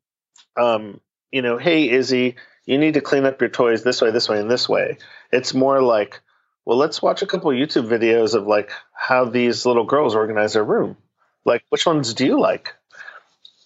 um, 0.59 1.01
you 1.31 1.43
know 1.43 1.57
hey 1.59 1.89
izzy 1.89 2.37
you 2.67 2.79
need 2.79 2.95
to 2.95 3.01
clean 3.01 3.25
up 3.25 3.41
your 3.41 3.51
toys 3.51 3.83
this 3.83 4.03
way 4.03 4.11
this 4.11 4.29
way 4.29 4.41
and 4.41 4.51
this 4.51 4.69
way 4.69 4.99
it's 5.33 5.55
more 5.55 5.81
like 5.83 6.21
well 6.65 6.77
let's 6.79 7.01
watch 7.03 7.23
a 7.23 7.27
couple 7.27 7.51
youtube 7.51 7.87
videos 7.89 8.35
of 8.35 8.47
like 8.47 8.71
how 8.93 9.25
these 9.25 9.65
little 9.65 9.85
girls 9.85 10.15
organize 10.15 10.55
their 10.55 10.65
room. 10.65 10.97
Like 11.45 11.63
which 11.71 11.87
ones 11.87 12.13
do 12.15 12.27
you 12.27 12.39
like? 12.39 12.75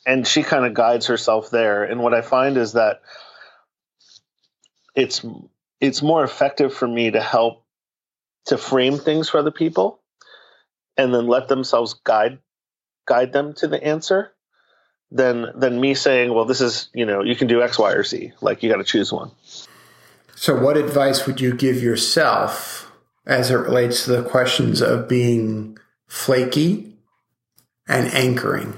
And 0.06 0.26
she 0.26 0.42
kind 0.42 0.66
of 0.66 0.74
guides 0.74 1.06
herself 1.06 1.50
there. 1.50 1.84
And 1.84 2.00
what 2.00 2.14
i 2.14 2.20
find 2.20 2.56
is 2.56 2.74
that 2.74 3.02
it's 4.94 5.24
it's 5.80 6.02
more 6.02 6.22
effective 6.22 6.74
for 6.74 6.86
me 6.86 7.10
to 7.10 7.20
help 7.20 7.64
to 8.46 8.58
frame 8.58 8.98
things 8.98 9.28
for 9.28 9.38
other 9.38 9.50
people 9.50 10.00
and 10.96 11.14
then 11.14 11.26
let 11.26 11.48
themselves 11.48 11.94
guide 11.94 12.38
guide 13.06 13.32
them 13.32 13.52
to 13.54 13.66
the 13.66 13.82
answer 13.82 14.32
than 15.10 15.46
than 15.54 15.80
me 15.80 15.94
saying 15.94 16.32
well 16.32 16.44
this 16.44 16.60
is 16.60 16.88
you 16.94 17.04
know 17.04 17.22
you 17.22 17.36
can 17.36 17.46
do 17.46 17.62
x 17.62 17.78
y 17.78 17.92
or 17.92 18.02
z 18.02 18.32
like 18.40 18.62
you 18.62 18.70
got 18.70 18.78
to 18.78 18.84
choose 18.84 19.12
one 19.12 19.30
So, 20.34 20.58
what 20.58 20.76
advice 20.76 21.26
would 21.26 21.40
you 21.40 21.54
give 21.54 21.82
yourself 21.82 22.90
as 23.26 23.50
it 23.50 23.54
relates 23.56 24.04
to 24.04 24.10
the 24.10 24.28
questions 24.28 24.80
of 24.80 25.08
being 25.08 25.78
flaky 26.08 26.96
and 27.86 28.12
anchoring 28.12 28.74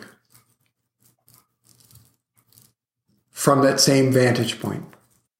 from 3.31 3.62
that 3.62 3.81
same 3.81 4.12
vantage 4.12 4.61
point? 4.61 4.85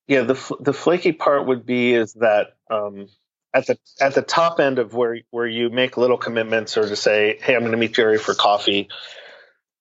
Yeah, 0.07 0.23
the 0.23 0.57
the 0.61 0.73
flaky 0.73 1.13
part 1.13 1.47
would 1.47 1.67
be 1.67 1.95
is 1.95 2.15
that 2.15 2.57
um, 2.71 3.09
at 3.55 3.67
the 3.67 3.79
at 4.01 4.15
the 4.15 4.23
top 4.23 4.61
end 4.61 4.79
of 4.79 4.95
where 4.95 5.19
where 5.31 5.47
you 5.47 5.71
make 5.71 5.97
little 5.97 6.19
commitments 6.19 6.77
or 6.77 6.89
to 6.89 6.97
say, 6.97 7.39
"Hey, 7.41 7.55
I'm 7.55 7.61
going 7.61 7.73
to 7.73 7.79
meet 7.79 7.95
Jerry 7.95 8.19
for 8.19 8.35
coffee." 8.35 8.89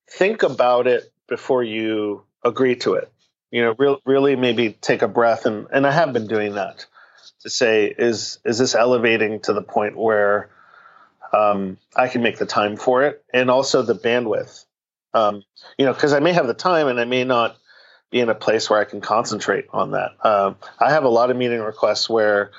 Think 0.10 0.44
about 0.44 0.88
it 0.88 1.12
before 1.28 1.64
you 1.64 2.24
agree 2.46 2.76
to 2.78 2.94
it. 2.94 3.12
You 3.52 3.64
know, 3.64 3.76
re- 3.78 4.02
really 4.06 4.36
maybe 4.36 4.72
take 4.72 5.02
a 5.02 5.08
breath 5.08 5.46
and 5.46 5.68
and 5.72 5.88
I 5.88 5.92
have 5.92 6.14
been 6.14 6.28
doing 6.28 6.54
that 6.54 6.86
to 7.42 7.50
say, 7.50 7.94
is 7.98 8.40
is 8.46 8.58
this 8.58 8.76
elevating 8.76 9.42
to 9.42 9.54
the 9.54 9.62
point 9.62 9.98
where 9.98 10.50
um, 11.34 11.78
I 11.96 12.08
can 12.08 12.22
make 12.22 12.38
the 12.38 12.46
time 12.46 12.78
for 12.78 13.04
it 13.04 13.24
and 13.34 13.50
also 13.52 13.82
the 13.82 13.96
bandwidth. 13.96 14.66
Um, 15.14 15.44
you 15.78 15.86
know, 15.86 15.94
because 15.94 16.14
I 16.14 16.20
may 16.20 16.34
have 16.34 16.48
the 16.48 16.54
time 16.54 16.88
and 16.88 17.00
I 17.00 17.06
may 17.06 17.24
not 17.24 17.58
be 18.12 18.20
in 18.20 18.30
a 18.30 18.36
place 18.36 18.70
where 18.70 18.80
I 18.80 18.86
can 18.86 19.02
concentrate 19.02 19.66
on 19.72 19.92
that. 19.92 20.12
Um, 20.24 20.58
I 20.80 20.92
have 20.92 21.04
a 21.04 21.10
lot 21.10 21.32
of 21.32 21.38
meeting 21.38 21.60
requests 21.60 22.10
where 22.10 22.52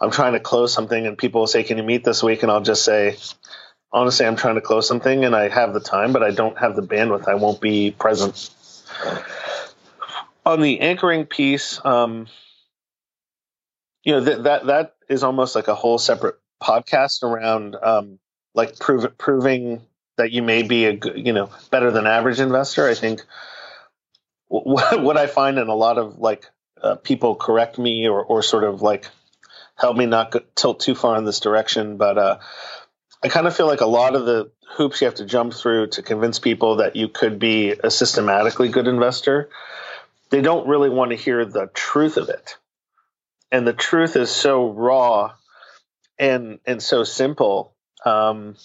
I'm 0.00 0.10
trying 0.10 0.34
to 0.34 0.40
close 0.40 0.72
something 0.72 1.06
and 1.06 1.18
people 1.18 1.40
will 1.40 1.46
say, 1.46 1.62
Can 1.62 1.76
you 1.76 1.82
meet 1.82 2.04
this 2.04 2.22
week? 2.22 2.42
And 2.42 2.52
I'll 2.52 2.62
just 2.62 2.84
say, 2.84 3.16
Honestly, 3.92 4.26
I'm 4.26 4.36
trying 4.36 4.56
to 4.56 4.60
close 4.60 4.86
something 4.86 5.24
and 5.24 5.34
I 5.34 5.48
have 5.48 5.72
the 5.72 5.80
time, 5.80 6.12
but 6.12 6.22
I 6.22 6.30
don't 6.30 6.58
have 6.58 6.76
the 6.76 6.82
bandwidth. 6.82 7.26
I 7.26 7.34
won't 7.34 7.60
be 7.60 7.90
present. 7.90 8.50
On 10.44 10.60
the 10.60 10.80
anchoring 10.80 11.26
piece, 11.26 11.84
um, 11.84 12.26
you 14.02 14.12
know, 14.12 14.20
that, 14.20 14.44
that, 14.44 14.66
that 14.66 14.94
is 15.08 15.22
almost 15.22 15.54
like 15.54 15.68
a 15.68 15.74
whole 15.74 15.98
separate 15.98 16.38
podcast 16.62 17.22
around 17.22 17.76
um, 17.76 18.18
like 18.54 18.78
prove, 18.78 19.16
proving 19.18 19.82
that 20.16 20.32
you 20.32 20.42
may 20.42 20.62
be 20.62 20.86
a 20.86 20.98
you 21.14 21.32
know, 21.32 21.50
better 21.70 21.90
than 21.90 22.06
average 22.06 22.40
investor. 22.40 22.88
I 22.88 22.94
think 22.94 23.22
what, 24.48 25.02
what 25.02 25.16
I 25.16 25.26
find 25.26 25.58
in 25.58 25.68
a 25.68 25.74
lot 25.74 25.98
of 25.98 26.18
like 26.18 26.46
uh, 26.82 26.96
people 26.96 27.34
correct 27.34 27.78
me 27.78 28.08
or, 28.08 28.22
or 28.22 28.42
sort 28.42 28.64
of 28.64 28.82
like 28.82 29.08
help 29.78 29.96
me 29.96 30.06
not 30.06 30.30
go, 30.32 30.40
tilt 30.54 30.80
too 30.80 30.94
far 30.94 31.16
in 31.16 31.24
this 31.24 31.40
direction. 31.40 31.96
But 31.96 32.18
uh, 32.18 32.38
I 33.22 33.28
kind 33.28 33.46
of 33.46 33.56
feel 33.56 33.66
like 33.66 33.80
a 33.80 33.86
lot 33.86 34.14
of 34.14 34.26
the 34.26 34.50
hoops 34.76 35.00
you 35.00 35.06
have 35.06 35.16
to 35.16 35.24
jump 35.24 35.54
through 35.54 35.88
to 35.88 36.02
convince 36.02 36.38
people 36.38 36.76
that 36.76 36.96
you 36.96 37.08
could 37.08 37.38
be 37.38 37.70
a 37.70 37.90
systematically 37.90 38.68
good 38.68 38.86
investor, 38.86 39.48
they 40.30 40.40
don't 40.42 40.68
really 40.68 40.90
want 40.90 41.10
to 41.10 41.16
hear 41.16 41.44
the 41.44 41.70
truth 41.72 42.16
of 42.16 42.28
it. 42.28 42.56
And 43.50 43.66
the 43.66 43.72
truth 43.72 44.14
is 44.16 44.30
so 44.30 44.70
raw 44.70 45.32
and 46.18 46.58
and 46.66 46.82
so 46.82 47.04
simple. 47.04 47.74
Um, 48.04 48.56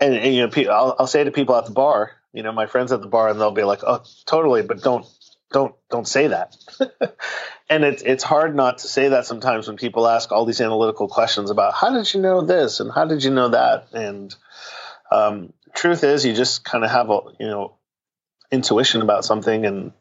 and, 0.00 0.14
and 0.14 0.34
you 0.34 0.46
know, 0.46 0.72
I'll, 0.72 0.96
I'll 1.00 1.06
say 1.06 1.22
to 1.22 1.30
people 1.30 1.54
at 1.54 1.66
the 1.66 1.72
bar, 1.72 2.12
you 2.32 2.42
know, 2.42 2.52
my 2.52 2.66
friends 2.66 2.92
at 2.92 3.02
the 3.02 3.08
bar, 3.08 3.28
and 3.28 3.40
they'll 3.40 3.50
be 3.50 3.62
like, 3.62 3.80
"Oh, 3.86 4.02
totally," 4.26 4.62
but 4.62 4.82
don't 4.82 5.06
don't 5.52 5.74
don't 5.90 6.08
say 6.08 6.28
that. 6.28 6.56
and 7.68 7.84
it's 7.84 8.02
it's 8.02 8.24
hard 8.24 8.54
not 8.54 8.78
to 8.78 8.88
say 8.88 9.08
that 9.10 9.26
sometimes 9.26 9.68
when 9.68 9.76
people 9.76 10.08
ask 10.08 10.32
all 10.32 10.44
these 10.44 10.60
analytical 10.60 11.08
questions 11.08 11.50
about 11.50 11.74
how 11.74 11.92
did 11.92 12.12
you 12.12 12.20
know 12.20 12.42
this? 12.42 12.80
And 12.80 12.90
how 12.90 13.04
did 13.04 13.22
you 13.22 13.30
know 13.30 13.50
that? 13.50 13.88
And 13.92 14.34
um, 15.10 15.52
truth 15.74 16.04
is 16.04 16.24
you 16.24 16.34
just 16.34 16.64
kind 16.64 16.84
of 16.84 16.90
have 16.90 17.10
a 17.10 17.20
you 17.38 17.46
know 17.46 17.76
intuition 18.50 19.02
about 19.02 19.24
something 19.24 19.64
and 19.66 19.92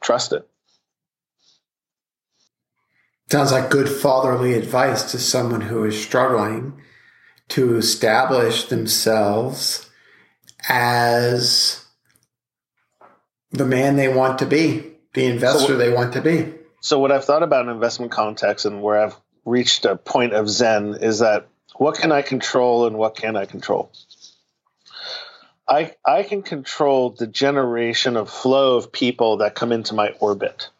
trust 0.00 0.32
it. 0.32 0.48
Sounds 3.30 3.50
like 3.50 3.70
good 3.70 3.88
fatherly 3.88 4.54
advice 4.54 5.10
to 5.10 5.18
someone 5.18 5.62
who 5.62 5.84
is 5.84 6.00
struggling 6.00 6.80
to 7.48 7.76
establish 7.76 8.64
themselves 8.66 9.90
as 10.68 11.85
the 13.56 13.66
man 13.66 13.96
they 13.96 14.08
want 14.08 14.38
to 14.40 14.46
be, 14.46 14.84
the 15.14 15.26
investor 15.26 15.66
so, 15.66 15.76
they 15.76 15.92
want 15.92 16.12
to 16.14 16.20
be. 16.20 16.52
So, 16.80 16.98
what 16.98 17.10
I've 17.12 17.24
thought 17.24 17.42
about 17.42 17.64
in 17.64 17.70
investment 17.70 18.12
context 18.12 18.66
and 18.66 18.82
where 18.82 18.98
I've 18.98 19.16
reached 19.44 19.84
a 19.84 19.96
point 19.96 20.34
of 20.34 20.48
zen 20.48 20.96
is 21.00 21.20
that 21.20 21.48
what 21.76 21.96
can 21.96 22.12
I 22.12 22.22
control 22.22 22.86
and 22.86 22.96
what 22.96 23.16
can 23.16 23.36
I 23.36 23.46
control? 23.46 23.90
I, 25.68 25.94
I 26.04 26.22
can 26.22 26.42
control 26.42 27.10
the 27.10 27.26
generation 27.26 28.16
of 28.16 28.30
flow 28.30 28.76
of 28.76 28.92
people 28.92 29.38
that 29.38 29.54
come 29.54 29.72
into 29.72 29.94
my 29.94 30.10
orbit, 30.20 30.70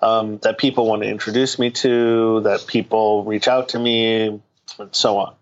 um, 0.00 0.38
that 0.38 0.58
people 0.58 0.86
want 0.86 1.02
to 1.02 1.08
introduce 1.08 1.58
me 1.58 1.70
to, 1.70 2.40
that 2.40 2.66
people 2.66 3.24
reach 3.24 3.46
out 3.46 3.70
to 3.70 3.78
me, 3.78 4.26
and 4.26 4.42
so 4.90 5.18
on. 5.18 5.34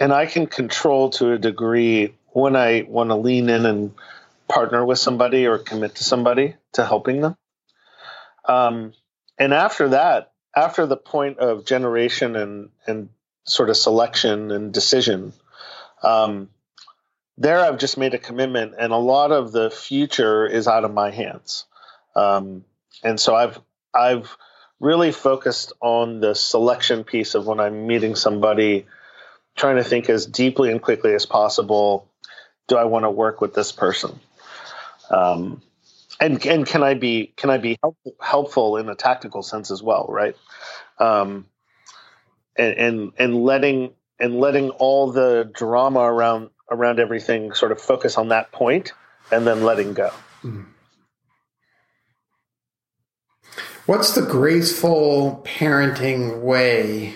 And 0.00 0.12
I 0.12 0.26
can 0.26 0.46
control 0.46 1.10
to 1.10 1.32
a 1.32 1.38
degree 1.38 2.14
when 2.28 2.56
I 2.56 2.86
want 2.88 3.10
to 3.10 3.16
lean 3.16 3.48
in 3.48 3.66
and 3.66 3.94
partner 4.48 4.84
with 4.84 4.98
somebody 4.98 5.46
or 5.46 5.58
commit 5.58 5.96
to 5.96 6.04
somebody 6.04 6.54
to 6.72 6.84
helping 6.84 7.20
them. 7.20 7.36
Um, 8.46 8.92
and 9.38 9.52
after 9.52 9.90
that, 9.90 10.32
after 10.56 10.86
the 10.86 10.96
point 10.96 11.38
of 11.38 11.64
generation 11.64 12.34
and 12.34 12.70
and 12.86 13.10
sort 13.44 13.70
of 13.70 13.76
selection 13.76 14.50
and 14.50 14.72
decision, 14.72 15.32
um, 16.02 16.48
there 17.36 17.60
I've 17.60 17.78
just 17.78 17.98
made 17.98 18.14
a 18.14 18.18
commitment, 18.18 18.74
and 18.78 18.92
a 18.92 18.96
lot 18.96 19.30
of 19.30 19.52
the 19.52 19.70
future 19.70 20.46
is 20.46 20.66
out 20.66 20.84
of 20.84 20.92
my 20.92 21.10
hands. 21.10 21.66
Um, 22.16 22.64
and 23.04 23.20
so 23.20 23.34
I've 23.34 23.60
I've 23.94 24.36
really 24.80 25.12
focused 25.12 25.72
on 25.80 26.20
the 26.20 26.34
selection 26.34 27.04
piece 27.04 27.34
of 27.34 27.46
when 27.46 27.60
I'm 27.60 27.86
meeting 27.86 28.14
somebody, 28.14 28.86
trying 29.56 29.76
to 29.76 29.84
think 29.84 30.08
as 30.08 30.26
deeply 30.26 30.70
and 30.70 30.80
quickly 30.80 31.14
as 31.14 31.26
possible. 31.26 32.08
Do 32.66 32.76
I 32.76 32.84
want 32.84 33.04
to 33.04 33.10
work 33.10 33.40
with 33.40 33.54
this 33.54 33.72
person? 33.72 34.18
Um, 35.10 35.62
and 36.20 36.44
and 36.46 36.66
can 36.66 36.82
I 36.82 36.94
be 36.94 37.32
can 37.36 37.50
I 37.50 37.58
be 37.58 37.78
help, 37.82 37.96
helpful 38.20 38.76
in 38.76 38.88
a 38.88 38.94
tactical 38.94 39.42
sense 39.42 39.70
as 39.70 39.82
well, 39.82 40.06
right? 40.08 40.36
Um, 40.98 41.46
and, 42.56 42.74
and 42.74 43.12
and 43.18 43.42
letting 43.42 43.92
and 44.18 44.40
letting 44.40 44.70
all 44.70 45.12
the 45.12 45.50
drama 45.54 46.00
around 46.00 46.50
around 46.70 46.98
everything 47.00 47.52
sort 47.54 47.72
of 47.72 47.80
focus 47.80 48.18
on 48.18 48.28
that 48.28 48.52
point, 48.52 48.92
and 49.30 49.46
then 49.46 49.62
letting 49.62 49.94
go. 49.94 50.10
Mm-hmm. 50.42 50.62
What's 53.86 54.14
the 54.14 54.22
graceful 54.22 55.42
parenting 55.46 56.42
way 56.42 57.14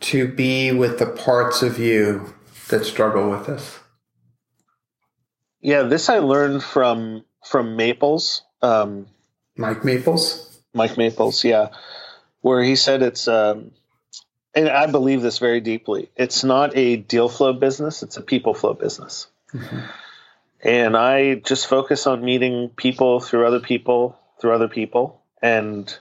to 0.00 0.26
be 0.26 0.72
with 0.72 0.98
the 0.98 1.06
parts 1.06 1.62
of 1.62 1.78
you 1.78 2.34
that 2.68 2.84
struggle 2.84 3.30
with 3.30 3.46
this? 3.46 3.79
Yeah, 5.60 5.82
this 5.82 6.08
I 6.08 6.18
learned 6.18 6.62
from 6.62 7.24
from 7.44 7.76
Maples. 7.76 8.42
Um, 8.62 9.06
Mike 9.56 9.84
Maples. 9.84 10.46
Mike 10.72 10.96
Maples, 10.96 11.42
yeah, 11.44 11.68
where 12.40 12.62
he 12.62 12.76
said 12.76 13.02
it's, 13.02 13.26
um, 13.26 13.72
and 14.54 14.68
I 14.68 14.86
believe 14.86 15.20
this 15.20 15.38
very 15.38 15.60
deeply. 15.60 16.10
It's 16.16 16.44
not 16.44 16.76
a 16.76 16.96
deal 16.96 17.28
flow 17.28 17.52
business; 17.52 18.02
it's 18.02 18.16
a 18.16 18.22
people 18.22 18.54
flow 18.54 18.74
business. 18.74 19.26
Mm-hmm. 19.52 19.80
And 20.62 20.96
I 20.96 21.34
just 21.36 21.66
focus 21.66 22.06
on 22.06 22.24
meeting 22.24 22.68
people 22.70 23.20
through 23.20 23.46
other 23.46 23.60
people, 23.60 24.18
through 24.40 24.54
other 24.54 24.68
people, 24.68 25.22
and 25.42 25.92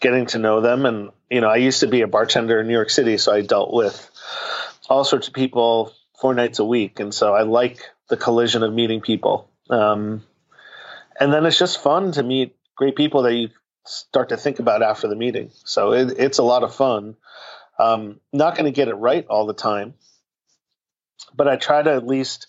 getting 0.00 0.26
to 0.26 0.38
know 0.38 0.60
them. 0.60 0.86
And 0.86 1.10
you 1.30 1.40
know, 1.40 1.48
I 1.48 1.56
used 1.56 1.80
to 1.80 1.86
be 1.86 2.00
a 2.00 2.08
bartender 2.08 2.60
in 2.60 2.66
New 2.66 2.74
York 2.74 2.90
City, 2.90 3.18
so 3.18 3.32
I 3.32 3.42
dealt 3.42 3.72
with 3.72 4.10
all 4.88 5.04
sorts 5.04 5.28
of 5.28 5.34
people 5.34 5.92
four 6.20 6.34
nights 6.34 6.58
a 6.58 6.64
week, 6.64 7.00
and 7.00 7.14
so 7.14 7.34
I 7.34 7.42
like 7.42 7.82
the 8.08 8.16
collision 8.16 8.62
of 8.62 8.72
meeting 8.72 9.00
people. 9.00 9.50
Um, 9.70 10.22
and 11.18 11.32
then 11.32 11.44
it's 11.46 11.58
just 11.58 11.82
fun 11.82 12.12
to 12.12 12.22
meet 12.22 12.56
great 12.76 12.96
people 12.96 13.22
that 13.22 13.34
you 13.34 13.48
start 13.84 14.30
to 14.30 14.36
think 14.36 14.58
about 14.58 14.82
after 14.82 15.08
the 15.08 15.16
meeting. 15.16 15.50
So 15.64 15.92
it, 15.92 16.14
it's 16.18 16.38
a 16.38 16.42
lot 16.42 16.62
of 16.62 16.74
fun. 16.74 17.16
Um, 17.78 18.20
not 18.32 18.54
going 18.54 18.66
to 18.66 18.72
get 18.72 18.88
it 18.88 18.94
right 18.94 19.26
all 19.28 19.46
the 19.46 19.54
time, 19.54 19.94
but 21.34 21.48
I 21.48 21.56
try 21.56 21.82
to 21.82 21.92
at 21.92 22.06
least 22.06 22.48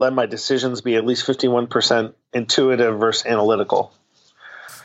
let 0.00 0.12
my 0.12 0.26
decisions 0.26 0.80
be 0.80 0.96
at 0.96 1.06
least 1.06 1.26
51% 1.26 2.14
intuitive 2.32 2.98
versus 2.98 3.26
analytical. 3.26 3.92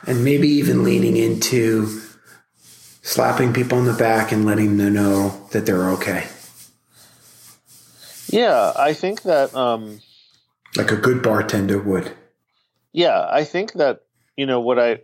And 0.05 0.23
maybe 0.23 0.47
even 0.47 0.83
leaning 0.83 1.17
into 1.17 2.01
slapping 3.01 3.53
people 3.53 3.79
on 3.79 3.85
the 3.85 3.93
back 3.93 4.31
and 4.31 4.45
letting 4.45 4.77
them 4.77 4.93
know 4.93 5.47
that 5.51 5.65
they're 5.65 5.89
okay. 5.91 6.27
Yeah, 8.27 8.73
I 8.75 8.93
think 8.93 9.23
that 9.23 9.55
um, 9.55 9.99
like 10.75 10.91
a 10.91 10.97
good 10.97 11.21
bartender 11.23 11.79
would. 11.79 12.11
Yeah, 12.91 13.27
I 13.29 13.43
think 13.43 13.73
that 13.73 14.01
you 14.35 14.45
know 14.45 14.59
what 14.59 14.79
I 14.79 14.99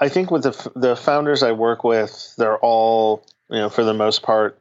I 0.00 0.08
think 0.08 0.30
with 0.30 0.44
the 0.44 0.70
the 0.76 0.96
founders 0.96 1.42
I 1.42 1.52
work 1.52 1.84
with, 1.84 2.34
they're 2.36 2.58
all 2.58 3.24
you 3.50 3.58
know 3.58 3.68
for 3.68 3.84
the 3.84 3.94
most 3.94 4.22
part 4.22 4.60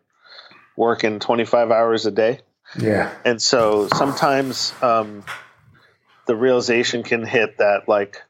working 0.75 1.19
25 1.19 1.71
hours 1.71 2.05
a 2.05 2.11
day. 2.11 2.39
Yeah. 2.79 3.13
And 3.25 3.41
so 3.41 3.88
sometimes 3.88 4.73
um, 4.81 5.23
the 6.27 6.35
realization 6.35 7.03
can 7.03 7.25
hit 7.25 7.57
that 7.57 7.88
like 7.88 8.21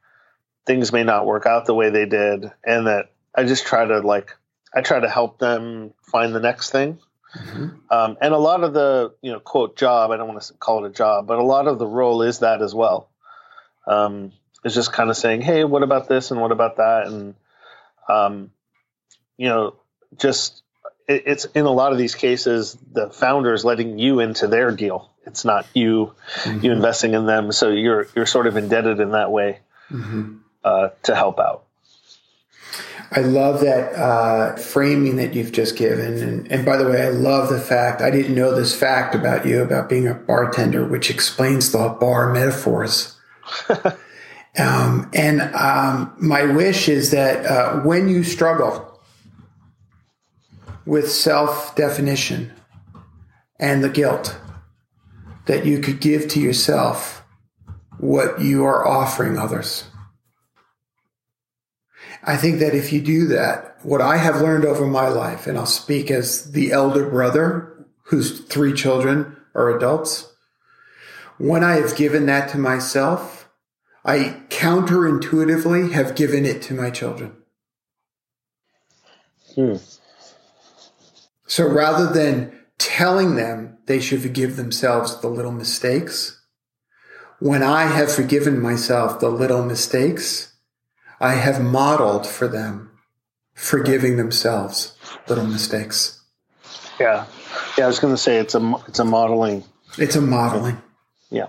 things 0.65 0.91
may 0.91 1.03
not 1.03 1.25
work 1.25 1.45
out 1.45 1.65
the 1.65 1.73
way 1.73 1.89
they 1.89 2.05
did, 2.05 2.51
and 2.63 2.87
that 2.87 3.11
I 3.35 3.43
just 3.43 3.65
try 3.65 3.85
to 3.85 3.99
like 3.99 4.35
I 4.73 4.81
try 4.81 4.99
to 4.99 5.09
help 5.09 5.39
them 5.39 5.93
find 6.11 6.35
the 6.35 6.39
next 6.39 6.71
thing. 6.71 6.99
Mm-hmm. 7.35 7.67
Um, 7.89 8.17
and 8.21 8.33
a 8.33 8.37
lot 8.37 8.63
of 8.63 8.73
the, 8.73 9.13
you 9.21 9.31
know, 9.31 9.39
quote 9.39 9.77
job, 9.77 10.11
I 10.11 10.17
don't 10.17 10.27
want 10.27 10.41
to 10.41 10.53
call 10.53 10.85
it 10.85 10.89
a 10.89 10.93
job, 10.93 11.27
but 11.27 11.39
a 11.39 11.43
lot 11.43 11.67
of 11.67 11.79
the 11.79 11.87
role 11.87 12.21
is 12.21 12.39
that 12.39 12.61
as 12.61 12.73
well. 12.73 13.09
Um, 13.85 14.31
is 14.63 14.75
just 14.75 14.91
kind 14.91 15.09
of 15.09 15.17
saying, 15.17 15.41
"Hey, 15.41 15.63
what 15.63 15.83
about 15.83 16.07
this 16.07 16.31
and 16.31 16.41
what 16.41 16.51
about 16.51 16.77
that?" 16.77 17.07
And 17.07 17.35
um, 18.09 18.51
you 19.37 19.47
know, 19.47 19.75
just 20.17 20.61
it, 21.07 21.23
it's 21.25 21.45
in 21.45 21.65
a 21.65 21.71
lot 21.71 21.91
of 21.91 21.97
these 21.97 22.15
cases 22.15 22.77
the 22.91 23.09
founder 23.09 23.53
is 23.53 23.63
letting 23.63 23.97
you 23.99 24.19
into 24.19 24.47
their 24.47 24.71
deal. 24.71 25.11
It's 25.25 25.45
not 25.45 25.67
you 25.73 26.13
mm-hmm. 26.43 26.65
you 26.65 26.71
investing 26.71 27.13
in 27.13 27.25
them, 27.25 27.51
so 27.51 27.69
you're 27.69 28.07
you're 28.15 28.25
sort 28.25 28.47
of 28.47 28.57
indebted 28.57 28.99
in 28.99 29.11
that 29.11 29.31
way 29.31 29.59
mm-hmm. 29.89 30.37
uh, 30.63 30.89
to 31.03 31.15
help 31.15 31.39
out. 31.39 31.66
I 33.11 33.21
love 33.21 33.61
that 33.61 33.93
uh, 33.93 34.55
framing 34.57 35.15
that 35.15 35.33
you've 35.33 35.53
just 35.53 35.77
given. 35.77 36.17
And, 36.17 36.51
and, 36.51 36.65
by 36.65 36.75
the 36.75 36.87
way, 36.89 37.03
I 37.03 37.09
love 37.09 37.49
the 37.49 37.59
fact 37.59 38.01
I 38.01 38.09
didn't 38.09 38.35
know 38.35 38.53
this 38.53 38.77
fact 38.77 39.15
about 39.15 39.45
you 39.45 39.61
about 39.61 39.87
being 39.87 40.07
a 40.07 40.13
bartender, 40.13 40.85
which 40.85 41.09
explains 41.09 41.71
the 41.71 41.89
bar 41.89 42.33
metaphors. 42.33 43.17
um, 44.59 45.09
and 45.13 45.41
um, 45.55 46.13
my 46.19 46.43
wish 46.43 46.89
is 46.89 47.11
that 47.11 47.45
uh, 47.45 47.79
when 47.81 48.09
you 48.09 48.23
struggle 48.23 48.99
with 50.85 51.09
self 51.09 51.75
definition 51.75 52.51
and 53.57 53.83
the 53.83 53.89
guilt, 53.89 54.37
that 55.45 55.65
you 55.65 55.79
could 55.79 56.01
give 56.01 56.27
to 56.27 56.41
yourself 56.41 57.23
what 57.99 58.41
you 58.41 58.65
are 58.65 58.85
offering 58.85 59.37
others. 59.37 59.85
I 62.23 62.37
think 62.37 62.59
that 62.59 62.75
if 62.75 62.91
you 62.91 63.01
do 63.01 63.27
that, 63.27 63.77
what 63.83 64.01
I 64.01 64.17
have 64.17 64.41
learned 64.41 64.65
over 64.65 64.85
my 64.85 65.07
life, 65.07 65.47
and 65.47 65.57
I'll 65.57 65.65
speak 65.65 66.11
as 66.11 66.51
the 66.51 66.71
elder 66.71 67.09
brother 67.09 67.85
whose 68.03 68.41
three 68.41 68.73
children 68.73 69.37
are 69.53 69.75
adults, 69.75 70.33
when 71.37 71.63
I 71.63 71.73
have 71.73 71.95
given 71.95 72.25
that 72.25 72.49
to 72.49 72.57
myself, 72.57 73.49
I 74.03 74.41
counterintuitively 74.49 75.91
have 75.91 76.15
given 76.15 76.45
it 76.45 76.61
to 76.63 76.73
my 76.73 76.89
children. 76.89 77.35
Hmm. 79.55 79.75
So 81.45 81.67
rather 81.67 82.11
than 82.11 82.57
telling 82.77 83.35
them 83.35 83.77
they 83.85 83.99
should 83.99 84.21
forgive 84.21 84.55
themselves 84.55 85.19
the 85.19 85.27
little 85.27 85.51
mistakes, 85.51 86.41
when 87.39 87.63
I 87.63 87.83
have 87.83 88.11
forgiven 88.11 88.61
myself 88.61 89.19
the 89.19 89.29
little 89.29 89.63
mistakes, 89.63 90.53
I 91.19 91.33
have 91.33 91.61
modeled 91.61 92.27
for 92.27 92.47
them 92.47 92.91
forgiving 93.53 94.17
themselves 94.17 94.95
little 95.27 95.45
mistakes. 95.45 96.21
Yeah. 96.99 97.25
Yeah, 97.77 97.85
I 97.85 97.87
was 97.87 97.99
going 97.99 98.13
to 98.13 98.17
say 98.17 98.37
it's 98.37 98.55
a 98.55 98.75
it's 98.87 98.99
a 98.99 99.05
modeling. 99.05 99.63
It's 99.97 100.15
a 100.15 100.21
modeling. 100.21 100.81
Yeah. 101.29 101.47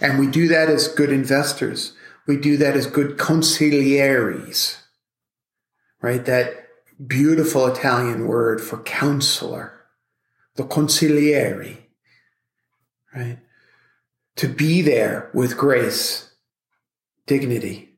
And 0.00 0.18
we 0.18 0.26
do 0.26 0.48
that 0.48 0.68
as 0.68 0.88
good 0.88 1.10
investors. 1.10 1.94
We 2.26 2.36
do 2.36 2.56
that 2.58 2.76
as 2.76 2.86
good 2.86 3.16
consiglieres. 3.16 4.78
Right? 6.00 6.24
That 6.24 6.68
beautiful 7.06 7.66
Italian 7.66 8.26
word 8.26 8.60
for 8.60 8.82
counselor. 8.82 9.80
The 10.56 10.64
consigliere. 10.64 11.78
Right? 13.14 13.38
To 14.36 14.48
be 14.48 14.82
there 14.82 15.30
with 15.34 15.56
grace, 15.56 16.30
dignity, 17.26 17.91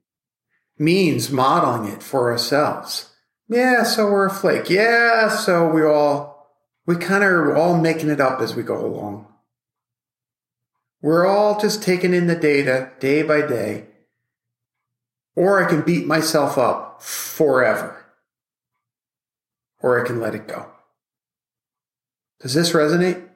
means 0.79 1.31
modeling 1.31 1.93
it 1.93 2.03
for 2.03 2.31
ourselves. 2.31 3.11
Yeah, 3.49 3.83
so 3.83 4.11
we're 4.11 4.27
a 4.27 4.31
flake. 4.31 4.71
Yeah, 4.71 5.29
so 5.29 5.69
we 5.69 5.85
all, 5.85 6.51
we 6.87 6.97
kind 6.97 7.23
of 7.23 7.31
are 7.31 7.57
all 7.57 7.79
making 7.79 8.09
it 8.09 8.21
up 8.21 8.41
as 8.41 8.55
we 8.55 8.63
go 8.63 8.85
along. 8.85 9.27
We're 11.03 11.27
all 11.27 11.61
just 11.61 11.83
taking 11.83 12.15
in 12.15 12.27
the 12.27 12.37
data 12.37 12.91
day 12.99 13.23
by 13.23 13.43
day. 13.43 13.87
Or 15.37 15.63
I 15.63 15.69
can 15.69 15.83
beat 15.83 16.07
myself 16.07 16.57
up 16.57 17.03
forever. 17.03 18.07
Or 19.81 20.03
I 20.03 20.07
can 20.07 20.21
let 20.21 20.35
it 20.35 20.49
go. 20.49 20.71
Does 22.41 22.55
this 22.55 22.73
resonate? 22.73 23.29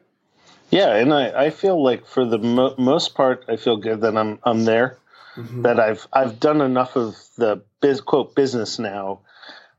Yeah, 0.71 0.95
and 0.95 1.13
I, 1.13 1.47
I 1.47 1.51
feel 1.51 1.83
like 1.83 2.07
for 2.07 2.25
the 2.25 2.39
mo- 2.39 2.75
most 2.79 3.15
part, 3.15 3.45
I 3.49 3.57
feel 3.57 3.77
good 3.77 4.01
that 4.03 4.17
I'm 4.17 4.39
I'm 4.45 4.65
there 4.65 4.99
mm-hmm. 5.39 5.63
that 5.63 5.79
I've 5.79 6.07
I've 6.13 6.41
done 6.41 6.61
enough 6.61 6.97
of 6.97 7.17
the 7.37 7.63
biz, 7.81 8.01
quote 8.01 8.35
business 8.35 8.79
now 8.79 9.21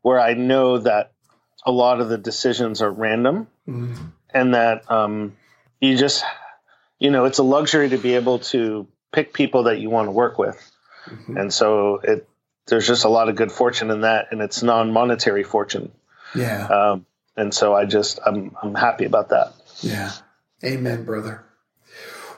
where 0.01 0.19
I 0.19 0.33
know 0.33 0.77
that 0.79 1.11
a 1.65 1.71
lot 1.71 1.99
of 1.99 2.09
the 2.09 2.17
decisions 2.17 2.81
are 2.81 2.91
random 2.91 3.47
mm-hmm. 3.67 4.05
and 4.33 4.53
that 4.53 4.89
um, 4.89 5.35
you 5.81 5.97
just 5.97 6.23
you 6.99 7.11
know 7.11 7.25
it's 7.25 7.39
a 7.39 7.43
luxury 7.43 7.89
to 7.89 7.97
be 7.97 8.15
able 8.15 8.39
to 8.39 8.87
pick 9.11 9.33
people 9.33 9.63
that 9.63 9.79
you 9.79 9.89
want 9.89 10.07
to 10.07 10.11
work 10.11 10.37
with 10.37 10.57
mm-hmm. 11.05 11.37
and 11.37 11.53
so 11.53 11.99
it 12.03 12.27
there's 12.67 12.87
just 12.87 13.03
a 13.03 13.09
lot 13.09 13.29
of 13.29 13.35
good 13.35 13.51
fortune 13.51 13.89
in 13.89 14.01
that 14.01 14.27
and 14.31 14.41
it's 14.41 14.63
non-monetary 14.63 15.43
fortune 15.43 15.91
yeah 16.35 16.67
um, 16.67 17.05
and 17.35 17.53
so 17.53 17.73
I 17.73 17.85
just 17.85 18.19
I'm 18.25 18.55
I'm 18.61 18.75
happy 18.75 19.05
about 19.05 19.29
that 19.29 19.53
yeah 19.81 20.11
amen 20.63 21.03
brother 21.03 21.43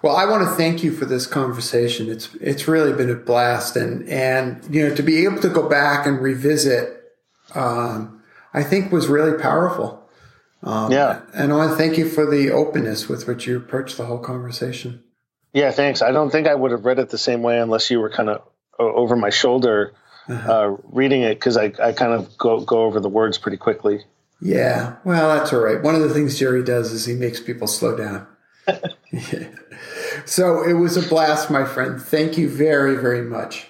well, 0.02 0.16
I 0.16 0.26
want 0.26 0.48
to 0.48 0.56
thank 0.56 0.84
you 0.84 0.92
for 0.92 1.06
this 1.06 1.28
conversation. 1.28 2.10
It's 2.10 2.34
it's 2.36 2.68
really 2.68 2.94
been 2.94 3.10
a 3.10 3.16
blast, 3.16 3.76
and 3.76 4.08
and 4.10 4.64
you 4.74 4.88
know 4.88 4.96
to 4.96 5.04
be 5.04 5.24
able 5.26 5.40
to 5.42 5.50
go 5.50 5.68
back 5.68 6.08
and 6.08 6.20
revisit, 6.20 7.04
um, 7.54 8.22
I 8.54 8.64
think 8.64 8.92
was 8.92 9.08
really 9.08 9.42
powerful. 9.42 10.10
Um, 10.64 10.92
yeah, 10.92 11.22
and 11.34 11.54
I 11.54 11.56
want 11.56 11.72
to 11.72 11.78
thank 11.78 11.98
you 11.98 12.10
for 12.10 12.26
the 12.26 12.52
openness 12.52 13.08
with 13.08 13.28
which 13.28 13.48
you 13.48 13.58
approached 13.58 13.98
the 13.98 14.06
whole 14.06 14.20
conversation. 14.20 15.04
Yeah, 15.54 15.72
thanks. 15.72 16.02
I 16.02 16.12
don't 16.12 16.32
think 16.32 16.48
I 16.48 16.56
would 16.56 16.72
have 16.72 16.86
read 16.86 17.00
it 17.00 17.10
the 17.10 17.18
same 17.18 17.44
way 17.44 17.60
unless 17.60 17.92
you 17.92 18.00
were 18.00 18.10
kind 18.10 18.30
of 18.30 18.42
over 18.80 19.16
my 19.16 19.30
shoulder 19.30 19.94
uh-huh. 20.28 20.52
uh, 20.52 20.78
reading 20.84 21.22
it 21.22 21.36
because 21.36 21.58
I, 21.58 21.74
I 21.82 21.92
kind 21.92 22.14
of 22.14 22.38
go 22.38 22.62
go 22.62 22.84
over 22.84 23.00
the 23.00 23.10
words 23.10 23.38
pretty 23.38 23.58
quickly. 23.58 24.04
Yeah, 24.40 24.96
well, 25.04 25.38
that's 25.38 25.54
all 25.54 25.60
right. 25.60 25.82
One 25.82 25.94
of 25.94 26.02
the 26.02 26.10
things 26.10 26.40
Jerry 26.40 26.64
does 26.64 26.92
is 26.92 27.06
he 27.06 27.14
makes 27.14 27.40
people 27.40 27.68
slow 27.68 27.96
down. 27.96 28.28
yeah. 29.12 29.48
So 30.26 30.64
it 30.64 30.74
was 30.74 30.98
a 30.98 31.08
blast, 31.08 31.50
my 31.50 31.66
friend. 31.66 32.00
Thank 32.00 32.38
you 32.38 32.48
very, 32.50 32.96
very 32.96 33.24
much. 33.24 33.68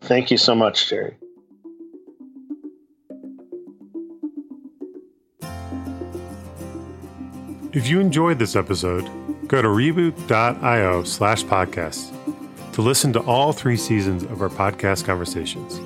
Thank 0.00 0.30
you 0.30 0.38
so 0.38 0.54
much, 0.54 0.88
Jerry. 0.88 1.16
If 7.72 7.88
you 7.88 8.00
enjoyed 8.00 8.38
this 8.38 8.56
episode, 8.56 9.08
go 9.48 9.62
to 9.62 9.68
reboot.io 9.68 11.04
slash 11.04 11.44
podcast 11.44 12.12
to 12.72 12.82
listen 12.82 13.12
to 13.12 13.20
all 13.20 13.52
three 13.52 13.76
seasons 13.76 14.24
of 14.24 14.42
our 14.42 14.48
podcast 14.48 15.04
conversations. 15.04 15.80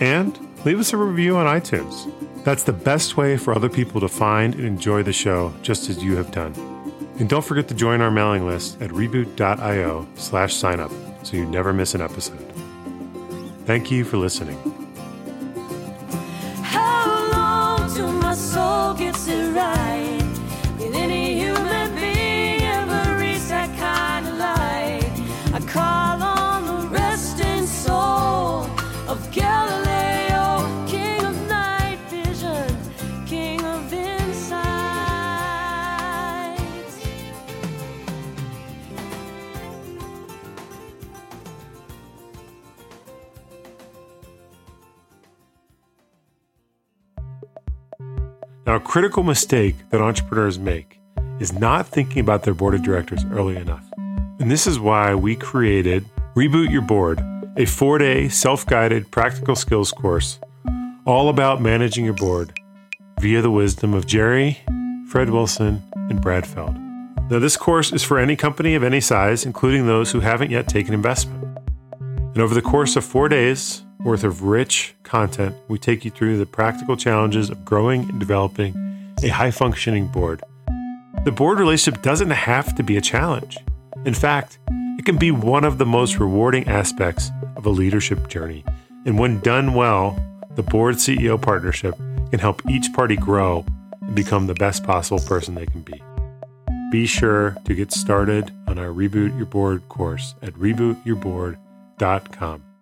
And 0.00 0.38
leave 0.64 0.80
us 0.80 0.92
a 0.92 0.96
review 0.96 1.36
on 1.36 1.46
iTunes. 1.46 2.10
That's 2.44 2.64
the 2.64 2.72
best 2.72 3.16
way 3.16 3.36
for 3.36 3.54
other 3.54 3.68
people 3.68 4.00
to 4.00 4.08
find 4.08 4.54
and 4.54 4.64
enjoy 4.64 5.02
the 5.02 5.12
show 5.12 5.54
just 5.62 5.88
as 5.88 6.02
you 6.02 6.16
have 6.16 6.30
done. 6.30 6.73
And 7.18 7.28
don't 7.28 7.44
forget 7.44 7.68
to 7.68 7.74
join 7.74 8.00
our 8.00 8.10
mailing 8.10 8.46
list 8.46 8.80
at 8.82 8.90
reboot.io 8.90 10.06
slash 10.16 10.54
signup 10.54 10.92
so 11.24 11.36
you 11.36 11.46
never 11.46 11.72
miss 11.72 11.94
an 11.94 12.00
episode. 12.00 12.38
Thank 13.66 13.90
you 13.90 14.04
for 14.04 14.16
listening. 14.16 14.58
How 16.62 17.30
long 17.32 17.94
till 17.94 18.12
my 18.12 18.34
soul 18.34 18.94
gets 18.94 19.28
it 19.28 19.52
right? 19.54 20.13
Now, 48.74 48.80
a 48.80 48.82
critical 48.82 49.22
mistake 49.22 49.76
that 49.90 50.00
entrepreneurs 50.00 50.58
make 50.58 50.98
is 51.38 51.52
not 51.52 51.86
thinking 51.86 52.18
about 52.18 52.42
their 52.42 52.54
board 52.54 52.74
of 52.74 52.82
directors 52.82 53.24
early 53.30 53.56
enough. 53.56 53.88
And 54.40 54.50
this 54.50 54.66
is 54.66 54.80
why 54.80 55.14
we 55.14 55.36
created 55.36 56.04
Reboot 56.34 56.72
Your 56.72 56.82
Board, 56.82 57.20
a 57.56 57.66
four 57.66 57.98
day 57.98 58.28
self 58.28 58.66
guided 58.66 59.12
practical 59.12 59.54
skills 59.54 59.92
course 59.92 60.40
all 61.06 61.28
about 61.28 61.62
managing 61.62 62.04
your 62.04 62.14
board 62.14 62.58
via 63.20 63.40
the 63.40 63.50
wisdom 63.52 63.94
of 63.94 64.08
Jerry, 64.08 64.58
Fred 65.06 65.30
Wilson, 65.30 65.80
and 66.10 66.20
Brad 66.20 66.44
Feld. 66.44 66.76
Now, 67.30 67.38
this 67.38 67.56
course 67.56 67.92
is 67.92 68.02
for 68.02 68.18
any 68.18 68.34
company 68.34 68.74
of 68.74 68.82
any 68.82 69.00
size, 69.00 69.46
including 69.46 69.86
those 69.86 70.10
who 70.10 70.18
haven't 70.18 70.50
yet 70.50 70.66
taken 70.66 70.94
investment. 70.94 71.44
And 72.00 72.38
over 72.38 72.56
the 72.56 72.60
course 72.60 72.96
of 72.96 73.04
four 73.04 73.28
days, 73.28 73.83
worth 74.04 74.22
of 74.22 74.42
rich 74.42 74.94
content, 75.02 75.56
we 75.68 75.78
take 75.78 76.04
you 76.04 76.10
through 76.10 76.36
the 76.36 76.46
practical 76.46 76.96
challenges 76.96 77.50
of 77.50 77.64
growing 77.64 78.08
and 78.10 78.20
developing 78.20 79.14
a 79.22 79.28
high 79.28 79.50
functioning 79.50 80.06
board. 80.06 80.42
The 81.24 81.32
board 81.32 81.58
relationship 81.58 82.02
doesn't 82.02 82.30
have 82.30 82.74
to 82.76 82.82
be 82.82 82.98
a 82.98 83.00
challenge. 83.00 83.56
In 84.04 84.12
fact, 84.12 84.58
it 84.98 85.06
can 85.06 85.16
be 85.16 85.30
one 85.30 85.64
of 85.64 85.78
the 85.78 85.86
most 85.86 86.18
rewarding 86.18 86.68
aspects 86.68 87.30
of 87.56 87.64
a 87.64 87.70
leadership 87.70 88.28
journey. 88.28 88.62
And 89.06 89.18
when 89.18 89.40
done 89.40 89.72
well, 89.72 90.18
the 90.54 90.62
board 90.62 90.96
CEO 90.96 91.40
partnership 91.40 91.96
can 92.30 92.38
help 92.38 92.60
each 92.68 92.92
party 92.92 93.16
grow 93.16 93.64
and 94.02 94.14
become 94.14 94.46
the 94.46 94.54
best 94.54 94.84
possible 94.84 95.20
person 95.20 95.54
they 95.54 95.66
can 95.66 95.80
be. 95.80 96.02
Be 96.92 97.06
sure 97.06 97.56
to 97.64 97.74
get 97.74 97.90
started 97.90 98.52
on 98.68 98.78
our 98.78 98.88
Reboot 98.88 99.34
Your 99.36 99.46
Board 99.46 99.88
course 99.88 100.34
at 100.42 100.52
rebootyourboard.com. 100.54 102.73